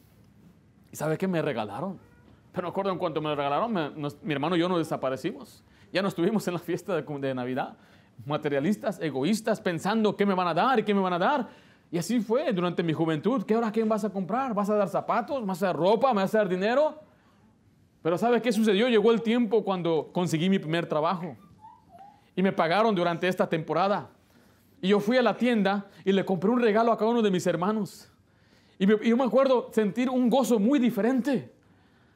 ¿Y 0.91 0.95
sabe 0.95 1.17
qué 1.17 1.27
me 1.27 1.41
regalaron? 1.41 1.97
Pero 2.51 2.67
me 2.67 2.69
acuerdo 2.69 2.91
en 2.91 2.99
cuanto 2.99 3.19
me 3.19 3.29
lo 3.29 3.35
regalaron, 3.35 3.73
me, 3.73 3.89
nos, 3.95 4.21
mi 4.21 4.31
hermano 4.31 4.55
y 4.55 4.59
yo 4.59 4.69
nos 4.69 4.77
desaparecimos. 4.77 5.63
Ya 5.91 6.03
no 6.03 6.07
estuvimos 6.07 6.47
en 6.47 6.53
la 6.53 6.59
fiesta 6.59 7.01
de, 7.01 7.01
de 7.01 7.33
Navidad. 7.33 7.77
Materialistas, 8.27 8.99
egoístas, 9.01 9.59
pensando 9.59 10.15
qué 10.15 10.23
me 10.23 10.35
van 10.35 10.49
a 10.49 10.53
dar 10.53 10.77
y 10.77 10.83
qué 10.83 10.93
me 10.93 11.01
van 11.01 11.13
a 11.13 11.17
dar. 11.17 11.49
Y 11.91 11.97
así 11.97 12.19
fue 12.19 12.51
durante 12.51 12.83
mi 12.83 12.93
juventud. 12.93 13.43
¿Qué 13.43 13.55
hora 13.55 13.71
quién 13.71 13.87
vas 13.87 14.03
a 14.03 14.09
comprar? 14.09 14.53
¿Vas 14.53 14.69
a 14.69 14.75
dar 14.75 14.89
zapatos? 14.89 15.45
¿Vas 15.45 15.63
a 15.63 15.67
dar 15.67 15.75
ropa? 15.75 16.13
¿Me 16.13 16.21
vas 16.21 16.35
a 16.35 16.39
dar 16.39 16.49
dinero? 16.49 16.99
Pero 18.01 18.17
¿sabe 18.17 18.41
qué 18.41 18.51
sucedió? 18.51 18.87
Llegó 18.89 19.11
el 19.11 19.21
tiempo 19.21 19.63
cuando 19.63 20.09
conseguí 20.11 20.49
mi 20.49 20.59
primer 20.59 20.85
trabajo. 20.87 21.35
Y 22.35 22.43
me 22.43 22.51
pagaron 22.51 22.93
durante 22.93 23.27
esta 23.27 23.47
temporada. 23.47 24.09
Y 24.81 24.89
yo 24.89 24.99
fui 24.99 25.17
a 25.17 25.21
la 25.21 25.37
tienda 25.37 25.87
y 26.05 26.11
le 26.11 26.23
compré 26.23 26.49
un 26.49 26.61
regalo 26.61 26.91
a 26.91 26.97
cada 26.97 27.09
uno 27.09 27.21
de 27.21 27.31
mis 27.31 27.47
hermanos. 27.47 28.11
Y 28.77 28.85
yo 28.85 29.17
me 29.17 29.23
acuerdo 29.23 29.69
sentir 29.71 30.09
un 30.09 30.29
gozo 30.29 30.59
muy 30.59 30.77
diferente. 30.79 31.56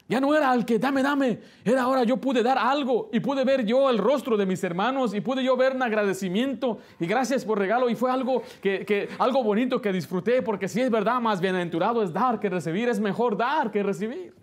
Ya 0.08 0.20
no 0.20 0.34
era 0.34 0.50
al 0.50 0.66
que 0.66 0.78
dame, 0.78 1.02
dame. 1.02 1.38
Era 1.64 1.82
ahora 1.82 2.04
yo 2.04 2.16
pude 2.16 2.42
dar 2.42 2.58
algo 2.58 3.08
y 3.12 3.20
pude 3.20 3.44
ver 3.44 3.64
yo 3.64 3.88
el 3.88 3.98
rostro 3.98 4.36
de 4.36 4.44
mis 4.44 4.62
hermanos 4.62 5.14
y 5.14 5.20
pude 5.20 5.42
yo 5.42 5.56
ver 5.56 5.74
un 5.74 5.82
agradecimiento 5.82 6.78
y 7.00 7.06
gracias 7.06 7.44
por 7.44 7.58
regalo. 7.58 7.88
Y 7.88 7.94
fue 7.94 8.10
algo, 8.10 8.42
que, 8.60 8.84
que, 8.84 9.08
algo 9.18 9.42
bonito 9.42 9.80
que 9.80 9.92
disfruté 9.92 10.42
porque 10.42 10.68
si 10.68 10.80
es 10.80 10.90
verdad, 10.90 11.20
más 11.20 11.40
bienaventurado 11.40 12.02
es 12.02 12.12
dar 12.12 12.40
que 12.40 12.50
recibir. 12.50 12.88
Es 12.88 13.00
mejor 13.00 13.36
dar 13.36 13.70
que 13.70 13.82
recibir. 13.82 14.34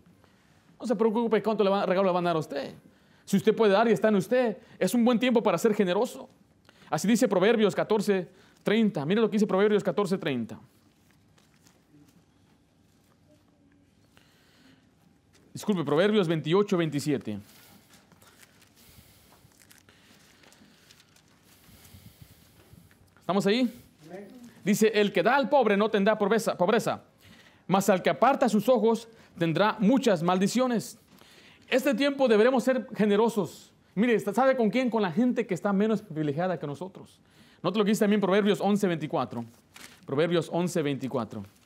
No 0.80 0.88
se 0.88 0.96
preocupe 0.96 1.44
cuánto 1.44 1.64
le 1.64 1.70
va, 1.70 1.86
regalo 1.86 2.08
le 2.08 2.14
van 2.14 2.26
a 2.26 2.30
dar 2.30 2.38
a 2.38 2.40
usted. 2.40 2.74
Si 3.26 3.38
usted 3.38 3.56
puede 3.56 3.74
dar 3.74 3.88
y 3.88 3.92
está 3.92 4.08
en 4.08 4.16
usted, 4.16 4.58
es 4.80 4.94
un 4.96 5.06
buen 5.06 5.20
tiempo 5.20 5.44
para 5.44 5.58
ser 5.58 5.76
generoso. 5.76 6.30
Así 6.90 7.08
dice 7.08 7.28
Proverbios 7.28 7.76
14, 7.76 8.28
30. 8.64 9.06
Mire 9.06 9.22
lo 9.22 9.30
que 9.30 9.34
dice 9.34 9.46
Proverbios 9.46 9.84
14, 9.84 10.18
30. 10.18 10.60
Disculpe, 15.60 15.84
Proverbios 15.84 16.26
28, 16.26 16.78
27. 16.78 17.38
¿Estamos 23.20 23.46
ahí? 23.46 23.70
Dice, 24.64 24.88
el 24.96 25.12
que 25.12 25.22
da 25.22 25.36
al 25.36 25.50
pobre 25.50 25.76
no 25.76 25.90
tendrá 25.90 26.18
pobreza, 26.18 26.58
pobreza, 26.58 27.04
mas 27.68 27.90
al 27.90 28.02
que 28.02 28.10
aparta 28.10 28.48
sus 28.48 28.70
ojos 28.70 29.10
tendrá 29.38 29.76
muchas 29.80 30.24
maldiciones. 30.24 30.98
Este 31.68 31.94
tiempo 31.94 32.30
deberemos 32.30 32.64
ser 32.64 32.88
generosos. 32.96 33.74
Mire, 33.96 34.18
¿sabe 34.18 34.56
con 34.56 34.70
quién? 34.70 34.90
Con 34.90 35.02
la 35.02 35.12
gente 35.12 35.46
que 35.46 35.56
está 35.56 35.74
menos 35.74 36.02
privilegiada 36.02 36.58
que 36.58 36.68
nosotros. 36.68 37.20
Note 37.62 37.78
lo 37.78 37.84
que 37.84 37.92
dice 37.92 38.06
también 38.06 38.22
Proverbios 38.22 38.62
11, 38.62 38.88
24. 38.88 39.44
Proverbios 40.06 40.50
11, 40.54 40.82
24. 40.84 41.59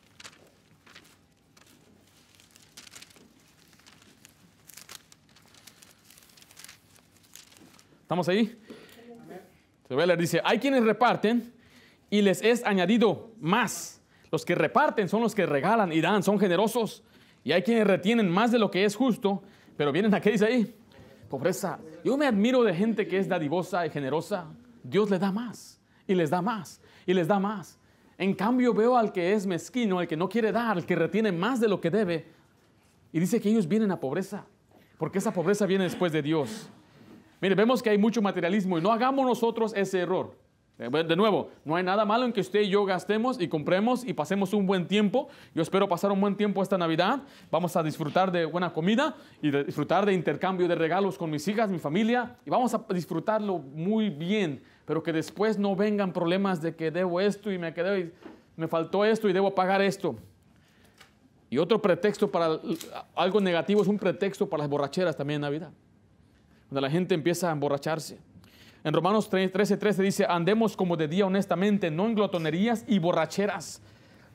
¿Estamos 8.14 8.30
ahí? 8.30 8.56
Leer, 9.90 10.20
dice, 10.20 10.40
hay 10.44 10.60
quienes 10.60 10.84
reparten 10.84 11.52
y 12.12 12.22
les 12.22 12.44
es 12.44 12.64
añadido 12.64 13.32
más. 13.40 14.04
Los 14.32 14.46
que 14.46 14.54
reparten 14.54 15.10
son 15.10 15.24
los 15.24 15.34
que 15.34 15.48
regalan 15.48 15.92
y 15.92 16.00
dan, 16.00 16.22
son 16.22 16.40
generosos. 16.40 17.02
Y 17.44 17.54
hay 17.54 17.64
quienes 17.64 17.88
retienen 17.88 18.30
más 18.30 18.52
de 18.52 18.60
lo 18.60 18.70
que 18.70 18.86
es 18.86 18.96
justo, 18.96 19.42
pero 19.76 19.92
vienen 19.92 20.14
a 20.14 20.22
qué 20.22 20.30
dice 20.30 20.46
ahí, 20.46 20.76
pobreza. 21.28 21.80
Yo 22.06 22.16
me 22.16 22.28
admiro 22.28 22.62
de 22.62 22.76
gente 22.76 23.08
que 23.08 23.18
es 23.18 23.28
dadivosa 23.28 23.84
y 23.88 23.90
generosa. 23.90 24.46
Dios 24.84 25.10
le 25.10 25.18
da 25.18 25.32
más 25.32 25.82
y 26.06 26.14
les 26.14 26.30
da 26.30 26.40
más 26.40 26.80
y 27.08 27.16
les 27.16 27.28
da 27.28 27.40
más. 27.40 27.80
En 28.20 28.36
cambio 28.36 28.76
veo 28.76 28.96
al 28.96 29.12
que 29.12 29.34
es 29.34 29.48
mezquino, 29.48 30.02
el 30.02 30.08
que 30.08 30.16
no 30.16 30.30
quiere 30.30 30.52
dar, 30.52 30.78
el 30.78 30.86
que 30.86 30.96
retiene 30.96 31.32
más 31.32 31.60
de 31.60 31.68
lo 31.68 31.82
que 31.82 31.90
debe. 31.90 32.28
Y 33.12 33.20
dice 33.20 33.42
que 33.42 33.50
ellos 33.50 33.68
vienen 33.68 33.90
a 33.90 34.00
pobreza, 34.00 34.46
porque 35.00 35.18
esa 35.18 35.34
pobreza 35.34 35.66
viene 35.66 35.86
después 35.86 36.12
de 36.12 36.22
Dios. 36.22 36.70
Mire, 37.44 37.56
vemos 37.56 37.84
que 37.84 37.90
hay 37.90 37.98
mucho 37.98 38.22
materialismo 38.22 38.78
y 38.78 38.82
no 38.82 38.90
hagamos 38.90 39.26
nosotros 39.26 39.74
ese 39.76 40.00
error. 40.00 40.34
De 40.78 41.16
nuevo, 41.18 41.50
no 41.66 41.76
hay 41.76 41.84
nada 41.84 42.06
malo 42.06 42.24
en 42.24 42.32
que 42.32 42.40
usted 42.40 42.62
y 42.62 42.70
yo 42.70 42.86
gastemos 42.86 43.38
y 43.38 43.50
compremos 43.50 44.06
y 44.06 44.14
pasemos 44.14 44.54
un 44.54 44.66
buen 44.66 44.88
tiempo. 44.88 45.28
Yo 45.54 45.62
espero 45.62 45.90
pasar 45.90 46.14
un 46.14 46.22
buen 46.22 46.38
tiempo 46.38 46.64
esta 46.64 46.78
Navidad. 46.78 47.22
Vamos 47.52 47.76
a 47.76 47.84
disfrutar 47.84 48.32
de 48.32 48.46
buena 48.46 48.72
comida 48.72 49.18
y 49.42 49.52
de 49.52 49.66
disfrutar 49.66 50.06
de 50.06 50.14
intercambio 50.14 50.70
de 50.70 50.76
regalos 50.76 51.18
con 51.18 51.30
mis 51.30 51.46
hijas, 51.50 51.70
mi 51.70 51.80
familia 51.80 52.38
y 52.46 52.50
vamos 52.50 52.74
a 52.74 52.86
disfrutarlo 52.94 53.58
muy 53.58 54.10
bien. 54.10 54.64
Pero 54.86 55.04
que 55.04 55.12
después 55.12 55.60
no 55.60 55.76
vengan 55.76 56.14
problemas 56.14 56.62
de 56.62 56.78
que 56.78 56.92
debo 56.92 57.20
esto 57.20 57.52
y 57.52 57.58
me 57.58 57.74
quedé, 57.74 58.14
me 58.56 58.70
faltó 58.70 59.04
esto 59.04 59.28
y 59.28 59.34
debo 59.34 59.54
pagar 59.54 59.82
esto. 59.82 60.16
Y 61.50 61.58
otro 61.58 61.82
pretexto 61.82 62.32
para 62.32 62.58
algo 63.14 63.42
negativo 63.42 63.82
es 63.82 63.90
un 63.90 64.00
pretexto 64.00 64.48
para 64.48 64.64
las 64.64 64.70
borracheras 64.70 65.18
también 65.18 65.40
en 65.40 65.42
Navidad 65.42 65.74
la 66.82 66.90
gente 66.90 67.16
empieza 67.16 67.50
a 67.50 67.54
emborracharse. 67.54 68.20
En 68.84 68.94
Romanos 68.94 69.30
13, 69.30 69.78
13 69.78 70.04
dice, 70.04 70.26
andemos 70.28 70.76
como 70.76 70.98
de 70.98 71.08
día 71.08 71.26
honestamente, 71.26 71.90
no 71.90 72.06
en 72.06 72.16
glotonerías 72.16 72.84
y 72.86 73.00
borracheras, 73.00 73.82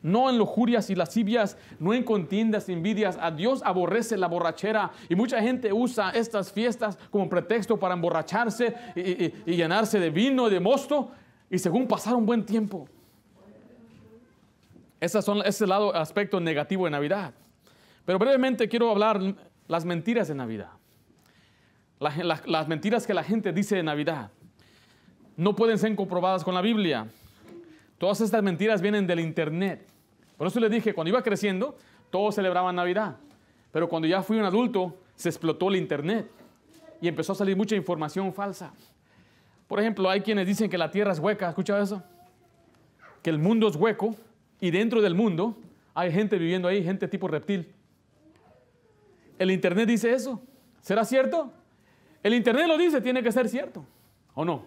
no 0.02 0.30
en 0.30 0.38
lujurias 0.38 0.88
y 0.88 0.94
lascivias, 0.94 1.58
no 1.78 1.92
en 1.92 2.02
contiendas 2.02 2.68
y 2.68 2.72
envidias. 2.72 3.18
A 3.20 3.30
Dios 3.30 3.60
aborrece 3.62 4.16
la 4.16 4.26
borrachera 4.26 4.90
y 5.08 5.14
mucha 5.14 5.42
gente 5.42 5.70
usa 5.72 6.10
estas 6.10 6.50
fiestas 6.50 6.98
como 7.10 7.28
pretexto 7.28 7.78
para 7.78 7.94
emborracharse 7.94 8.74
y, 8.94 9.54
llenarse 9.54 10.00
de 10.00 10.08
vino 10.08 10.48
de 10.48 10.60
mosto 10.60 11.10
y 11.50 11.58
según 11.58 11.86
pasar 11.86 12.14
un 12.14 12.24
buen 12.24 12.46
tiempo. 12.46 12.88
Esas 15.00 15.24
son, 15.24 15.38
ese 15.40 15.48
es 15.48 15.60
el 15.60 15.68
lado, 15.68 15.94
aspecto 15.94 16.40
negativo 16.40 16.86
de 16.86 16.90
Navidad. 16.90 17.34
Pero 18.06 18.18
brevemente 18.18 18.68
quiero 18.68 18.90
hablar 18.90 19.20
las 19.66 19.84
mentiras 19.84 20.28
de 20.28 20.34
Navidad. 20.34 20.77
Las 22.00 22.68
mentiras 22.68 23.06
que 23.06 23.14
la 23.14 23.24
gente 23.24 23.52
dice 23.52 23.76
de 23.76 23.82
Navidad 23.82 24.30
no 25.38 25.54
pueden 25.54 25.78
ser 25.78 25.94
comprobadas 25.94 26.42
con 26.42 26.52
la 26.52 26.60
Biblia. 26.60 27.06
Todas 27.96 28.20
estas 28.20 28.42
mentiras 28.42 28.82
vienen 28.82 29.06
del 29.06 29.20
Internet. 29.20 29.86
Por 30.36 30.48
eso 30.48 30.58
les 30.58 30.70
dije, 30.70 30.92
cuando 30.92 31.10
iba 31.10 31.22
creciendo, 31.22 31.76
todos 32.10 32.34
celebraban 32.34 32.74
Navidad. 32.74 33.16
Pero 33.70 33.88
cuando 33.88 34.08
ya 34.08 34.20
fui 34.20 34.36
un 34.36 34.44
adulto, 34.44 34.96
se 35.14 35.28
explotó 35.28 35.68
el 35.68 35.76
Internet 35.76 36.28
y 37.00 37.06
empezó 37.06 37.32
a 37.32 37.34
salir 37.36 37.56
mucha 37.56 37.76
información 37.76 38.34
falsa. 38.34 38.72
Por 39.68 39.78
ejemplo, 39.78 40.10
hay 40.10 40.22
quienes 40.22 40.44
dicen 40.44 40.68
que 40.68 40.76
la 40.76 40.90
Tierra 40.90 41.12
es 41.12 41.20
hueca. 41.20 41.46
¿Has 41.46 41.52
escuchado 41.52 41.80
eso? 41.80 42.02
Que 43.22 43.30
el 43.30 43.38
mundo 43.38 43.68
es 43.68 43.76
hueco 43.76 44.16
y 44.60 44.72
dentro 44.72 45.00
del 45.00 45.14
mundo 45.14 45.56
hay 45.94 46.10
gente 46.10 46.36
viviendo 46.36 46.66
ahí, 46.66 46.82
gente 46.82 47.06
tipo 47.06 47.28
reptil. 47.28 47.72
¿El 49.38 49.52
Internet 49.52 49.86
dice 49.86 50.12
eso? 50.12 50.42
¿Será 50.80 51.04
cierto? 51.04 51.52
El 52.22 52.34
Internet 52.34 52.66
lo 52.66 52.76
dice, 52.76 53.00
tiene 53.00 53.22
que 53.22 53.32
ser 53.32 53.48
cierto. 53.48 53.84
¿O 54.34 54.44
no? 54.44 54.64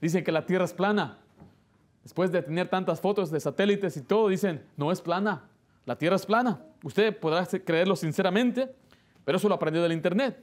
Dicen 0.00 0.24
que 0.24 0.32
la 0.32 0.44
Tierra 0.46 0.64
es 0.64 0.72
plana. 0.72 1.18
Después 2.02 2.32
de 2.32 2.42
tener 2.42 2.68
tantas 2.68 3.00
fotos 3.00 3.30
de 3.30 3.40
satélites 3.40 3.96
y 3.96 4.02
todo, 4.02 4.28
dicen, 4.28 4.64
no 4.76 4.90
es 4.90 5.00
plana, 5.00 5.44
la 5.84 5.96
Tierra 5.96 6.16
es 6.16 6.24
plana. 6.24 6.60
Usted 6.82 7.16
podrá 7.16 7.46
creerlo 7.46 7.94
sinceramente, 7.94 8.74
pero 9.24 9.36
eso 9.36 9.48
lo 9.48 9.54
aprendió 9.54 9.82
del 9.82 9.92
Internet. 9.92 10.42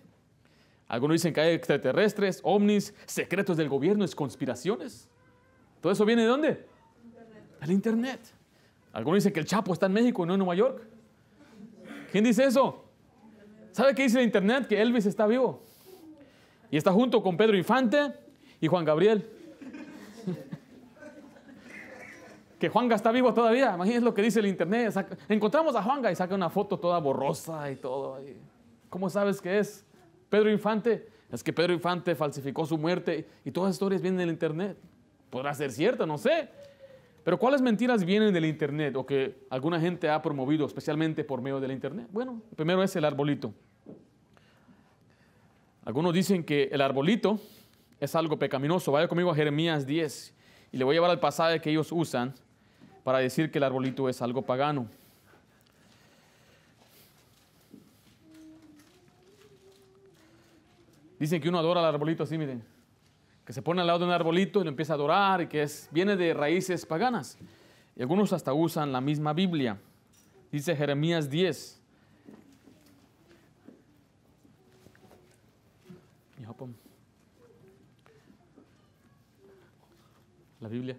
Algunos 0.87 1.15
dicen 1.15 1.33
que 1.33 1.41
hay 1.41 1.53
extraterrestres, 1.55 2.39
ovnis, 2.43 2.93
secretos 3.05 3.57
del 3.57 3.67
gobierno, 3.67 4.05
es 4.05 4.15
conspiraciones. 4.15 5.09
¿Todo 5.81 5.91
eso 5.91 6.05
viene 6.05 6.21
de 6.21 6.27
dónde? 6.27 6.65
Internet. 7.03 7.43
El 7.61 7.71
Internet. 7.71 8.19
Algunos 8.93 9.17
dicen 9.17 9.33
que 9.33 9.39
el 9.39 9.45
Chapo 9.45 9.73
está 9.73 9.87
en 9.87 9.93
México, 9.93 10.25
no 10.25 10.33
en 10.33 10.39
Nueva 10.39 10.55
York. 10.55 10.87
¿Quién 12.11 12.23
dice 12.23 12.45
eso? 12.45 12.85
¿Sabe 13.71 13.93
qué 13.93 14.03
dice 14.03 14.19
el 14.19 14.25
Internet? 14.25 14.67
Que 14.67 14.81
Elvis 14.81 15.05
está 15.05 15.27
vivo. 15.27 15.66
Y 16.69 16.77
está 16.77 16.91
junto 16.91 17.21
con 17.23 17.37
Pedro 17.37 17.57
Infante 17.57 18.13
y 18.59 18.67
Juan 18.67 18.85
Gabriel 18.85 19.29
que 22.59 22.69
Juanga 22.69 22.95
está 22.95 23.11
vivo 23.11 23.33
todavía. 23.33 23.73
Imagínense 23.75 24.03
lo 24.03 24.13
que 24.13 24.21
dice 24.21 24.39
el 24.39 24.47
internet. 24.47 24.93
encontramos 25.29 25.75
a 25.75 25.83
Juanga 25.83 26.11
y 26.11 26.15
saca 26.15 26.35
una 26.35 26.49
foto 26.49 26.79
toda 26.79 26.99
borrosa 26.99 27.69
y 27.71 27.75
todo. 27.75 28.19
¿Cómo 28.89 29.09
sabes 29.09 29.41
que 29.41 29.59
es 29.59 29.85
Pedro 30.29 30.51
Infante? 30.51 31.07
Es 31.31 31.43
que 31.43 31.53
Pedro 31.53 31.73
Infante 31.73 32.15
falsificó 32.15 32.65
su 32.65 32.77
muerte 32.77 33.27
y 33.43 33.51
todas 33.51 33.69
las 33.69 33.75
historias 33.75 34.01
vienen 34.01 34.19
del 34.19 34.29
internet. 34.29 34.77
Podrá 35.29 35.53
ser 35.53 35.71
cierto, 35.71 36.05
no 36.05 36.17
sé. 36.17 36.49
Pero 37.23 37.37
¿cuáles 37.37 37.61
mentiras 37.61 38.05
vienen 38.05 38.33
del 38.33 38.45
internet 38.45 38.95
o 38.95 39.05
que 39.05 39.45
alguna 39.49 39.79
gente 39.79 40.09
ha 40.09 40.21
promovido 40.21 40.65
especialmente 40.65 41.25
por 41.25 41.41
medio 41.41 41.59
del 41.59 41.71
internet? 41.73 42.07
Bueno, 42.11 42.41
primero 42.55 42.81
es 42.81 42.95
el 42.95 43.03
arbolito. 43.03 43.53
Algunos 45.87 46.13
dicen 46.13 46.43
que 46.43 46.63
el 46.63 46.81
arbolito 46.81 47.39
es 48.01 48.13
algo 48.13 48.37
pecaminoso. 48.37 48.91
Vaya 48.91 49.07
conmigo 49.07 49.31
a 49.31 49.35
Jeremías 49.35 49.87
10 49.87 50.33
y 50.73 50.77
le 50.77 50.83
voy 50.83 50.91
a 50.91 50.95
llevar 50.97 51.11
al 51.11 51.21
pasaje 51.21 51.61
que 51.61 51.69
ellos 51.69 51.93
usan 51.93 52.35
para 53.05 53.19
decir 53.19 53.49
que 53.49 53.57
el 53.57 53.63
arbolito 53.63 54.09
es 54.09 54.21
algo 54.21 54.41
pagano. 54.41 54.89
Dicen 61.17 61.41
que 61.41 61.47
uno 61.47 61.57
adora 61.57 61.79
al 61.79 61.85
arbolito 61.85 62.23
así, 62.23 62.37
miren. 62.37 62.61
Que 63.45 63.53
se 63.53 63.61
pone 63.61 63.79
al 63.79 63.87
lado 63.87 63.99
de 63.99 64.05
un 64.07 64.11
arbolito 64.11 64.59
y 64.59 64.65
lo 64.65 64.69
empieza 64.69 64.91
a 64.91 64.95
adorar 64.95 65.43
y 65.43 65.47
que 65.47 65.61
es, 65.61 65.87
viene 65.93 66.17
de 66.17 66.33
raíces 66.33 66.85
paganas. 66.85 67.37
Y 67.95 68.01
algunos 68.01 68.33
hasta 68.33 68.51
usan 68.51 68.91
la 68.91 68.99
misma 68.99 69.31
Biblia. 69.31 69.79
Dice 70.51 70.75
Jeremías 70.75 71.29
10. 71.29 71.76
La 80.59 80.67
Biblia. 80.67 80.97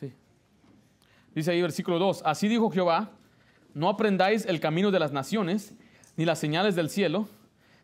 Sí. 0.00 0.12
Dice 1.34 1.50
ahí 1.50 1.62
versículo 1.62 1.98
2, 1.98 2.22
así 2.24 2.48
dijo 2.48 2.70
Jehová, 2.70 3.10
no 3.74 3.88
aprendáis 3.88 4.46
el 4.46 4.60
camino 4.60 4.90
de 4.90 4.98
las 4.98 5.12
naciones, 5.12 5.74
ni 6.16 6.24
las 6.24 6.38
señales 6.38 6.74
del 6.74 6.90
cielo, 6.90 7.28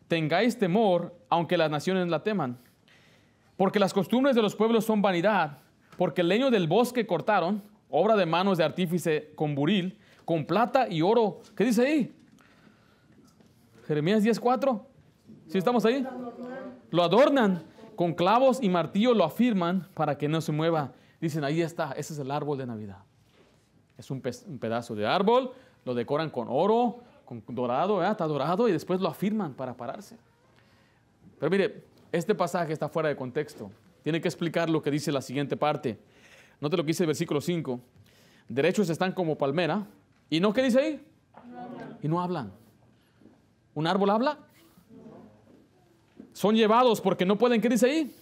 tengáis 0.07 0.57
temor, 0.57 1.15
aunque 1.29 1.57
las 1.57 1.71
naciones 1.71 2.07
la 2.09 2.23
teman. 2.23 2.57
Porque 3.55 3.79
las 3.79 3.93
costumbres 3.93 4.35
de 4.35 4.41
los 4.41 4.55
pueblos 4.55 4.85
son 4.85 5.01
vanidad, 5.01 5.59
porque 5.97 6.21
el 6.21 6.27
leño 6.27 6.51
del 6.51 6.67
bosque 6.67 7.07
cortaron, 7.07 7.63
obra 7.89 8.15
de 8.15 8.25
manos 8.25 8.57
de 8.57 8.65
artífice 8.65 9.31
con 9.35 9.55
buril, 9.55 9.97
con 10.25 10.45
plata 10.45 10.89
y 10.89 11.01
oro. 11.01 11.39
¿Qué 11.55 11.63
dice 11.63 11.85
ahí? 11.85 12.13
Jeremías 13.87 14.23
10:4. 14.23 14.85
¿Sí 15.47 15.57
estamos 15.57 15.85
ahí? 15.85 16.05
Lo 16.91 17.03
adornan, 17.03 17.63
con 17.95 18.13
clavos 18.13 18.61
y 18.61 18.69
martillo 18.69 19.13
lo 19.13 19.23
afirman 19.23 19.87
para 19.93 20.17
que 20.17 20.27
no 20.27 20.41
se 20.41 20.51
mueva. 20.51 20.91
Dicen, 21.21 21.43
ahí 21.43 21.61
está, 21.61 21.91
ese 21.93 22.13
es 22.13 22.19
el 22.19 22.31
árbol 22.31 22.57
de 22.57 22.65
Navidad. 22.65 22.99
Es 23.97 24.11
un, 24.11 24.21
pedazo 24.21 24.95
de 24.95 25.05
árbol, 25.05 25.51
lo 25.85 25.93
decoran 25.93 26.29
con 26.29 26.47
oro, 26.49 26.99
con 27.25 27.43
dorado, 27.47 28.03
está 28.03 28.27
dorado 28.27 28.67
y 28.67 28.71
después 28.71 28.99
lo 28.99 29.07
afirman 29.07 29.53
para 29.53 29.73
pararse. 29.73 30.17
Pero 31.39 31.49
mire, 31.49 31.83
este 32.11 32.35
pasaje 32.35 32.73
está 32.73 32.89
fuera 32.89 33.09
de 33.09 33.15
contexto. 33.15 33.71
Tiene 34.03 34.21
que 34.21 34.27
explicar 34.27 34.69
lo 34.69 34.81
que 34.81 34.91
dice 34.91 35.11
la 35.11 35.21
siguiente 35.21 35.57
parte. 35.57 35.97
Note 36.59 36.77
lo 36.77 36.83
que 36.83 36.87
dice 36.87 37.03
el 37.03 37.07
versículo 37.07 37.41
5. 37.41 37.79
Derechos 38.47 38.89
están 38.89 39.13
como 39.13 39.37
palmera. 39.37 39.87
¿Y 40.29 40.39
no 40.39 40.53
qué 40.53 40.63
dice 40.63 40.79
ahí? 40.79 41.05
y 42.01 42.07
no 42.07 42.21
hablan. 42.21 42.51
¿Un 43.73 43.87
árbol 43.87 44.09
habla? 44.11 44.37
Son 46.35 46.53
llevados 46.53 46.99
porque 46.99 47.25
no 47.25 47.37
pueden, 47.37 47.61
¿qué 47.61 47.69
dice 47.69 47.85
ahí? 47.85 48.13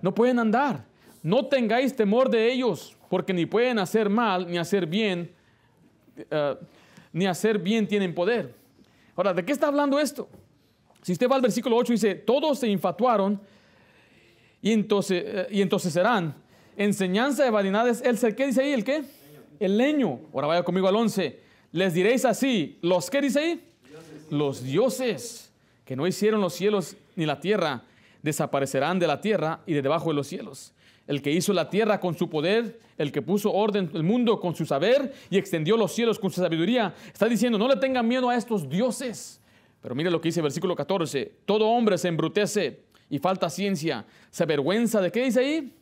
No 0.00 0.14
pueden 0.14 0.38
andar. 0.38 0.86
No 1.22 1.44
tengáis 1.44 1.94
temor 1.94 2.30
de 2.30 2.50
ellos, 2.50 2.96
porque 3.10 3.34
ni 3.34 3.44
pueden 3.44 3.78
hacer 3.78 4.08
mal 4.08 4.50
ni 4.50 4.56
hacer 4.56 4.86
bien, 4.86 5.30
eh, 6.16 6.56
ni 7.12 7.26
hacer 7.26 7.58
bien 7.58 7.86
tienen 7.86 8.14
poder. 8.14 8.54
Ahora, 9.14 9.34
¿de 9.34 9.44
qué 9.44 9.52
está 9.52 9.66
hablando 9.66 10.00
esto? 10.00 10.26
Si 11.02 11.12
usted 11.12 11.28
va 11.28 11.36
al 11.36 11.42
versículo 11.42 11.76
8, 11.76 11.92
dice, 11.92 12.14
todos 12.14 12.60
se 12.60 12.68
infatuaron 12.68 13.38
y 14.62 14.72
entonces, 14.72 15.22
eh, 15.26 15.46
y 15.50 15.60
entonces 15.60 15.92
serán. 15.92 16.34
Enseñanza 16.78 17.44
de 17.44 17.50
vanidades, 17.50 18.00
el 18.00 18.34
¿qué 18.34 18.46
dice 18.46 18.62
ahí? 18.62 18.72
¿El 18.72 18.84
qué? 18.84 19.04
El 19.60 19.76
leño. 19.76 20.18
Ahora 20.32 20.46
vaya 20.46 20.62
conmigo 20.62 20.88
al 20.88 20.96
11. 20.96 21.40
Les 21.72 21.92
diréis 21.92 22.24
así, 22.24 22.78
¿los 22.80 23.10
qué 23.10 23.20
dice 23.20 23.38
ahí? 23.38 23.64
Los 24.30 24.62
dioses 24.62 25.52
que 25.84 25.94
no 25.94 26.06
hicieron 26.06 26.40
los 26.40 26.54
cielos 26.54 26.96
ni 27.18 27.26
la 27.26 27.40
tierra, 27.40 27.82
desaparecerán 28.22 28.98
de 28.98 29.06
la 29.06 29.20
tierra 29.20 29.60
y 29.66 29.74
de 29.74 29.82
debajo 29.82 30.08
de 30.08 30.14
los 30.14 30.26
cielos 30.26 30.72
el 31.08 31.22
que 31.22 31.32
hizo 31.32 31.52
la 31.54 31.70
tierra 31.70 31.98
con 31.98 32.14
su 32.14 32.28
poder, 32.28 32.78
el 32.98 33.10
que 33.10 33.22
puso 33.22 33.50
orden 33.50 33.90
el 33.94 34.02
mundo 34.02 34.38
con 34.38 34.54
su 34.54 34.66
saber 34.66 35.14
y 35.30 35.38
extendió 35.38 35.76
los 35.76 35.92
cielos 35.92 36.18
con 36.18 36.30
su 36.30 36.40
sabiduría. 36.40 36.94
Está 37.10 37.26
diciendo, 37.26 37.58
no 37.58 37.66
le 37.66 37.76
tengan 37.76 38.06
miedo 38.06 38.28
a 38.28 38.36
estos 38.36 38.68
dioses. 38.68 39.40
Pero 39.80 39.94
mire 39.94 40.10
lo 40.10 40.20
que 40.20 40.28
dice 40.28 40.40
el 40.40 40.44
versículo 40.44 40.76
14, 40.76 41.32
todo 41.46 41.66
hombre 41.66 41.96
se 41.96 42.08
embrutece 42.08 42.84
y 43.08 43.18
falta 43.18 43.48
ciencia, 43.48 44.04
se 44.30 44.42
avergüenza 44.42 45.00
de 45.00 45.10
qué 45.10 45.24
dice 45.24 45.40
ahí? 45.40 45.74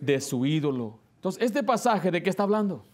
De 0.00 0.18
su 0.22 0.46
ídolo. 0.46 0.98
Entonces, 1.16 1.42
este 1.42 1.62
pasaje 1.62 2.10
de 2.10 2.22
qué 2.22 2.30
está 2.30 2.44
hablando? 2.44 2.84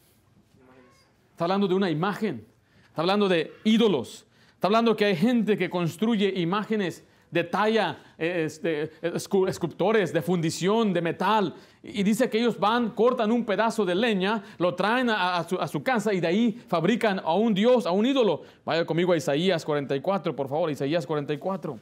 Está 1.30 1.45
hablando 1.45 1.68
de 1.68 1.74
una 1.74 1.89
imagen, 1.89 2.45
está 2.89 3.03
hablando 3.03 3.28
de 3.28 3.53
ídolos, 3.62 4.26
está 4.64 4.68
hablando 4.68 4.96
que 4.96 5.04
hay 5.04 5.14
gente 5.14 5.58
que 5.58 5.68
construye 5.68 6.40
imágenes 6.40 7.04
de 7.30 7.44
talla, 7.44 7.98
este, 8.16 8.90
escultores 9.02 10.10
de 10.10 10.22
fundición, 10.22 10.90
de 10.94 11.02
metal. 11.02 11.54
Y 11.82 12.02
dice 12.02 12.30
que 12.30 12.38
ellos 12.38 12.58
van, 12.58 12.92
cortan 12.92 13.30
un 13.30 13.44
pedazo 13.44 13.84
de 13.84 13.94
leña, 13.94 14.42
lo 14.56 14.74
traen 14.74 15.10
a, 15.10 15.46
su, 15.68 15.82
casa 15.82 16.14
y 16.14 16.20
de 16.20 16.28
ahí 16.28 16.64
fabrican 16.66 17.18
a 17.18 17.34
un 17.34 17.52
dios, 17.52 17.84
a 17.84 17.90
un 17.90 18.06
ídolo. 18.06 18.40
Vaya 18.64 18.86
conmigo 18.86 19.12
a 19.12 19.18
Isaías 19.18 19.66
44, 19.66 20.34
por 20.34 20.48
favor, 20.48 20.70
Isaías 20.70 21.06
44. 21.06 21.78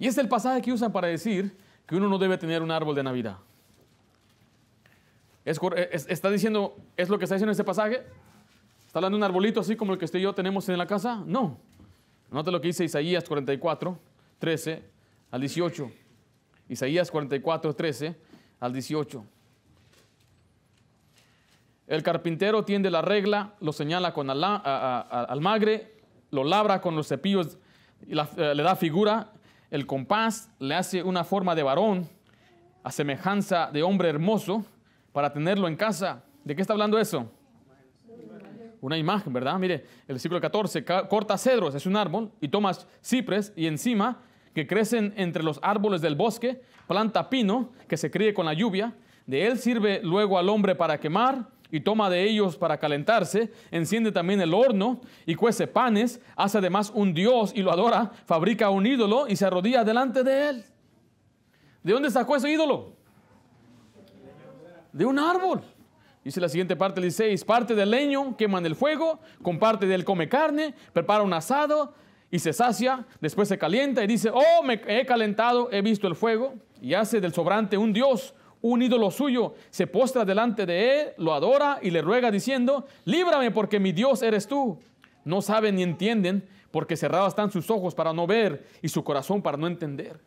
Y 0.00 0.08
es 0.08 0.18
el 0.18 0.26
pasaje 0.26 0.60
que 0.60 0.72
usan 0.72 0.90
para 0.90 1.06
decir 1.06 1.56
que 1.86 1.94
uno 1.94 2.08
no 2.08 2.18
debe 2.18 2.36
tener 2.36 2.62
un 2.62 2.72
árbol 2.72 2.96
de 2.96 3.04
Navidad. 3.04 3.36
¿Está 5.44 6.30
diciendo, 6.32 6.74
es 6.96 7.08
lo 7.08 7.16
que 7.16 7.26
está 7.26 7.36
diciendo 7.36 7.52
este 7.52 7.62
pasaje? 7.62 8.02
¿Está 8.96 9.00
hablando 9.00 9.18
de 9.18 9.20
un 9.20 9.24
arbolito 9.24 9.60
así 9.60 9.76
como 9.76 9.92
el 9.92 9.98
que 9.98 10.06
usted 10.06 10.20
y 10.20 10.22
yo 10.22 10.32
tenemos 10.32 10.66
en 10.70 10.78
la 10.78 10.86
casa? 10.86 11.22
No. 11.26 11.58
Nota 12.30 12.50
lo 12.50 12.62
que 12.62 12.68
dice 12.68 12.82
Isaías 12.82 13.24
44, 13.28 13.98
13 14.38 14.82
al 15.32 15.40
18. 15.42 15.92
Isaías 16.70 17.10
44, 17.10 17.74
13 17.74 18.16
al 18.58 18.72
18. 18.72 19.22
El 21.88 22.02
carpintero 22.02 22.64
tiende 22.64 22.90
la 22.90 23.02
regla, 23.02 23.52
lo 23.60 23.74
señala 23.74 24.14
con 24.14 24.30
almagre, 24.30 25.92
lo 26.30 26.42
labra 26.42 26.80
con 26.80 26.96
los 26.96 27.06
cepillos, 27.06 27.58
eh, 28.08 28.54
le 28.54 28.62
da 28.62 28.76
figura. 28.76 29.30
El 29.70 29.84
compás 29.84 30.48
le 30.58 30.74
hace 30.74 31.02
una 31.02 31.22
forma 31.22 31.54
de 31.54 31.62
varón, 31.62 32.08
a 32.82 32.90
semejanza 32.90 33.70
de 33.70 33.82
hombre 33.82 34.08
hermoso, 34.08 34.64
para 35.12 35.34
tenerlo 35.34 35.68
en 35.68 35.76
casa. 35.76 36.24
¿De 36.44 36.56
qué 36.56 36.62
está 36.62 36.72
hablando 36.72 36.98
eso? 36.98 37.30
Una 38.80 38.96
imagen, 38.98 39.32
¿verdad? 39.32 39.58
Mire, 39.58 39.74
el 40.06 40.14
versículo 40.14 40.40
14, 40.40 40.84
ca- 40.84 41.08
corta 41.08 41.36
cedros, 41.38 41.74
es 41.74 41.86
un 41.86 41.96
árbol, 41.96 42.30
y 42.40 42.48
tomas 42.48 42.86
cipres, 43.02 43.52
y 43.56 43.66
encima, 43.66 44.20
que 44.54 44.66
crecen 44.66 45.12
entre 45.16 45.42
los 45.42 45.58
árboles 45.62 46.00
del 46.00 46.14
bosque, 46.14 46.60
planta 46.86 47.28
pino, 47.28 47.70
que 47.88 47.96
se 47.96 48.10
críe 48.10 48.32
con 48.34 48.46
la 48.46 48.54
lluvia, 48.54 48.94
de 49.26 49.46
él 49.46 49.58
sirve 49.58 50.00
luego 50.02 50.38
al 50.38 50.48
hombre 50.48 50.74
para 50.74 50.98
quemar, 51.00 51.48
y 51.70 51.80
toma 51.80 52.08
de 52.08 52.22
ellos 52.22 52.56
para 52.56 52.78
calentarse, 52.78 53.50
enciende 53.72 54.12
también 54.12 54.40
el 54.40 54.54
horno, 54.54 55.00
y 55.26 55.34
cuece 55.34 55.66
panes, 55.66 56.20
hace 56.36 56.58
además 56.58 56.92
un 56.94 57.12
dios 57.12 57.52
y 57.56 57.62
lo 57.62 57.72
adora, 57.72 58.12
fabrica 58.24 58.70
un 58.70 58.86
ídolo 58.86 59.26
y 59.28 59.34
se 59.34 59.46
arrodilla 59.46 59.82
delante 59.82 60.22
de 60.22 60.48
él. 60.48 60.64
¿De 61.82 61.92
dónde 61.92 62.10
sacó 62.10 62.36
ese 62.36 62.50
ídolo? 62.50 62.92
De 64.92 65.04
un 65.04 65.18
árbol. 65.18 65.62
Dice 66.26 66.40
la 66.40 66.48
siguiente 66.48 66.74
parte, 66.74 66.98
el 66.98 67.04
16, 67.04 67.44
parte 67.44 67.76
del 67.76 67.92
leño 67.92 68.36
quema 68.36 68.58
en 68.58 68.66
el 68.66 68.74
fuego, 68.74 69.20
con 69.42 69.60
parte 69.60 69.86
del 69.86 70.04
come 70.04 70.28
carne, 70.28 70.74
prepara 70.92 71.22
un 71.22 71.32
asado 71.32 71.94
y 72.32 72.40
se 72.40 72.52
sacia, 72.52 73.06
después 73.20 73.46
se 73.46 73.58
calienta 73.58 74.02
y 74.02 74.08
dice, 74.08 74.30
oh, 74.34 74.64
me 74.64 74.80
he 74.88 75.06
calentado, 75.06 75.70
he 75.70 75.82
visto 75.82 76.08
el 76.08 76.16
fuego, 76.16 76.54
y 76.82 76.94
hace 76.94 77.20
del 77.20 77.32
sobrante 77.32 77.78
un 77.78 77.92
dios, 77.92 78.34
un 78.60 78.82
ídolo 78.82 79.12
suyo, 79.12 79.54
se 79.70 79.86
postra 79.86 80.24
delante 80.24 80.66
de 80.66 81.00
él, 81.00 81.08
lo 81.18 81.32
adora 81.32 81.78
y 81.80 81.92
le 81.92 82.02
ruega 82.02 82.32
diciendo, 82.32 82.86
líbrame 83.04 83.52
porque 83.52 83.78
mi 83.78 83.92
Dios 83.92 84.20
eres 84.20 84.48
tú. 84.48 84.80
No 85.24 85.42
saben 85.42 85.76
ni 85.76 85.84
entienden, 85.84 86.44
porque 86.72 86.96
cerrados 86.96 87.28
están 87.28 87.52
sus 87.52 87.70
ojos 87.70 87.94
para 87.94 88.12
no 88.12 88.26
ver 88.26 88.66
y 88.82 88.88
su 88.88 89.04
corazón 89.04 89.42
para 89.42 89.58
no 89.58 89.68
entender. 89.68 90.20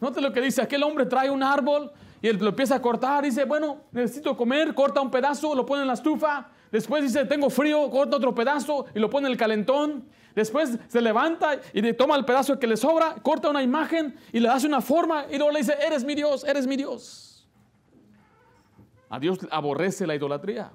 Note 0.00 0.20
lo 0.20 0.32
que 0.32 0.42
dice, 0.42 0.62
aquel 0.62 0.84
hombre 0.84 1.06
trae 1.06 1.28
un 1.28 1.42
árbol 1.42 1.90
y 2.22 2.28
él 2.28 2.38
lo 2.38 2.50
empieza 2.50 2.76
a 2.76 2.82
cortar, 2.82 3.24
dice, 3.24 3.44
bueno, 3.44 3.84
necesito 3.92 4.36
comer, 4.36 4.74
corta 4.74 5.00
un 5.00 5.10
pedazo, 5.10 5.54
lo 5.54 5.64
pone 5.64 5.82
en 5.82 5.88
la 5.88 5.94
estufa, 5.94 6.48
después 6.70 7.02
dice, 7.02 7.24
tengo 7.24 7.48
frío, 7.50 7.90
corta 7.90 8.16
otro 8.16 8.34
pedazo 8.34 8.86
y 8.94 8.98
lo 8.98 9.08
pone 9.08 9.26
en 9.26 9.32
el 9.32 9.38
calentón, 9.38 10.04
después 10.34 10.78
se 10.88 11.00
levanta 11.00 11.60
y 11.72 11.80
le 11.80 11.94
toma 11.94 12.16
el 12.16 12.24
pedazo 12.24 12.58
que 12.58 12.66
le 12.66 12.76
sobra, 12.76 13.16
corta 13.22 13.48
una 13.48 13.62
imagen 13.62 14.16
y 14.32 14.40
le 14.40 14.48
hace 14.48 14.66
una 14.66 14.80
forma 14.80 15.26
y 15.30 15.36
luego 15.36 15.52
le 15.52 15.60
dice, 15.60 15.74
eres 15.84 16.04
mi 16.04 16.14
Dios, 16.14 16.44
eres 16.44 16.66
mi 16.66 16.76
Dios. 16.76 17.48
A 19.08 19.18
Dios 19.18 19.38
aborrece 19.50 20.06
la 20.06 20.14
idolatría. 20.14 20.70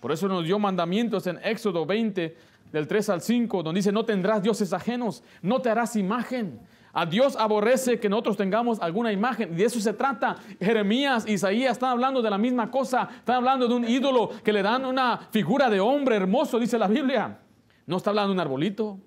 Por 0.00 0.12
eso 0.12 0.28
nos 0.28 0.44
dio 0.44 0.58
mandamientos 0.58 1.26
en 1.26 1.38
Éxodo 1.42 1.86
20, 1.86 2.36
del 2.74 2.88
3 2.88 3.08
al 3.10 3.22
5, 3.22 3.62
donde 3.62 3.78
dice, 3.78 3.92
no 3.92 4.04
tendrás 4.04 4.42
dioses 4.42 4.72
ajenos, 4.72 5.22
no 5.42 5.62
te 5.62 5.70
harás 5.70 5.94
imagen. 5.94 6.60
A 6.96 7.04
Dios 7.04 7.34
aborrece 7.36 7.98
que 7.98 8.08
nosotros 8.08 8.36
tengamos 8.36 8.78
alguna 8.80 9.12
imagen. 9.12 9.52
Y 9.52 9.56
de 9.56 9.64
eso 9.64 9.80
se 9.80 9.92
trata. 9.92 10.36
Jeremías, 10.60 11.26
Isaías 11.26 11.72
están 11.72 11.90
hablando 11.90 12.22
de 12.22 12.30
la 12.30 12.38
misma 12.38 12.70
cosa. 12.70 13.08
Están 13.16 13.36
hablando 13.36 13.66
de 13.66 13.74
un 13.74 13.84
ídolo 13.84 14.30
que 14.44 14.52
le 14.52 14.62
dan 14.62 14.84
una 14.84 15.18
figura 15.32 15.68
de 15.68 15.80
hombre 15.80 16.14
hermoso, 16.14 16.60
dice 16.60 16.78
la 16.78 16.86
Biblia. 16.86 17.40
No 17.86 17.96
está 17.96 18.10
hablando 18.10 18.28
de 18.28 18.34
un 18.34 18.40
arbolito. 18.40 19.00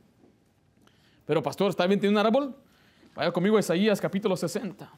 Pero 1.25 1.41
pastor, 1.41 1.69
¿está 1.69 1.87
bien 1.87 1.97
tiene 2.01 2.19
un 2.19 2.25
árbol? 2.25 2.53
Vaya 3.15 3.31
conmigo 3.31 3.55
a 3.55 3.61
Isaías 3.61 4.01
capítulo 4.01 4.35
60. 4.35 4.89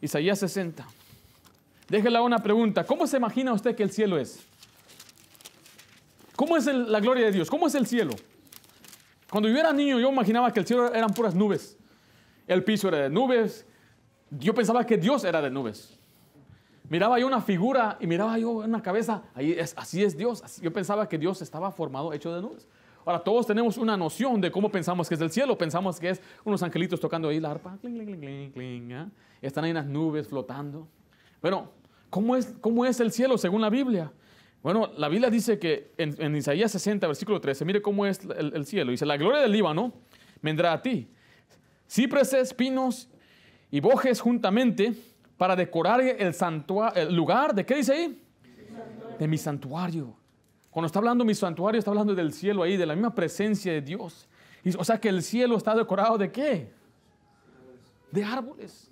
Isaías 0.00 0.38
60. 0.38 0.86
Déjela 1.86 2.22
una 2.22 2.38
pregunta. 2.38 2.84
¿Cómo 2.84 3.06
se 3.06 3.18
imagina 3.18 3.52
usted 3.52 3.76
que 3.76 3.82
el 3.82 3.90
cielo 3.90 4.18
es? 4.18 4.40
¿Cómo 6.34 6.56
es 6.56 6.64
la 6.64 7.00
gloria 7.00 7.26
de 7.26 7.32
Dios? 7.32 7.50
¿Cómo 7.50 7.66
es 7.66 7.74
el 7.74 7.86
cielo? 7.86 8.12
Cuando 9.28 9.50
yo 9.50 9.58
era 9.58 9.70
niño, 9.74 10.00
yo 10.00 10.10
imaginaba 10.10 10.50
que 10.50 10.60
el 10.60 10.66
cielo 10.66 10.94
eran 10.94 11.12
puras 11.12 11.34
nubes. 11.34 11.76
El 12.50 12.64
piso 12.64 12.88
era 12.88 12.98
de 12.98 13.10
nubes. 13.10 13.64
Yo 14.28 14.52
pensaba 14.52 14.84
que 14.84 14.98
Dios 14.98 15.22
era 15.22 15.40
de 15.40 15.48
nubes. 15.50 15.96
Miraba 16.88 17.16
yo 17.20 17.28
una 17.28 17.40
figura 17.40 17.96
y 18.00 18.08
miraba 18.08 18.36
yo 18.38 18.50
una 18.50 18.82
cabeza. 18.82 19.22
Ahí 19.34 19.52
es, 19.52 19.72
así 19.78 20.02
es 20.02 20.16
Dios. 20.16 20.42
Yo 20.60 20.72
pensaba 20.72 21.08
que 21.08 21.16
Dios 21.16 21.40
estaba 21.42 21.70
formado, 21.70 22.12
hecho 22.12 22.34
de 22.34 22.42
nubes. 22.42 22.66
Ahora, 23.06 23.20
todos 23.20 23.46
tenemos 23.46 23.78
una 23.78 23.96
noción 23.96 24.40
de 24.40 24.50
cómo 24.50 24.68
pensamos 24.68 25.08
que 25.08 25.14
es 25.14 25.20
el 25.20 25.30
cielo. 25.30 25.56
Pensamos 25.56 26.00
que 26.00 26.10
es 26.10 26.20
unos 26.44 26.60
angelitos 26.64 26.98
tocando 26.98 27.28
ahí 27.28 27.38
la 27.38 27.52
arpa. 27.52 27.78
Cling, 27.80 28.18
cling, 28.18 28.50
cling, 28.50 28.92
¿ah? 28.94 29.08
Están 29.40 29.62
ahí 29.62 29.70
unas 29.70 29.86
nubes 29.86 30.26
flotando. 30.26 30.88
Bueno, 31.40 31.70
¿cómo 32.10 32.34
es, 32.34 32.52
¿cómo 32.60 32.84
es 32.84 32.98
el 32.98 33.12
cielo 33.12 33.38
según 33.38 33.60
la 33.60 33.70
Biblia? 33.70 34.10
Bueno, 34.60 34.90
la 34.96 35.08
Biblia 35.08 35.30
dice 35.30 35.60
que 35.60 35.92
en, 35.98 36.16
en 36.18 36.34
Isaías 36.34 36.72
60, 36.72 37.06
versículo 37.06 37.40
13, 37.40 37.64
mire 37.64 37.80
cómo 37.80 38.06
es 38.06 38.18
el, 38.36 38.54
el 38.56 38.66
cielo. 38.66 38.90
Dice, 38.90 39.06
la 39.06 39.16
gloria 39.16 39.40
del 39.40 39.52
Líbano 39.52 39.92
vendrá 40.42 40.72
a 40.72 40.82
ti. 40.82 41.08
Cipreses, 41.90 42.54
pinos 42.54 43.08
y 43.70 43.80
bojes 43.80 44.20
juntamente 44.20 44.94
para 45.36 45.56
decorar 45.56 46.00
el, 46.00 46.34
el 46.94 47.14
lugar. 47.14 47.52
¿De 47.52 47.66
qué 47.66 47.76
dice 47.76 47.92
ahí? 47.92 48.22
De 49.18 49.26
mi 49.26 49.36
santuario. 49.36 50.14
Cuando 50.70 50.86
está 50.86 51.00
hablando 51.00 51.24
mi 51.24 51.34
santuario, 51.34 51.80
está 51.80 51.90
hablando 51.90 52.14
del 52.14 52.32
cielo 52.32 52.62
ahí, 52.62 52.76
de 52.76 52.86
la 52.86 52.94
misma 52.94 53.12
presencia 53.12 53.72
de 53.72 53.80
Dios. 53.80 54.28
O 54.78 54.84
sea 54.84 55.00
que 55.00 55.08
el 55.08 55.20
cielo 55.22 55.56
está 55.56 55.74
decorado 55.74 56.16
de 56.16 56.30
qué? 56.30 56.70
De 58.12 58.22
árboles. 58.22 58.88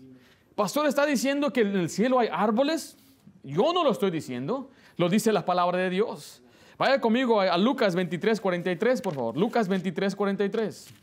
Pastor 0.57 0.87
está 0.87 1.07
diciendo 1.07 1.53
que 1.53 1.61
en 1.61 1.77
el 1.77 1.91
cielo 1.91 2.19
hay 2.19 2.29
árboles. 2.33 2.97
Yo 3.45 3.73
no 3.73 3.85
lo 3.85 3.93
estoy 3.93 4.11
diciendo, 4.11 4.71
lo 4.97 5.09
dice 5.09 5.31
la 5.31 5.45
palabra 5.45 5.79
de 5.79 5.91
Dios. 5.91 6.43
Vaya 6.77 7.01
conmigo 7.01 7.41
a 7.41 7.57
Lucas 7.59 7.95
23, 7.95 8.41
43, 8.41 9.01
por 9.01 9.15
favor. 9.15 9.37
Lucas 9.37 9.69
23, 9.69 10.17
43. 10.17 10.95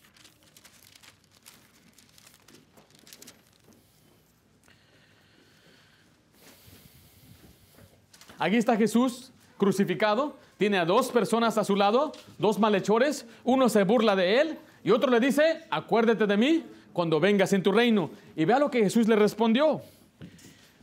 Aquí 8.37 8.55
está 8.55 8.75
Jesús 8.75 9.31
crucificado. 9.57 10.37
Tiene 10.57 10.77
a 10.77 10.85
dos 10.85 11.11
personas 11.11 11.57
a 11.57 11.63
su 11.63 11.75
lado, 11.75 12.11
dos 12.37 12.59
malhechores. 12.59 13.25
Uno 13.43 13.69
se 13.69 13.83
burla 13.83 14.15
de 14.15 14.41
él 14.41 14.57
y 14.83 14.91
otro 14.91 15.11
le 15.11 15.19
dice, 15.19 15.61
acuérdate 15.69 16.27
de 16.27 16.37
mí 16.37 16.63
cuando 16.93 17.19
vengas 17.19 17.51
en 17.53 17.63
tu 17.63 17.71
reino. 17.71 18.09
Y 18.35 18.45
vea 18.45 18.59
lo 18.59 18.71
que 18.71 18.79
Jesús 18.79 19.07
le 19.07 19.15
respondió. 19.15 19.81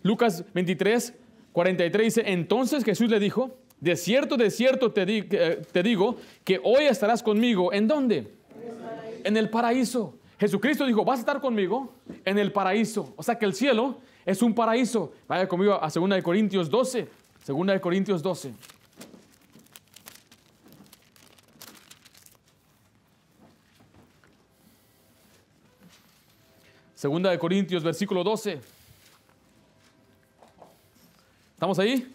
Lucas 0.03 0.45
23, 0.53 1.15
43 1.53 2.05
dice, 2.05 2.23
entonces 2.27 2.85
Jesús 2.85 3.09
le 3.09 3.21
dijo, 3.21 3.57
de 3.81 3.97
cierto, 3.97 4.37
de 4.37 4.51
cierto 4.51 4.93
te, 4.93 5.05
eh, 5.09 5.63
te 5.71 5.83
digo 5.83 6.17
que 6.45 6.61
hoy 6.63 6.85
estarás 6.85 7.23
conmigo. 7.23 7.73
¿En 7.73 7.89
dónde? 7.89 8.33
En 9.25 9.37
el 9.37 9.49
paraíso. 9.51 10.15
Jesucristo 10.39 10.85
dijo, 10.87 11.05
vas 11.05 11.19
a 11.19 11.21
estar 11.21 11.41
conmigo 11.41 11.93
en 12.25 12.39
el 12.39 12.53
paraíso. 12.53 13.15
O 13.17 13.23
sea 13.23 13.39
que 13.39 13.45
el 13.45 13.55
cielo 13.55 13.99
es 14.27 14.43
un 14.43 14.55
paraíso. 14.55 15.13
Vaya 15.29 15.49
conmigo 15.49 15.79
a 15.81 15.89
2 15.89 16.11
de 16.11 16.23
Corintios 16.23 16.69
12. 16.69 17.09
2 17.45 17.67
de 17.67 17.81
Corintios 17.81 18.23
12. 18.23 18.53
Segunda 26.95 27.31
de 27.31 27.39
Corintios, 27.41 27.83
versículo 27.83 28.23
12. 28.23 28.61
¿Estamos 31.55 31.81
ahí? 31.81 32.15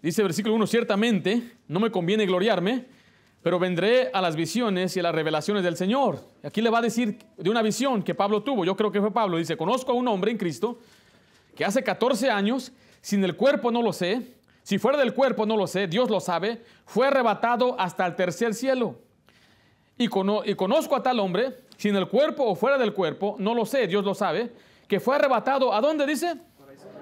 Dice 0.00 0.22
versículo 0.22 0.54
1, 0.54 0.68
ciertamente 0.68 1.56
no 1.66 1.80
me 1.80 1.90
conviene 1.90 2.24
gloriarme, 2.24 2.84
pero 3.42 3.58
vendré 3.58 4.10
a 4.12 4.20
las 4.20 4.36
visiones 4.36 4.96
y 4.96 5.00
a 5.00 5.02
las 5.02 5.14
revelaciones 5.14 5.64
del 5.64 5.76
Señor. 5.76 6.22
Aquí 6.44 6.62
le 6.62 6.70
va 6.70 6.78
a 6.78 6.82
decir 6.82 7.18
de 7.36 7.50
una 7.50 7.62
visión 7.62 8.04
que 8.04 8.14
Pablo 8.14 8.44
tuvo, 8.44 8.64
yo 8.64 8.76
creo 8.76 8.92
que 8.92 9.00
fue 9.00 9.12
Pablo, 9.12 9.38
dice, 9.38 9.56
conozco 9.56 9.90
a 9.90 9.96
un 9.96 10.06
hombre 10.06 10.30
en 10.30 10.38
Cristo 10.38 10.78
que 11.56 11.64
hace 11.64 11.82
14 11.82 12.30
años, 12.30 12.70
sin 13.00 13.24
el 13.24 13.34
cuerpo 13.34 13.72
no 13.72 13.82
lo 13.82 13.92
sé, 13.92 14.35
si 14.66 14.78
fuera 14.78 14.98
del 14.98 15.14
cuerpo 15.14 15.46
no 15.46 15.56
lo 15.56 15.68
sé, 15.68 15.86
Dios 15.86 16.10
lo 16.10 16.18
sabe, 16.18 16.60
fue 16.86 17.06
arrebatado 17.06 17.78
hasta 17.78 18.04
el 18.04 18.16
tercer 18.16 18.52
cielo. 18.52 18.96
Y, 19.96 20.08
cono- 20.08 20.42
y 20.44 20.56
conozco 20.56 20.96
a 20.96 21.04
tal 21.04 21.20
hombre, 21.20 21.56
sin 21.76 21.94
el 21.94 22.08
cuerpo 22.08 22.42
o 22.44 22.56
fuera 22.56 22.76
del 22.76 22.92
cuerpo, 22.92 23.36
no 23.38 23.54
lo 23.54 23.64
sé, 23.64 23.86
Dios 23.86 24.04
lo 24.04 24.12
sabe, 24.12 24.52
que 24.88 24.98
fue 24.98 25.14
arrebatado, 25.14 25.72
¿a 25.72 25.80
dónde 25.80 26.04
dice? 26.04 26.34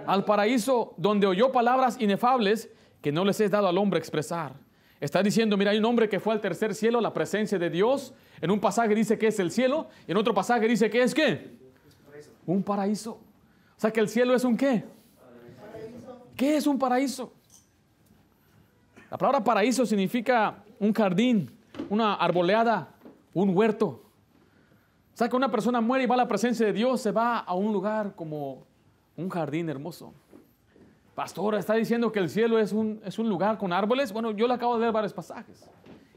Al 0.06 0.26
paraíso, 0.26 0.92
donde 0.98 1.26
oyó 1.26 1.52
palabras 1.52 1.96
inefables 1.98 2.68
que 3.00 3.10
no 3.12 3.24
les 3.24 3.40
es 3.40 3.50
dado 3.50 3.66
al 3.66 3.78
hombre 3.78 3.98
expresar. 3.98 4.52
Está 5.00 5.22
diciendo, 5.22 5.56
mira, 5.56 5.70
hay 5.70 5.78
un 5.78 5.86
hombre 5.86 6.06
que 6.10 6.20
fue 6.20 6.34
al 6.34 6.42
tercer 6.42 6.74
cielo, 6.74 7.00
la 7.00 7.14
presencia 7.14 7.58
de 7.58 7.70
Dios. 7.70 8.12
En 8.42 8.50
un 8.50 8.60
pasaje 8.60 8.94
dice 8.94 9.16
que 9.16 9.28
es 9.28 9.38
el 9.38 9.50
cielo, 9.50 9.88
y 10.06 10.10
en 10.10 10.18
otro 10.18 10.34
pasaje 10.34 10.68
dice 10.68 10.90
que 10.90 11.02
es 11.02 11.14
qué? 11.14 11.56
Un 12.44 12.62
paraíso. 12.62 13.12
O 13.12 13.80
sea 13.80 13.90
que 13.90 14.00
el 14.00 14.08
cielo 14.10 14.34
es 14.34 14.44
un 14.44 14.54
qué? 14.54 14.84
¿Qué 16.36 16.56
es 16.58 16.66
un 16.66 16.78
paraíso? 16.78 17.32
La 19.14 19.18
palabra 19.18 19.44
paraíso 19.44 19.86
significa 19.86 20.56
un 20.80 20.92
jardín, 20.92 21.48
una 21.88 22.14
arboleada, 22.14 22.88
un 23.32 23.56
huerto. 23.56 23.86
O 23.86 25.16
sea 25.16 25.28
que 25.28 25.36
una 25.36 25.52
persona 25.52 25.80
muere 25.80 26.02
y 26.02 26.06
va 26.08 26.16
a 26.16 26.18
la 26.18 26.26
presencia 26.26 26.66
de 26.66 26.72
Dios, 26.72 27.00
se 27.00 27.12
va 27.12 27.38
a 27.38 27.54
un 27.54 27.72
lugar 27.72 28.16
como 28.16 28.66
un 29.16 29.28
jardín 29.28 29.68
hermoso. 29.68 30.12
Pastor, 31.14 31.54
¿está 31.54 31.74
diciendo 31.74 32.10
que 32.10 32.18
el 32.18 32.28
cielo 32.28 32.58
es 32.58 32.72
un, 32.72 33.00
es 33.04 33.16
un 33.20 33.28
lugar 33.28 33.56
con 33.56 33.72
árboles? 33.72 34.12
Bueno, 34.12 34.32
yo 34.32 34.48
le 34.48 34.54
acabo 34.54 34.74
de 34.74 34.80
leer 34.80 34.92
varios 34.92 35.12
pasajes. 35.12 35.64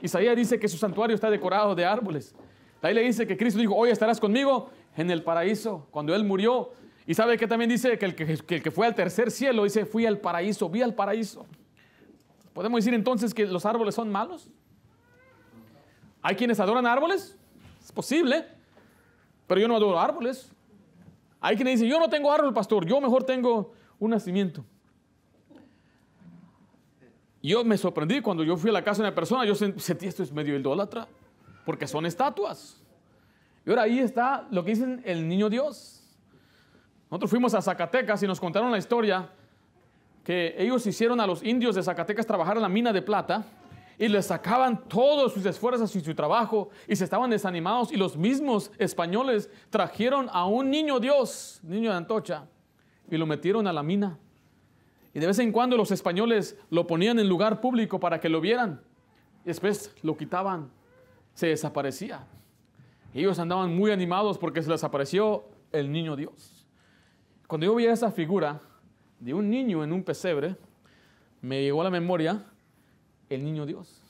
Isaías 0.02 0.36
dice 0.36 0.60
que 0.60 0.68
su 0.68 0.78
santuario 0.78 1.14
está 1.14 1.30
decorado 1.30 1.76
de 1.76 1.86
árboles. 1.86 2.34
Ahí 2.82 2.96
le 2.96 3.04
dice 3.04 3.28
que 3.28 3.38
Cristo 3.38 3.60
dijo, 3.60 3.76
hoy 3.76 3.92
estarás 3.92 4.20
conmigo 4.20 4.72
en 4.96 5.12
el 5.12 5.22
paraíso, 5.22 5.86
cuando 5.92 6.16
Él 6.16 6.24
murió. 6.24 6.72
Y 7.06 7.14
sabe 7.14 7.38
que 7.38 7.46
también 7.46 7.70
dice 7.70 8.00
que 8.00 8.06
el 8.06 8.16
que, 8.16 8.26
que 8.26 8.56
el 8.56 8.64
que 8.64 8.72
fue 8.72 8.88
al 8.88 8.96
tercer 8.96 9.30
cielo, 9.30 9.66
dice, 9.66 9.86
fui 9.86 10.08
al 10.08 10.18
paraíso, 10.18 10.68
vi 10.68 10.82
al 10.82 10.96
paraíso. 10.96 11.46
¿Podemos 12.58 12.84
decir 12.84 12.96
entonces 12.96 13.36
que 13.36 13.46
los 13.46 13.68
árboles 13.68 13.94
son 13.94 14.12
malos? 14.12 14.50
¿Hay 16.24 16.36
quienes 16.36 16.60
adoran 16.60 16.88
árboles? 16.88 17.38
Es 17.80 17.92
posible, 17.92 18.48
pero 19.46 19.62
yo 19.62 19.68
no 19.68 19.76
adoro 19.76 20.00
árboles. 20.00 20.52
Hay 21.40 21.56
quienes 21.56 21.76
dicen, 21.76 21.88
yo 21.88 22.00
no 22.00 22.10
tengo 22.10 22.32
árbol, 22.32 22.56
pastor, 22.56 22.84
yo 22.84 23.00
mejor 23.00 23.24
tengo 23.26 23.74
un 24.00 24.10
nacimiento. 24.10 24.66
Yo 27.44 27.64
me 27.64 27.78
sorprendí 27.78 28.22
cuando 28.22 28.44
yo 28.44 28.58
fui 28.58 28.72
a 28.72 28.74
la 28.74 28.84
casa 28.84 29.04
de 29.04 29.10
una 29.10 29.16
persona, 29.16 29.46
yo 29.46 29.54
sentí 29.54 30.08
esto 30.08 30.24
es 30.24 30.32
medio 30.32 30.58
idólatra, 30.58 31.08
porque 31.64 31.86
son 31.86 32.08
estatuas. 32.08 32.82
Y 33.68 33.70
ahora 33.70 33.84
ahí 33.84 34.00
está 34.00 34.48
lo 34.50 34.64
que 34.66 34.72
dicen 34.72 35.04
el 35.06 35.28
niño 35.28 35.48
Dios. 35.48 36.04
Nosotros 37.12 37.30
fuimos 37.30 37.54
a 37.54 37.62
Zacatecas 37.62 38.24
y 38.24 38.26
nos 38.26 38.40
contaron 38.40 38.72
la 38.72 38.80
historia 38.80 39.30
que 40.28 40.56
ellos 40.58 40.86
hicieron 40.86 41.22
a 41.22 41.26
los 41.26 41.42
indios 41.42 41.74
de 41.74 41.82
Zacatecas 41.82 42.26
trabajar 42.26 42.58
en 42.58 42.64
la 42.64 42.68
mina 42.68 42.92
de 42.92 43.02
plata 43.02 43.46
y 43.98 44.10
les 44.10 44.26
sacaban 44.26 44.84
todos 44.90 45.32
sus 45.32 45.46
esfuerzos 45.46 45.96
y 45.96 46.02
su 46.02 46.14
trabajo 46.16 46.68
y 46.86 46.98
se 46.98 47.06
estaban 47.06 47.30
desanimados 47.30 47.94
y 47.94 47.96
los 47.96 48.18
mismos 48.18 48.70
españoles 48.78 49.50
trajeron 49.70 50.28
a 50.34 50.46
un 50.46 50.70
niño 50.70 51.00
Dios, 51.00 51.62
niño 51.64 51.92
de 51.92 51.96
Antocha, 51.96 52.44
y 53.10 53.16
lo 53.16 53.26
metieron 53.26 53.68
a 53.68 53.72
la 53.72 53.84
mina. 53.84 54.20
Y 55.14 55.22
de 55.22 55.28
vez 55.28 55.40
en 55.40 55.54
cuando 55.54 55.78
los 55.78 55.92
españoles 55.92 56.58
lo 56.72 56.86
ponían 56.88 57.20
en 57.20 57.30
lugar 57.30 57.62
público 57.62 57.98
para 57.98 58.20
que 58.20 58.28
lo 58.28 58.42
vieran. 58.42 58.82
Y 59.46 59.48
después 59.48 59.96
lo 60.04 60.18
quitaban, 60.18 60.70
se 61.36 61.48
desaparecía. 61.48 62.28
Ellos 63.14 63.40
andaban 63.40 63.74
muy 63.74 63.92
animados 63.92 64.38
porque 64.38 64.62
se 64.62 64.70
les 64.70 64.84
apareció 64.84 65.46
el 65.72 65.90
niño 65.90 66.18
Dios. 66.18 66.68
Cuando 67.48 67.66
yo 67.66 67.76
veía 67.76 67.94
esa 67.94 68.12
figura 68.12 68.60
de 69.20 69.34
un 69.34 69.50
niño 69.50 69.84
en 69.84 69.94
un 69.94 70.04
pesebre, 70.04 70.56
me 71.42 71.62
llegó 71.62 71.82
a 71.82 71.86
la 71.86 71.90
memoria 71.90 72.44
el 73.30 73.44
niño 73.44 73.66
Dios. 73.66 74.02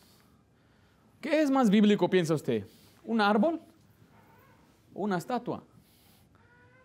¿Qué 1.21 1.41
es 1.41 1.49
más 1.49 1.69
bíblico, 1.69 2.09
piensa 2.09 2.33
usted? 2.33 2.65
¿Un 3.03 3.21
árbol 3.21 3.59
o 4.93 5.01
una 5.01 5.17
estatua? 5.17 5.63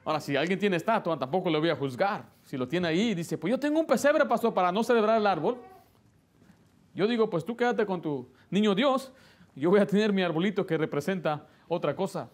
Ahora, 0.05 0.21
si 0.21 0.37
alguien 0.37 0.59
tiene 0.59 0.77
estatua, 0.77 1.19
tampoco 1.19 1.49
le 1.49 1.59
voy 1.59 1.71
a 1.71 1.77
juzgar. 1.77 2.25
Si 2.45 2.57
lo 2.57 2.67
tiene 2.67 2.89
ahí 2.89 3.11
y 3.11 3.15
dice, 3.15 3.39
pues 3.39 3.51
yo 3.53 3.59
tengo 3.59 3.79
un 3.79 3.87
pesebre, 3.87 4.25
pastor, 4.27 4.53
para 4.53 4.73
no 4.73 4.83
celebrar 4.83 5.19
el 5.19 5.27
árbol. 5.27 5.59
Yo 6.95 7.07
digo, 7.07 7.31
pues 7.31 7.45
tú 7.45 7.57
quédate 7.57 7.87
con 7.87 8.03
tu 8.03 8.29
niño 8.51 8.75
Dios. 8.75 9.13
Yo 9.55 9.71
voy 9.71 9.81
a 9.81 9.87
tener 9.87 10.13
mi 10.13 10.23
arbolito 10.23 10.67
que 10.67 10.77
representa 10.77 11.47
otra 11.69 11.95
cosa. 11.95 12.29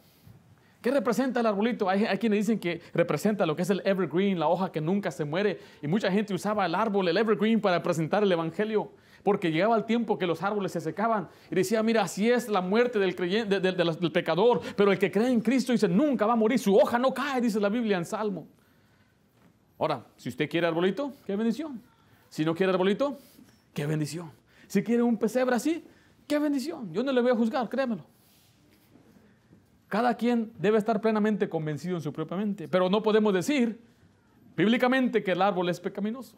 ¿Qué 0.81 0.93
representa 0.93 1.41
el 1.41 1.47
arbolito? 1.47 1.89
Hay, 1.89 2.05
quienes 2.19 2.47
dicen 2.47 2.61
que 2.61 2.81
representa 2.95 3.45
lo 3.47 3.57
que 3.57 3.63
es 3.63 3.71
el 3.71 3.83
evergreen, 3.85 4.39
la 4.39 4.47
hoja 4.47 4.71
que 4.71 4.81
nunca 4.81 5.11
se 5.11 5.25
muere. 5.25 5.59
Y 5.83 5.89
mucha 5.89 6.11
gente 6.11 6.33
usaba 6.33 6.65
el 6.67 6.75
árbol, 6.75 7.09
el 7.09 7.17
evergreen, 7.17 7.61
para 7.61 7.83
presentar 7.83 8.23
el 8.23 8.31
evangelio. 8.31 8.93
Porque 9.25 9.51
llegaba 9.51 9.77
el 9.77 9.85
tiempo 9.85 10.17
que 10.17 10.27
los 10.27 10.41
árboles 10.43 10.71
se 10.71 10.81
secaban. 10.81 11.29
Y 11.51 11.57
decía, 11.57 11.83
mira, 11.83 12.03
así 12.03 12.31
es 12.31 12.49
la 12.49 12.61
muerte 12.61 13.01
del 13.01 13.15
pecador. 14.13 14.61
Pero 14.77 14.93
el 14.93 14.99
que 15.01 15.11
cree 15.11 15.31
en 15.31 15.41
Cristo 15.41 15.73
dice, 15.73 15.89
nunca 15.89 16.27
va 16.27 16.35
a 16.35 16.37
morir. 16.37 16.61
Su 16.61 16.77
hoja 16.77 16.97
no 16.97 17.13
cae, 17.13 17.41
dice 17.41 17.59
la 17.59 17.69
Biblia 17.69 17.99
en 17.99 18.05
Salmo. 18.05 18.47
Ahora, 19.81 20.07
si 20.17 20.29
usted 20.29 20.49
quiere 20.49 20.69
arbolito, 20.69 21.13
qué 21.27 21.35
bendición. 21.35 21.83
Si 22.29 22.45
no 22.45 22.55
quiere 22.55 22.73
arbolito, 22.73 23.19
qué 23.75 23.85
bendición. 23.85 24.31
Si 24.69 24.85
quiere 24.85 25.03
un 25.03 25.17
pesebre 25.17 25.57
así, 25.57 25.85
qué 26.29 26.39
bendición. 26.39 26.93
Yo 26.93 27.03
no 27.03 27.11
le 27.11 27.21
voy 27.21 27.33
a 27.33 27.35
juzgar, 27.35 27.69
créemelo. 27.69 28.05
Cada 29.89 30.15
quien 30.15 30.53
debe 30.59 30.79
estar 30.79 31.01
plenamente 31.01 31.49
convencido 31.49 31.97
en 31.97 32.03
su 32.03 32.13
propia 32.13 32.37
mente. 32.37 32.69
Pero 32.69 32.91
no 32.91 33.03
podemos 33.03 33.33
decir 33.33 33.81
bíblicamente 34.57 35.23
que 35.23 35.33
el 35.33 35.41
árbol 35.41 35.69
es 35.71 35.81
pecaminoso. 35.81 36.37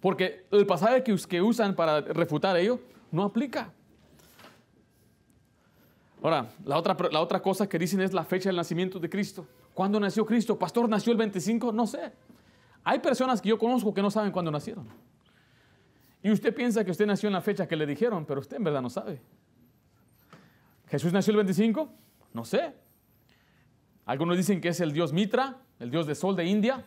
Porque 0.00 0.46
el 0.50 0.66
pasaje 0.66 1.02
que, 1.02 1.42
usan 1.42 1.74
para 1.74 2.00
refutar 2.00 2.56
ello 2.56 2.80
no 3.12 3.22
aplica. 3.22 3.72
Ahora, 6.22 6.50
la 6.64 6.76
otra, 6.76 6.96
la 7.10 7.20
otra 7.20 7.40
cosa 7.40 7.68
que 7.68 7.78
dicen 7.78 8.00
es 8.00 8.12
la 8.12 8.24
fecha 8.24 8.48
del 8.48 8.56
nacimiento 8.56 8.98
de 8.98 9.08
Cristo. 9.08 9.46
¿Cuándo 9.72 10.00
nació 10.00 10.26
Cristo? 10.26 10.58
Pastor, 10.58 10.88
¿nació 10.88 11.12
el 11.12 11.18
25? 11.18 11.72
No 11.72 11.86
sé. 11.86 12.12
Hay 12.82 12.98
personas 12.98 13.40
que 13.40 13.48
yo 13.50 13.58
conozco 13.58 13.94
que 13.94 14.02
no 14.02 14.10
saben 14.10 14.32
cuándo 14.32 14.50
nacieron. 14.50 14.88
Y 16.22 16.30
usted 16.30 16.52
piensa 16.52 16.84
que 16.84 16.90
usted 16.90 17.06
nació 17.06 17.28
en 17.28 17.34
la 17.34 17.40
fecha 17.40 17.68
que 17.68 17.76
le 17.76 17.86
dijeron, 17.86 18.24
pero 18.24 18.40
usted 18.40 18.56
en 18.56 18.64
verdad 18.64 18.82
no 18.82 18.90
sabe. 18.90 19.20
¿Jesús 20.88 21.12
nació 21.12 21.32
el 21.32 21.36
25? 21.36 22.05
No 22.36 22.44
sé. 22.44 22.72
Algunos 24.04 24.36
dicen 24.36 24.60
que 24.60 24.68
es 24.68 24.80
el 24.80 24.92
dios 24.92 25.12
Mitra, 25.12 25.56
el 25.80 25.90
dios 25.90 26.06
de 26.06 26.14
sol 26.14 26.36
de 26.36 26.44
India. 26.44 26.84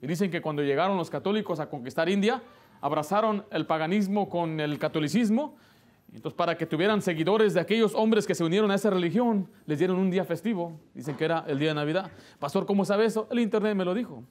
Y 0.00 0.06
dicen 0.06 0.30
que 0.30 0.40
cuando 0.40 0.62
llegaron 0.62 0.96
los 0.96 1.10
católicos 1.10 1.58
a 1.58 1.68
conquistar 1.68 2.08
India, 2.08 2.40
abrazaron 2.80 3.44
el 3.50 3.66
paganismo 3.66 4.28
con 4.28 4.60
el 4.60 4.78
catolicismo 4.78 5.56
entonces, 6.12 6.36
para 6.36 6.56
que 6.56 6.66
tuvieran 6.66 7.02
seguidores 7.02 7.54
de 7.54 7.60
aquellos 7.60 7.94
hombres 7.94 8.26
que 8.26 8.34
se 8.34 8.42
unieron 8.42 8.70
a 8.70 8.74
esa 8.74 8.90
religión, 8.90 9.48
les 9.66 9.78
dieron 9.78 9.98
un 9.98 10.10
día 10.10 10.24
festivo. 10.24 10.80
Dicen 10.92 11.16
que 11.16 11.24
era 11.24 11.44
el 11.46 11.58
día 11.58 11.68
de 11.68 11.74
Navidad. 11.74 12.10
Pastor, 12.38 12.66
¿cómo 12.66 12.84
sabe 12.84 13.04
eso? 13.04 13.28
El 13.30 13.38
Internet 13.38 13.76
me 13.76 13.84
lo 13.84 13.94
dijo. 13.94 14.24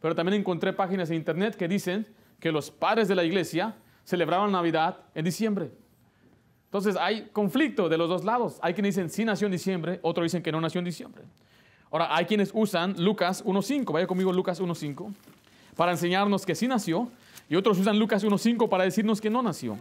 Pero 0.00 0.14
también 0.14 0.40
encontré 0.40 0.72
páginas 0.72 1.08
de 1.08 1.16
Internet 1.16 1.56
que 1.56 1.66
dicen 1.66 2.06
que 2.38 2.52
los 2.52 2.70
padres 2.70 3.08
de 3.08 3.16
la 3.16 3.24
iglesia 3.24 3.76
celebraban 4.04 4.52
Navidad 4.52 4.98
en 5.14 5.24
diciembre. 5.24 5.72
Entonces, 6.74 6.96
hay 7.00 7.28
conflicto 7.32 7.88
de 7.88 7.96
los 7.96 8.08
dos 8.08 8.24
lados. 8.24 8.58
Hay 8.60 8.74
quienes 8.74 8.96
dicen 8.96 9.08
sí 9.08 9.24
nació 9.24 9.46
en 9.46 9.52
diciembre, 9.52 10.00
otros 10.02 10.24
dicen 10.24 10.42
que 10.42 10.50
no 10.50 10.60
nació 10.60 10.80
en 10.80 10.84
diciembre. 10.84 11.22
Ahora, 11.88 12.08
hay 12.16 12.24
quienes 12.24 12.50
usan 12.52 12.96
Lucas 12.98 13.44
1.5, 13.44 13.92
vaya 13.92 14.08
conmigo 14.08 14.32
Lucas 14.32 14.60
1.5, 14.60 15.14
para 15.76 15.92
enseñarnos 15.92 16.44
que 16.44 16.56
sí 16.56 16.66
nació, 16.66 17.08
y 17.48 17.54
otros 17.54 17.78
usan 17.78 17.96
Lucas 17.96 18.24
1.5 18.24 18.68
para 18.68 18.82
decirnos 18.82 19.20
que 19.20 19.30
no 19.30 19.40
nació. 19.40 19.78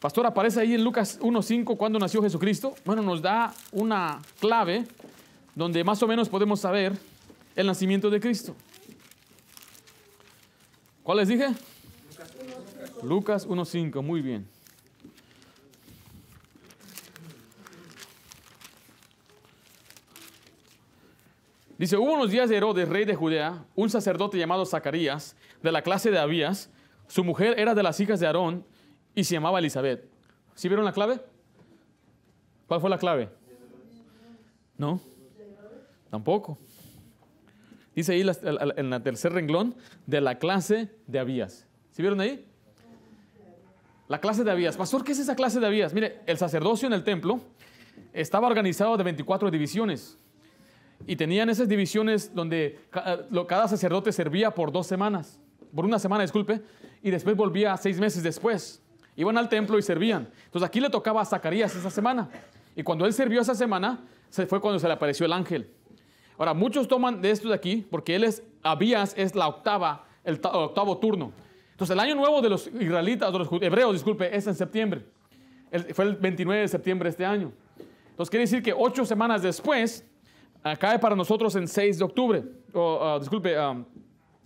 Pastor, 0.00 0.26
aparece 0.26 0.58
ahí 0.58 0.74
en 0.74 0.82
Lucas 0.82 1.20
1.5 1.20 1.76
cuando 1.76 2.00
nació 2.00 2.20
Jesucristo. 2.20 2.74
Bueno, 2.84 3.02
nos 3.02 3.22
da 3.22 3.54
una 3.70 4.20
clave 4.40 4.84
donde 5.54 5.84
más 5.84 6.02
o 6.02 6.08
menos 6.08 6.28
podemos 6.28 6.58
saber 6.58 6.98
el 7.54 7.68
nacimiento 7.68 8.10
de 8.10 8.18
Cristo. 8.18 8.56
¿Cuál 11.04 11.18
les 11.18 11.28
dije? 11.28 11.46
Lucas 13.04 13.46
1.5, 13.46 14.02
muy 14.02 14.20
bien. 14.20 14.52
Dice, 21.76 21.96
hubo 21.96 22.12
unos 22.12 22.30
días 22.30 22.48
de 22.48 22.56
Herodes, 22.56 22.88
rey 22.88 23.04
de 23.04 23.16
Judea, 23.16 23.64
un 23.74 23.90
sacerdote 23.90 24.38
llamado 24.38 24.64
Zacarías, 24.64 25.36
de 25.62 25.72
la 25.72 25.82
clase 25.82 26.10
de 26.10 26.18
Abías. 26.18 26.70
Su 27.08 27.24
mujer 27.24 27.58
era 27.58 27.74
de 27.74 27.82
las 27.82 27.98
hijas 27.98 28.20
de 28.20 28.26
Aarón 28.26 28.64
y 29.14 29.24
se 29.24 29.34
llamaba 29.34 29.58
Elizabeth. 29.58 30.08
¿Sí 30.54 30.68
vieron 30.68 30.84
la 30.84 30.92
clave? 30.92 31.20
¿Cuál 32.68 32.80
fue 32.80 32.90
la 32.90 32.98
clave? 32.98 33.28
¿No? 34.78 35.00
Tampoco. 36.10 36.58
Dice 37.94 38.12
ahí 38.12 38.22
en 38.22 38.92
el 38.92 39.02
tercer 39.02 39.32
renglón 39.32 39.74
de 40.06 40.20
la 40.20 40.38
clase 40.38 40.90
de 41.06 41.18
Abías. 41.18 41.66
¿Sí 41.90 42.02
vieron 42.02 42.20
ahí? 42.20 42.46
La 44.08 44.20
clase 44.20 44.44
de 44.44 44.50
Abías. 44.50 44.76
Pastor, 44.76 45.02
¿qué 45.02 45.12
es 45.12 45.18
esa 45.18 45.34
clase 45.34 45.58
de 45.58 45.66
Abías? 45.66 45.92
Mire, 45.92 46.20
el 46.26 46.38
sacerdocio 46.38 46.86
en 46.86 46.92
el 46.92 47.02
templo 47.02 47.40
estaba 48.12 48.46
organizado 48.46 48.96
de 48.96 49.02
24 49.02 49.50
divisiones. 49.50 50.18
Y 51.06 51.16
tenían 51.16 51.50
esas 51.50 51.68
divisiones 51.68 52.34
donde 52.34 52.80
cada 53.48 53.68
sacerdote 53.68 54.12
servía 54.12 54.52
por 54.52 54.72
dos 54.72 54.86
semanas. 54.86 55.40
Por 55.74 55.84
una 55.84 55.98
semana, 55.98 56.22
disculpe. 56.22 56.62
Y 57.02 57.10
después 57.10 57.36
volvía 57.36 57.76
seis 57.76 57.98
meses 57.98 58.22
después. 58.22 58.82
Iban 59.16 59.36
al 59.38 59.48
templo 59.48 59.78
y 59.78 59.82
servían. 59.82 60.28
Entonces 60.46 60.66
aquí 60.66 60.80
le 60.80 60.90
tocaba 60.90 61.20
a 61.20 61.24
Zacarías 61.24 61.74
esa 61.76 61.90
semana. 61.90 62.28
Y 62.74 62.82
cuando 62.82 63.06
él 63.06 63.12
sirvió 63.12 63.40
esa 63.40 63.54
semana, 63.54 64.00
se 64.30 64.46
fue 64.46 64.60
cuando 64.60 64.78
se 64.78 64.86
le 64.86 64.94
apareció 64.94 65.26
el 65.26 65.32
ángel. 65.32 65.70
Ahora, 66.36 66.54
muchos 66.54 66.88
toman 66.88 67.20
de 67.22 67.30
esto 67.30 67.48
de 67.48 67.54
aquí 67.54 67.86
porque 67.88 68.16
él 68.16 68.24
es, 68.24 68.42
Abías 68.62 69.14
es 69.16 69.34
la 69.34 69.46
octava, 69.46 70.06
el, 70.24 70.40
octavo 70.42 70.98
turno. 70.98 71.32
Entonces 71.70 71.94
el 71.94 72.00
año 72.00 72.14
nuevo 72.14 72.40
de 72.40 72.48
los 72.48 72.66
israelitas, 72.66 73.32
de 73.32 73.38
los 73.38 73.48
hebreos, 73.60 73.92
disculpe, 73.92 74.34
es 74.34 74.46
en 74.46 74.54
septiembre. 74.54 75.04
fue 75.92 76.04
el 76.04 76.16
29 76.16 76.62
de 76.62 76.68
septiembre 76.68 77.06
de 77.06 77.10
este 77.10 77.24
año. 77.24 77.52
Entonces 78.10 78.30
quiere 78.30 78.42
decir 78.42 78.62
que 78.62 78.72
ocho 78.72 79.04
semanas 79.04 79.42
después, 79.42 80.04
cae 80.78 80.98
para 80.98 81.14
nosotros 81.14 81.54
en 81.56 81.68
6 81.68 81.98
de 81.98 82.04
octubre, 82.04 82.42
o 82.72 82.98
ah, 83.02 83.18
disculpe, 83.18 83.56
ah, 83.56 83.76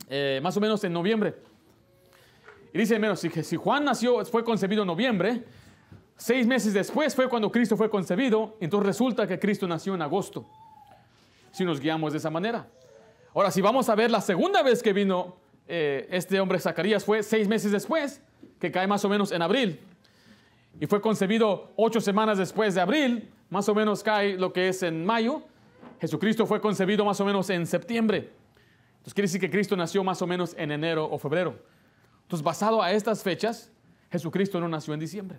eh, 0.09 0.41
más 0.43 0.57
o 0.57 0.61
menos 0.61 0.83
en 0.83 0.93
noviembre. 0.93 1.37
Y 2.73 2.79
dice, 2.79 2.99
menos, 2.99 3.21
si, 3.21 3.57
Juan 3.57 3.85
nació, 3.85 4.25
fue 4.25 4.45
concebido 4.45 4.83
en 4.83 4.89
noviembre, 4.89 5.45
seis 6.17 6.47
meses 6.47 6.75
después 6.75 7.15
fue 7.15 7.29
cuando 7.29 7.51
Cristo 7.51 7.77
fue 7.77 7.89
concebido, 7.89 8.57
entonces 8.61 8.87
resulta 8.87 9.27
que 9.27 9.39
Cristo 9.39 9.69
nació 9.69 9.95
en 9.95 10.03
agosto, 10.03 10.47
si 11.53 11.65
nos 11.65 11.81
guiamos 11.81 12.13
de 12.13 12.19
esa 12.19 12.31
manera. 12.31 12.69
Ahora, 13.35 13.51
si 13.51 13.61
vamos 13.61 13.89
a 13.89 13.95
ver 13.95 14.11
la 14.11 14.21
segunda 14.21 14.63
vez 14.63 14.83
que 14.83 14.93
vino 14.93 15.37
eh, 15.69 16.09
este 16.11 16.41
hombre 16.41 16.59
Zacarías 16.59 17.05
fue 17.05 17.23
seis 17.23 17.47
meses 17.47 17.71
después, 17.71 18.21
que 18.59 18.73
cae 18.73 18.87
más 18.87 19.05
o 19.05 19.09
menos 19.09 19.31
en 19.31 19.43
abril. 19.43 19.81
Y 20.81 20.87
fue 20.87 21.01
concebido 21.01 21.73
ocho 21.77 22.01
semanas 22.01 22.39
después 22.39 22.75
de 22.75 22.81
abril, 22.81 23.31
más 23.51 23.69
o 23.69 23.75
menos 23.75 24.03
cae 24.03 24.37
lo 24.37 24.53
que 24.53 24.69
es 24.69 24.83
en 24.83 25.05
mayo. 25.05 25.43
Jesucristo 26.01 26.47
fue 26.47 26.61
concebido 26.61 27.05
más 27.05 27.21
o 27.21 27.25
menos 27.25 27.51
en 27.51 27.67
septiembre. 27.67 28.33
Entonces 28.99 29.15
quiere 29.15 29.27
decir 29.27 29.41
que 29.41 29.51
Cristo 29.51 29.77
nació 29.77 30.05
más 30.05 30.21
o 30.23 30.27
menos 30.27 30.55
en 30.59 30.71
enero 30.71 31.09
o 31.11 31.19
febrero. 31.19 31.59
Entonces, 32.23 32.45
basado 32.45 32.83
a 32.83 32.93
estas 32.93 33.23
fechas, 33.23 33.73
Jesucristo 34.11 34.61
no 34.61 34.69
nació 34.69 34.93
en 34.93 35.01
diciembre. 35.01 35.39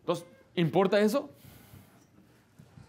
Entonces, 0.00 0.24
¿importa 0.54 1.00
eso? 1.00 1.28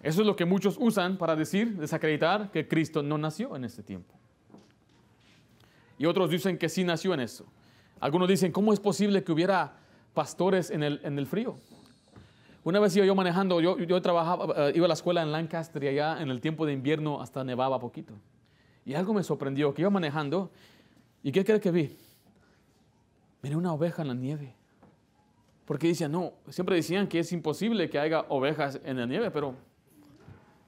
Eso 0.03 0.21
es 0.21 0.27
lo 0.27 0.35
que 0.35 0.45
muchos 0.45 0.77
usan 0.79 1.17
para 1.17 1.35
decir, 1.35 1.75
desacreditar 1.77 2.51
que 2.51 2.67
Cristo 2.67 3.01
no 3.01 3.17
nació 3.17 3.55
en 3.55 3.65
este 3.65 3.81
tiempo. 3.81 4.13
Y 5.97 6.05
otros 6.05 6.29
dicen 6.29 6.57
que 6.57 6.69
sí 6.69 6.83
nació 6.83 7.15
en 7.15 7.21
eso. 7.21 7.45
Algunos 7.99 8.27
dicen, 8.27 8.51
¿cómo 8.51 8.71
es 8.71 8.79
posible 8.79 9.23
que 9.23 9.31
hubiera 9.31 9.77
pastores 10.13 10.69
en 10.69 10.83
el, 10.83 11.01
en 11.03 11.17
el 11.17 11.25
frío? 11.25 11.57
Una 12.67 12.81
vez 12.81 12.93
iba 12.97 13.05
yo 13.05 13.15
manejando, 13.15 13.61
yo, 13.61 13.77
yo 13.77 14.01
trabajaba, 14.01 14.67
eh, 14.67 14.73
iba 14.75 14.83
a 14.83 14.87
la 14.89 14.93
escuela 14.93 15.21
en 15.21 15.31
Lancaster 15.31 15.81
y 15.85 15.87
allá 15.87 16.21
en 16.21 16.29
el 16.29 16.41
tiempo 16.41 16.65
de 16.65 16.73
invierno 16.73 17.21
hasta 17.21 17.41
nevaba 17.45 17.79
poquito. 17.79 18.13
Y 18.83 18.93
algo 18.93 19.13
me 19.13 19.23
sorprendió, 19.23 19.73
que 19.73 19.83
iba 19.83 19.89
manejando 19.89 20.51
y 21.23 21.31
¿qué 21.31 21.45
cree 21.45 21.61
que 21.61 21.71
vi? 21.71 21.97
Miré 23.41 23.55
una 23.55 23.71
oveja 23.71 24.01
en 24.01 24.09
la 24.09 24.13
nieve. 24.15 24.53
Porque 25.63 25.87
decían, 25.87 26.11
no, 26.11 26.33
siempre 26.49 26.75
decían 26.75 27.07
que 27.07 27.19
es 27.19 27.31
imposible 27.31 27.89
que 27.89 27.99
haya 27.99 28.25
ovejas 28.27 28.81
en 28.83 28.97
la 28.97 29.05
nieve, 29.05 29.31
pero 29.31 29.55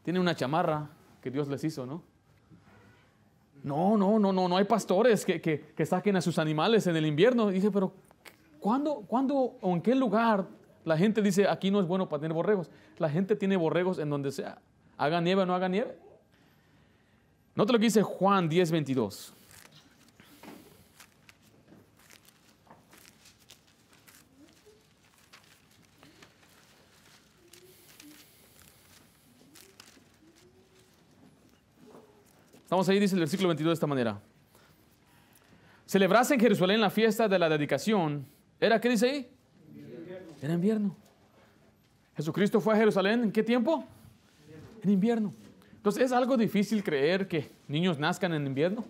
tiene 0.02 0.22
una 0.22 0.34
chamarra 0.34 0.88
que 1.22 1.30
Dios 1.30 1.50
les 1.50 1.62
hizo, 1.66 1.86
¿no? 1.86 2.02
No, 3.62 3.98
no, 3.98 4.18
no, 4.20 4.32
no, 4.32 4.48
no 4.48 4.56
hay 4.56 4.64
pastores 4.64 5.26
que, 5.26 5.42
que, 5.42 5.86
saquen 5.86 6.16
a 6.16 6.22
sus 6.22 6.40
animales 6.40 6.88
en 6.88 6.96
el 6.96 7.06
invierno. 7.06 7.50
dije, 7.50 7.70
pero 7.70 7.92
¿cuándo, 8.62 9.04
¿cuándo 9.06 9.58
o 9.60 9.74
en 9.74 9.82
qué 9.82 9.94
lugar 9.96 10.59
la 10.90 10.98
gente 10.98 11.22
dice, 11.22 11.48
aquí 11.48 11.70
no 11.70 11.80
es 11.80 11.86
bueno 11.86 12.10
para 12.10 12.22
tener 12.22 12.34
borregos? 12.34 12.68
La 12.98 13.12
gente 13.12 13.36
tiene 13.36 13.56
borregos 13.56 14.00
en 14.00 14.10
donde 14.10 14.32
sea. 14.32 14.60
Haga 14.98 15.22
nieve 15.22 15.44
o 15.44 15.46
no 15.46 15.54
haga 15.54 15.70
nieve. 15.70 15.96
Nota 17.54 17.74
lo 17.74 17.78
que 17.78 17.86
dice 17.86 18.02
Juan 18.02 18.50
10, 18.50 18.72
22. 18.72 19.34
Estamos 32.64 32.90
ahí, 32.90 33.00
dice 33.00 33.14
el 33.14 33.20
versículo 33.20 33.50
22 33.50 33.70
de 33.70 33.74
esta 33.76 33.86
manera. 33.86 34.20
Celebrase 35.86 36.34
en 36.34 36.40
Jerusalén 36.40 36.82
la 36.82 36.90
fiesta 36.90 37.28
de 37.28 37.38
la 37.38 37.48
dedicación. 37.48 38.26
¿Era 38.60 38.82
qué 38.82 38.90
dice 38.90 39.08
ahí? 39.08 39.39
Era 40.42 40.54
invierno. 40.54 40.96
Jesucristo 42.16 42.60
fue 42.60 42.74
a 42.74 42.78
Jerusalén 42.78 43.24
en 43.24 43.32
qué 43.32 43.44
tiempo? 43.44 43.86
En 44.84 44.90
invierno. 44.90 45.34
Entonces 45.76 46.04
es 46.04 46.12
algo 46.12 46.38
difícil 46.38 46.84
creer 46.84 47.28
que 47.28 47.50
niños 47.68 47.98
nazcan 47.98 48.34
en 48.34 48.46
invierno. 48.46 48.86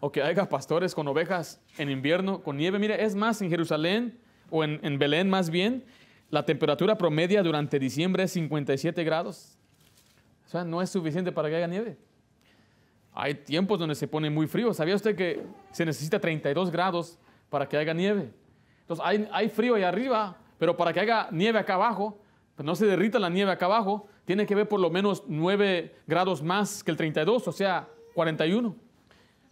O 0.00 0.12
que 0.12 0.22
haya 0.22 0.48
pastores 0.48 0.94
con 0.94 1.08
ovejas 1.08 1.60
en 1.78 1.90
invierno, 1.90 2.42
con 2.42 2.56
nieve. 2.56 2.78
Mire, 2.78 3.04
es 3.04 3.14
más 3.14 3.40
en 3.42 3.50
Jerusalén 3.50 4.18
o 4.50 4.62
en, 4.62 4.78
en 4.82 4.98
Belén 4.98 5.30
más 5.30 5.50
bien, 5.50 5.84
la 6.30 6.44
temperatura 6.44 6.98
promedia 6.98 7.42
durante 7.42 7.78
diciembre 7.78 8.24
es 8.24 8.32
57 8.32 9.02
grados. 9.04 9.56
O 10.46 10.48
sea, 10.48 10.64
no 10.64 10.82
es 10.82 10.90
suficiente 10.90 11.32
para 11.32 11.48
que 11.48 11.56
haya 11.56 11.66
nieve. 11.66 11.96
Hay 13.14 13.34
tiempos 13.34 13.78
donde 13.78 13.94
se 13.94 14.08
pone 14.08 14.28
muy 14.28 14.46
frío. 14.46 14.74
¿Sabía 14.74 14.96
usted 14.96 15.16
que 15.16 15.42
se 15.70 15.84
necesita 15.84 16.20
32 16.20 16.70
grados 16.70 17.18
para 17.48 17.68
que 17.68 17.76
haya 17.76 17.94
nieve? 17.94 18.30
Entonces 18.88 19.28
hay, 19.32 19.48
frío 19.48 19.76
ahí 19.76 19.82
arriba, 19.82 20.36
pero 20.58 20.76
para 20.76 20.92
que 20.92 21.00
haya 21.00 21.28
nieve 21.30 21.58
acá 21.58 21.74
abajo, 21.74 22.18
pues 22.54 22.66
no 22.66 22.76
se 22.76 22.86
derrita 22.86 23.18
la 23.18 23.30
nieve 23.30 23.50
acá 23.50 23.64
abajo, 23.64 24.06
tiene 24.26 24.46
que 24.46 24.54
haber 24.54 24.68
por 24.68 24.78
lo 24.78 24.90
menos 24.90 25.24
9 25.26 25.94
grados 26.06 26.42
más 26.42 26.84
que 26.84 26.90
el 26.90 26.96
32, 26.96 27.48
o 27.48 27.52
sea, 27.52 27.88
41. 28.14 28.76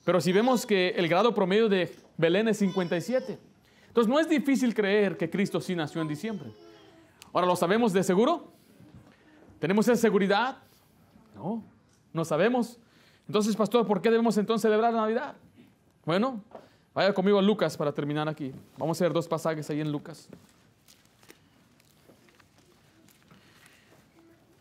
Pero 0.04 0.20
si 0.20 0.32
vemos 0.32 0.66
que 0.66 0.90
el 0.90 1.08
grado 1.08 1.34
promedio 1.34 1.68
de 1.68 1.94
Belén 2.16 2.48
es 2.48 2.58
57, 2.58 3.38
entonces 3.88 4.10
no 4.10 4.20
es 4.20 4.28
difícil 4.28 4.74
creer 4.74 5.16
que 5.16 5.30
Cristo 5.30 5.60
sí 5.60 5.74
nació 5.74 6.02
en 6.02 6.08
diciembre. 6.08 6.50
Ahora, 7.32 7.46
¿lo 7.46 7.56
sabemos 7.56 7.92
de 7.92 8.02
seguro? 8.02 8.52
¿Tenemos 9.58 9.88
esa 9.88 10.00
seguridad? 10.00 10.58
No, 11.34 11.64
no 12.12 12.24
sabemos. 12.24 12.78
Entonces, 13.26 13.56
pastor, 13.56 13.86
¿por 13.86 14.02
qué 14.02 14.10
debemos 14.10 14.36
entonces 14.36 14.62
celebrar 14.62 14.92
Navidad? 14.92 15.36
Bueno, 16.04 16.42
vaya 16.94 17.12
conmigo 17.12 17.38
a 17.38 17.42
Lucas 17.42 17.76
para 17.76 17.92
terminar 17.92 18.28
aquí. 18.28 18.52
Vamos 18.76 19.00
a 19.00 19.04
ver 19.04 19.12
dos 19.12 19.28
pasajes 19.28 19.68
ahí 19.70 19.80
en 19.80 19.90
Lucas. 19.90 20.28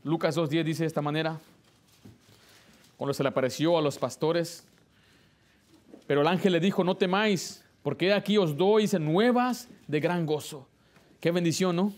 Lucas 0.03 0.35
2.10 0.35 0.63
dice 0.63 0.83
de 0.83 0.87
esta 0.87 1.01
manera, 1.01 1.39
cuando 2.97 3.13
se 3.13 3.21
le 3.21 3.29
apareció 3.29 3.77
a 3.77 3.81
los 3.81 3.99
pastores, 3.99 4.63
pero 6.07 6.21
el 6.21 6.27
ángel 6.27 6.53
le 6.53 6.59
dijo, 6.59 6.83
no 6.83 6.95
temáis, 6.95 7.63
porque 7.83 8.11
aquí 8.13 8.37
os 8.37 8.57
doy 8.57 8.87
nuevas 8.99 9.67
de 9.87 9.99
gran 9.99 10.25
gozo. 10.25 10.67
Qué 11.19 11.31
bendición, 11.31 11.75
¿no? 11.75 11.93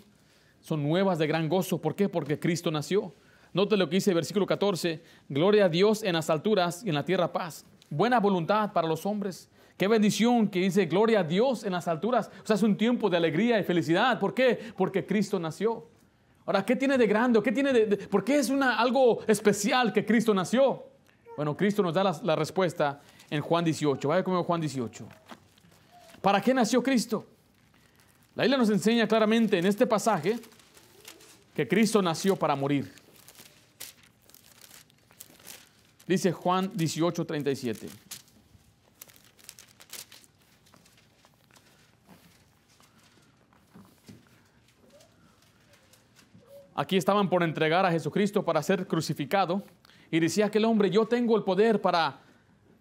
Son 0.62 0.84
nuevas 0.84 1.18
de 1.18 1.28
gran 1.28 1.48
gozo. 1.48 1.80
¿Por 1.80 1.96
qué? 1.96 2.10
Porque 2.10 2.40
Cristo 2.40 2.72
nació. 2.72 3.14
Note 3.54 3.78
lo 3.78 3.88
que 3.88 3.98
dice 3.98 4.12
el 4.12 4.16
versículo 4.16 4.46
14, 4.46 5.02
gloria 5.30 5.66
a 5.66 5.70
Dios 5.70 6.04
en 6.04 6.14
las 6.14 6.30
alturas 6.30 6.84
y 6.84 6.90
en 6.90 6.96
la 6.96 7.06
tierra 7.06 7.32
paz. 7.32 7.66
Buena 7.90 8.20
voluntad 8.20 8.74
para 8.74 8.88
los 8.88 9.06
hombres. 9.06 9.50
Qué 9.84 9.88
bendición 9.90 10.48
que 10.48 10.60
dice 10.60 10.86
gloria 10.86 11.20
a 11.20 11.24
Dios 11.26 11.66
en 11.66 11.74
las 11.74 11.90
alturas. 11.90 12.32
O 12.42 12.48
sea, 12.48 12.56
es 12.56 12.64
un 12.64 12.78
tiempo 12.78 13.10
de 13.10 13.18
alegría 13.18 13.60
y 13.60 13.66
felicidad. 13.66 14.18
¿Por 14.18 14.34
qué? 14.34 14.58
Porque 14.78 15.06
Cristo 15.06 15.38
nació. 15.38 15.86
Ahora, 16.46 16.66
¿qué 16.66 16.78
tiene 16.78 16.98
de 16.98 17.06
grande? 17.06 17.44
¿Qué 17.44 17.52
tiene 17.52 17.74
de, 17.74 17.98
¿Por 17.98 18.24
qué 18.24 18.40
es 18.40 18.50
una, 18.50 18.80
algo 18.80 19.20
especial 19.28 19.92
que 19.92 20.06
Cristo 20.06 20.34
nació? 20.34 20.86
Bueno, 21.36 21.58
Cristo 21.58 21.84
nos 21.84 21.94
da 21.94 22.18
la, 22.24 22.34
respuesta 22.38 23.02
en 23.30 23.42
Juan 23.42 23.66
18. 23.66 24.08
Vaya 24.08 24.24
conmigo 24.24 24.46
Juan 24.46 24.62
18. 24.62 25.06
¿Para 26.22 26.40
qué 26.40 26.54
nació 26.54 26.82
Cristo? 26.82 27.26
La 28.36 28.44
Biblia 28.44 28.58
nos 28.58 28.70
enseña 28.70 29.06
claramente 29.06 29.60
en 29.60 29.66
este 29.66 29.86
pasaje 29.86 30.40
que 31.54 31.68
Cristo 31.68 32.02
nació 32.02 32.38
para 32.38 32.56
morir. 32.56 32.90
Dice 36.08 36.32
Juan 36.32 36.72
18, 36.74 37.26
37. 37.26 38.13
Aquí 46.76 46.98
estaban 46.98 47.30
por 47.30 47.44
entregar 47.44 47.86
a 47.86 47.92
Jesucristo 47.92 48.44
para 48.44 48.62
ser 48.64 48.88
crucificado. 48.88 49.64
Y 50.12 50.20
decía 50.20 50.48
aquel 50.48 50.66
hombre, 50.66 50.90
yo 50.90 51.06
tengo 51.06 51.36
el 51.38 51.44
poder 51.44 51.82
para 51.82 52.20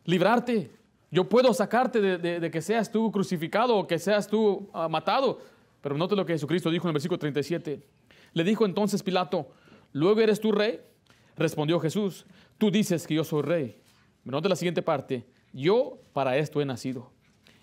librarte. 0.05 0.71
Yo 1.11 1.29
puedo 1.29 1.53
sacarte 1.53 2.01
de, 2.01 2.51
que 2.51 2.63
seas 2.63 2.91
tú 2.91 3.11
crucificado 3.13 3.77
o 3.77 3.87
que 3.87 3.99
seas 3.99 4.29
tú 4.29 4.69
ah, 4.73 4.89
matado. 4.89 5.39
Pero 5.81 5.97
note 5.97 6.17
lo 6.17 6.25
que 6.25 6.33
Jesucristo 6.35 6.71
dijo 6.71 6.87
en 6.87 6.91
el 6.91 6.95
versículo 6.95 7.19
37. 7.19 7.87
Le 8.33 8.45
dijo 8.45 8.65
entonces 8.65 9.03
Pilato, 9.03 9.49
¿luego 9.93 10.21
eres 10.21 10.41
tú 10.41 10.53
rey? 10.53 10.81
Respondió 11.37 11.81
Jesús, 11.81 12.27
Tú 12.63 12.71
dices 12.71 13.09
que 13.09 13.15
yo 13.15 13.25
soy 13.25 13.43
rey. 13.43 13.81
Note 14.23 14.49
la 14.49 14.55
siguiente 14.55 14.83
parte. 14.83 15.27
Yo 15.53 15.99
para 16.13 16.37
esto 16.37 16.61
he 16.61 16.65
nacido 16.65 17.11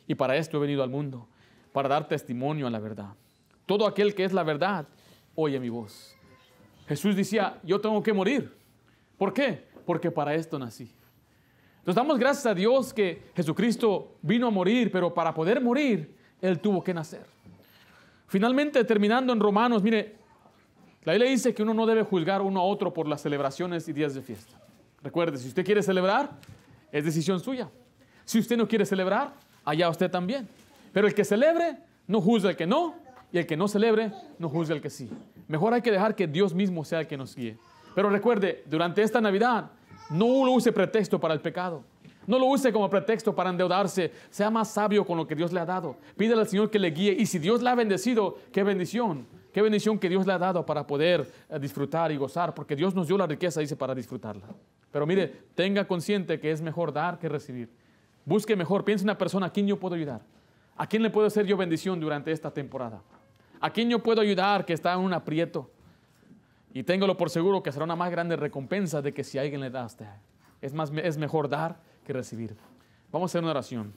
y 0.08 0.16
para 0.16 0.36
esto 0.36 0.58
he 0.58 0.60
venido 0.60 0.84
al 0.84 0.90
mundo, 0.90 1.30
para 1.72 1.88
dar 1.88 2.10
testimonio 2.10 2.68
a 2.68 2.70
la 2.70 2.80
verdad. 2.80 3.14
Todo 3.66 3.88
aquel 3.88 4.14
que 4.14 4.26
es 4.26 4.34
la 4.34 4.44
verdad, 4.44 4.90
oye 5.36 5.58
mi 5.58 5.70
voz. 5.70 6.18
Jesús 6.90 7.16
decía, 7.16 7.60
yo 7.62 7.80
tengo 7.80 8.02
que 8.02 8.12
morir. 8.12 8.52
¿Por 9.16 9.32
qué? 9.32 9.64
Porque 9.86 10.10
para 10.10 10.34
esto 10.34 10.58
nací. 10.58 10.92
Entonces 11.78 11.96
damos 11.96 12.18
gracias 12.18 12.48
a 12.48 12.56
Dios 12.56 12.92
que 12.96 13.30
Jesucristo 13.36 14.16
vino 14.24 14.48
a 14.48 14.50
morir, 14.50 14.92
pero 14.92 15.14
para 15.14 15.32
poder 15.32 15.62
morir, 15.62 16.18
Él 16.42 16.60
tuvo 16.60 16.84
que 16.84 16.92
nacer. 16.92 17.28
Finalmente, 18.26 18.84
terminando 18.86 19.32
en 19.32 19.40
Romanos, 19.40 19.84
mire, 19.84 20.16
la 21.04 21.14
Biblia 21.14 21.30
dice 21.30 21.54
que 21.54 21.62
uno 21.62 21.76
no 21.76 21.86
debe 21.86 22.02
juzgar 22.02 22.42
uno 22.42 22.60
a 22.60 22.64
otro 22.64 22.92
por 22.92 23.08
las 23.08 23.22
celebraciones 23.22 23.88
y 23.88 23.94
días 23.94 24.16
de 24.16 24.24
fiesta. 24.24 24.60
Recuerde, 25.04 25.38
si 25.38 25.48
usted 25.48 25.64
quiere 25.64 25.84
celebrar, 25.84 26.32
es 26.92 27.06
decisión 27.06 27.40
suya. 27.40 27.70
Si 28.26 28.40
usted 28.40 28.58
no 28.58 28.68
quiere 28.68 28.88
celebrar, 28.88 29.36
allá 29.64 29.90
usted 29.90 30.10
también. 30.10 30.50
Pero 30.92 31.08
el 31.08 31.14
que 31.14 31.24
celebre, 31.24 31.78
no 32.08 32.20
juzga 32.20 32.50
el 32.50 32.56
que 32.56 32.66
no, 32.66 32.96
y 33.32 33.38
el 33.38 33.46
que 33.46 33.56
no 33.56 33.68
celebre, 33.68 34.12
no 34.40 34.50
juzga 34.50 34.74
el 34.74 34.82
que 34.82 34.90
sí. 34.90 35.08
Mejor 35.50 35.74
hay 35.74 35.82
que 35.82 35.92
dejar 35.92 36.16
que 36.16 36.28
Dios 36.28 36.54
mismo 36.54 36.86
sea 36.86 37.02
el 37.02 37.08
que 37.08 37.18
nos 37.18 37.36
guíe. 37.36 37.58
Pero 37.96 38.12
recuerde, 38.12 38.64
durante 38.68 39.02
esta 39.02 39.20
Navidad, 39.20 39.72
no 40.12 40.46
lo 40.46 40.52
use 40.52 40.72
pretexto 40.72 41.20
para 41.20 41.34
el 41.34 41.42
pecado. 41.42 41.84
No 42.28 42.38
lo 42.38 42.46
use 42.46 42.72
como 42.72 42.88
pretexto 42.88 43.34
para 43.34 43.50
endeudarse. 43.50 44.12
Sea 44.30 44.52
más 44.52 44.70
sabio 44.70 45.04
con 45.04 45.18
lo 45.18 45.26
que 45.26 45.34
Dios 45.34 45.52
le 45.52 45.60
ha 45.60 45.66
dado. 45.66 45.98
Pídele 46.16 46.42
al 46.42 46.48
Señor 46.48 46.70
que 46.70 46.78
le 46.78 46.92
guíe. 46.92 47.14
Y 47.18 47.26
si 47.26 47.40
Dios 47.40 47.64
le 47.64 47.70
ha 47.72 47.74
bendecido, 47.74 48.38
qué 48.52 48.62
bendición. 48.62 49.26
Qué 49.52 49.64
bendición 49.64 49.98
que 49.98 50.08
Dios 50.08 50.28
le 50.28 50.34
ha 50.34 50.38
dado 50.38 50.64
para 50.64 50.86
poder 50.86 51.28
eh, 51.50 51.58
disfrutar 51.60 52.12
y 52.12 52.18
gozar. 52.18 52.54
Porque 52.54 52.76
Dios 52.76 52.94
nos 52.94 53.08
dio 53.08 53.18
la 53.18 53.26
riqueza, 53.26 53.60
dice, 53.60 53.76
para 53.76 53.96
disfrutarla. 53.96 54.46
Pero 54.92 55.08
mire, 55.08 55.34
tenga 55.56 55.88
consciente 55.88 56.40
que 56.40 56.52
es 56.52 56.62
mejor 56.62 56.94
dar 56.94 57.18
que 57.18 57.28
recibir. 57.28 57.72
Busque 58.24 58.56
mejor, 58.56 58.86
piense 58.86 59.02
en 59.02 59.08
una 59.08 59.18
persona 59.18 59.48
a 59.48 59.52
quien 59.52 59.66
yo 59.66 59.80
puedo 59.80 59.96
ayudar. 59.96 60.22
¿A 60.78 60.86
quién 60.86 61.02
le 61.02 61.10
puedo 61.10 61.26
hacer 61.26 61.48
yo 61.48 61.58
bendición 61.58 62.00
durante 62.00 62.32
esta 62.32 62.52
temporada? 62.52 63.02
¿A 63.62 63.72
quién 63.72 63.90
yo 63.90 64.02
puedo 64.02 64.22
ayudar 64.22 64.66
que 64.66 64.74
está 64.74 64.94
en 64.94 65.00
un 65.00 65.14
aprieto? 65.14 65.70
Y 66.74 66.84
téngalo 66.84 67.18
por 67.18 67.30
seguro 67.30 67.64
que 67.64 67.72
será 67.72 67.86
una 67.86 67.96
más 67.96 68.12
grande 68.12 68.36
recompensa 68.36 69.02
de 69.02 69.14
que 69.14 69.24
si 69.24 69.38
alguien 69.38 69.60
le 69.62 69.70
da 69.70 69.84
a 69.84 69.86
usted. 69.86 70.08
Es, 70.62 70.74
más, 70.74 70.92
es 70.92 71.18
mejor 71.18 71.50
dar 71.50 71.80
que 72.06 72.14
recibir. 72.14 72.56
Vamos 73.12 73.30
a 73.30 73.32
hacer 73.32 73.42
una 73.42 73.52
oración. 73.52 73.94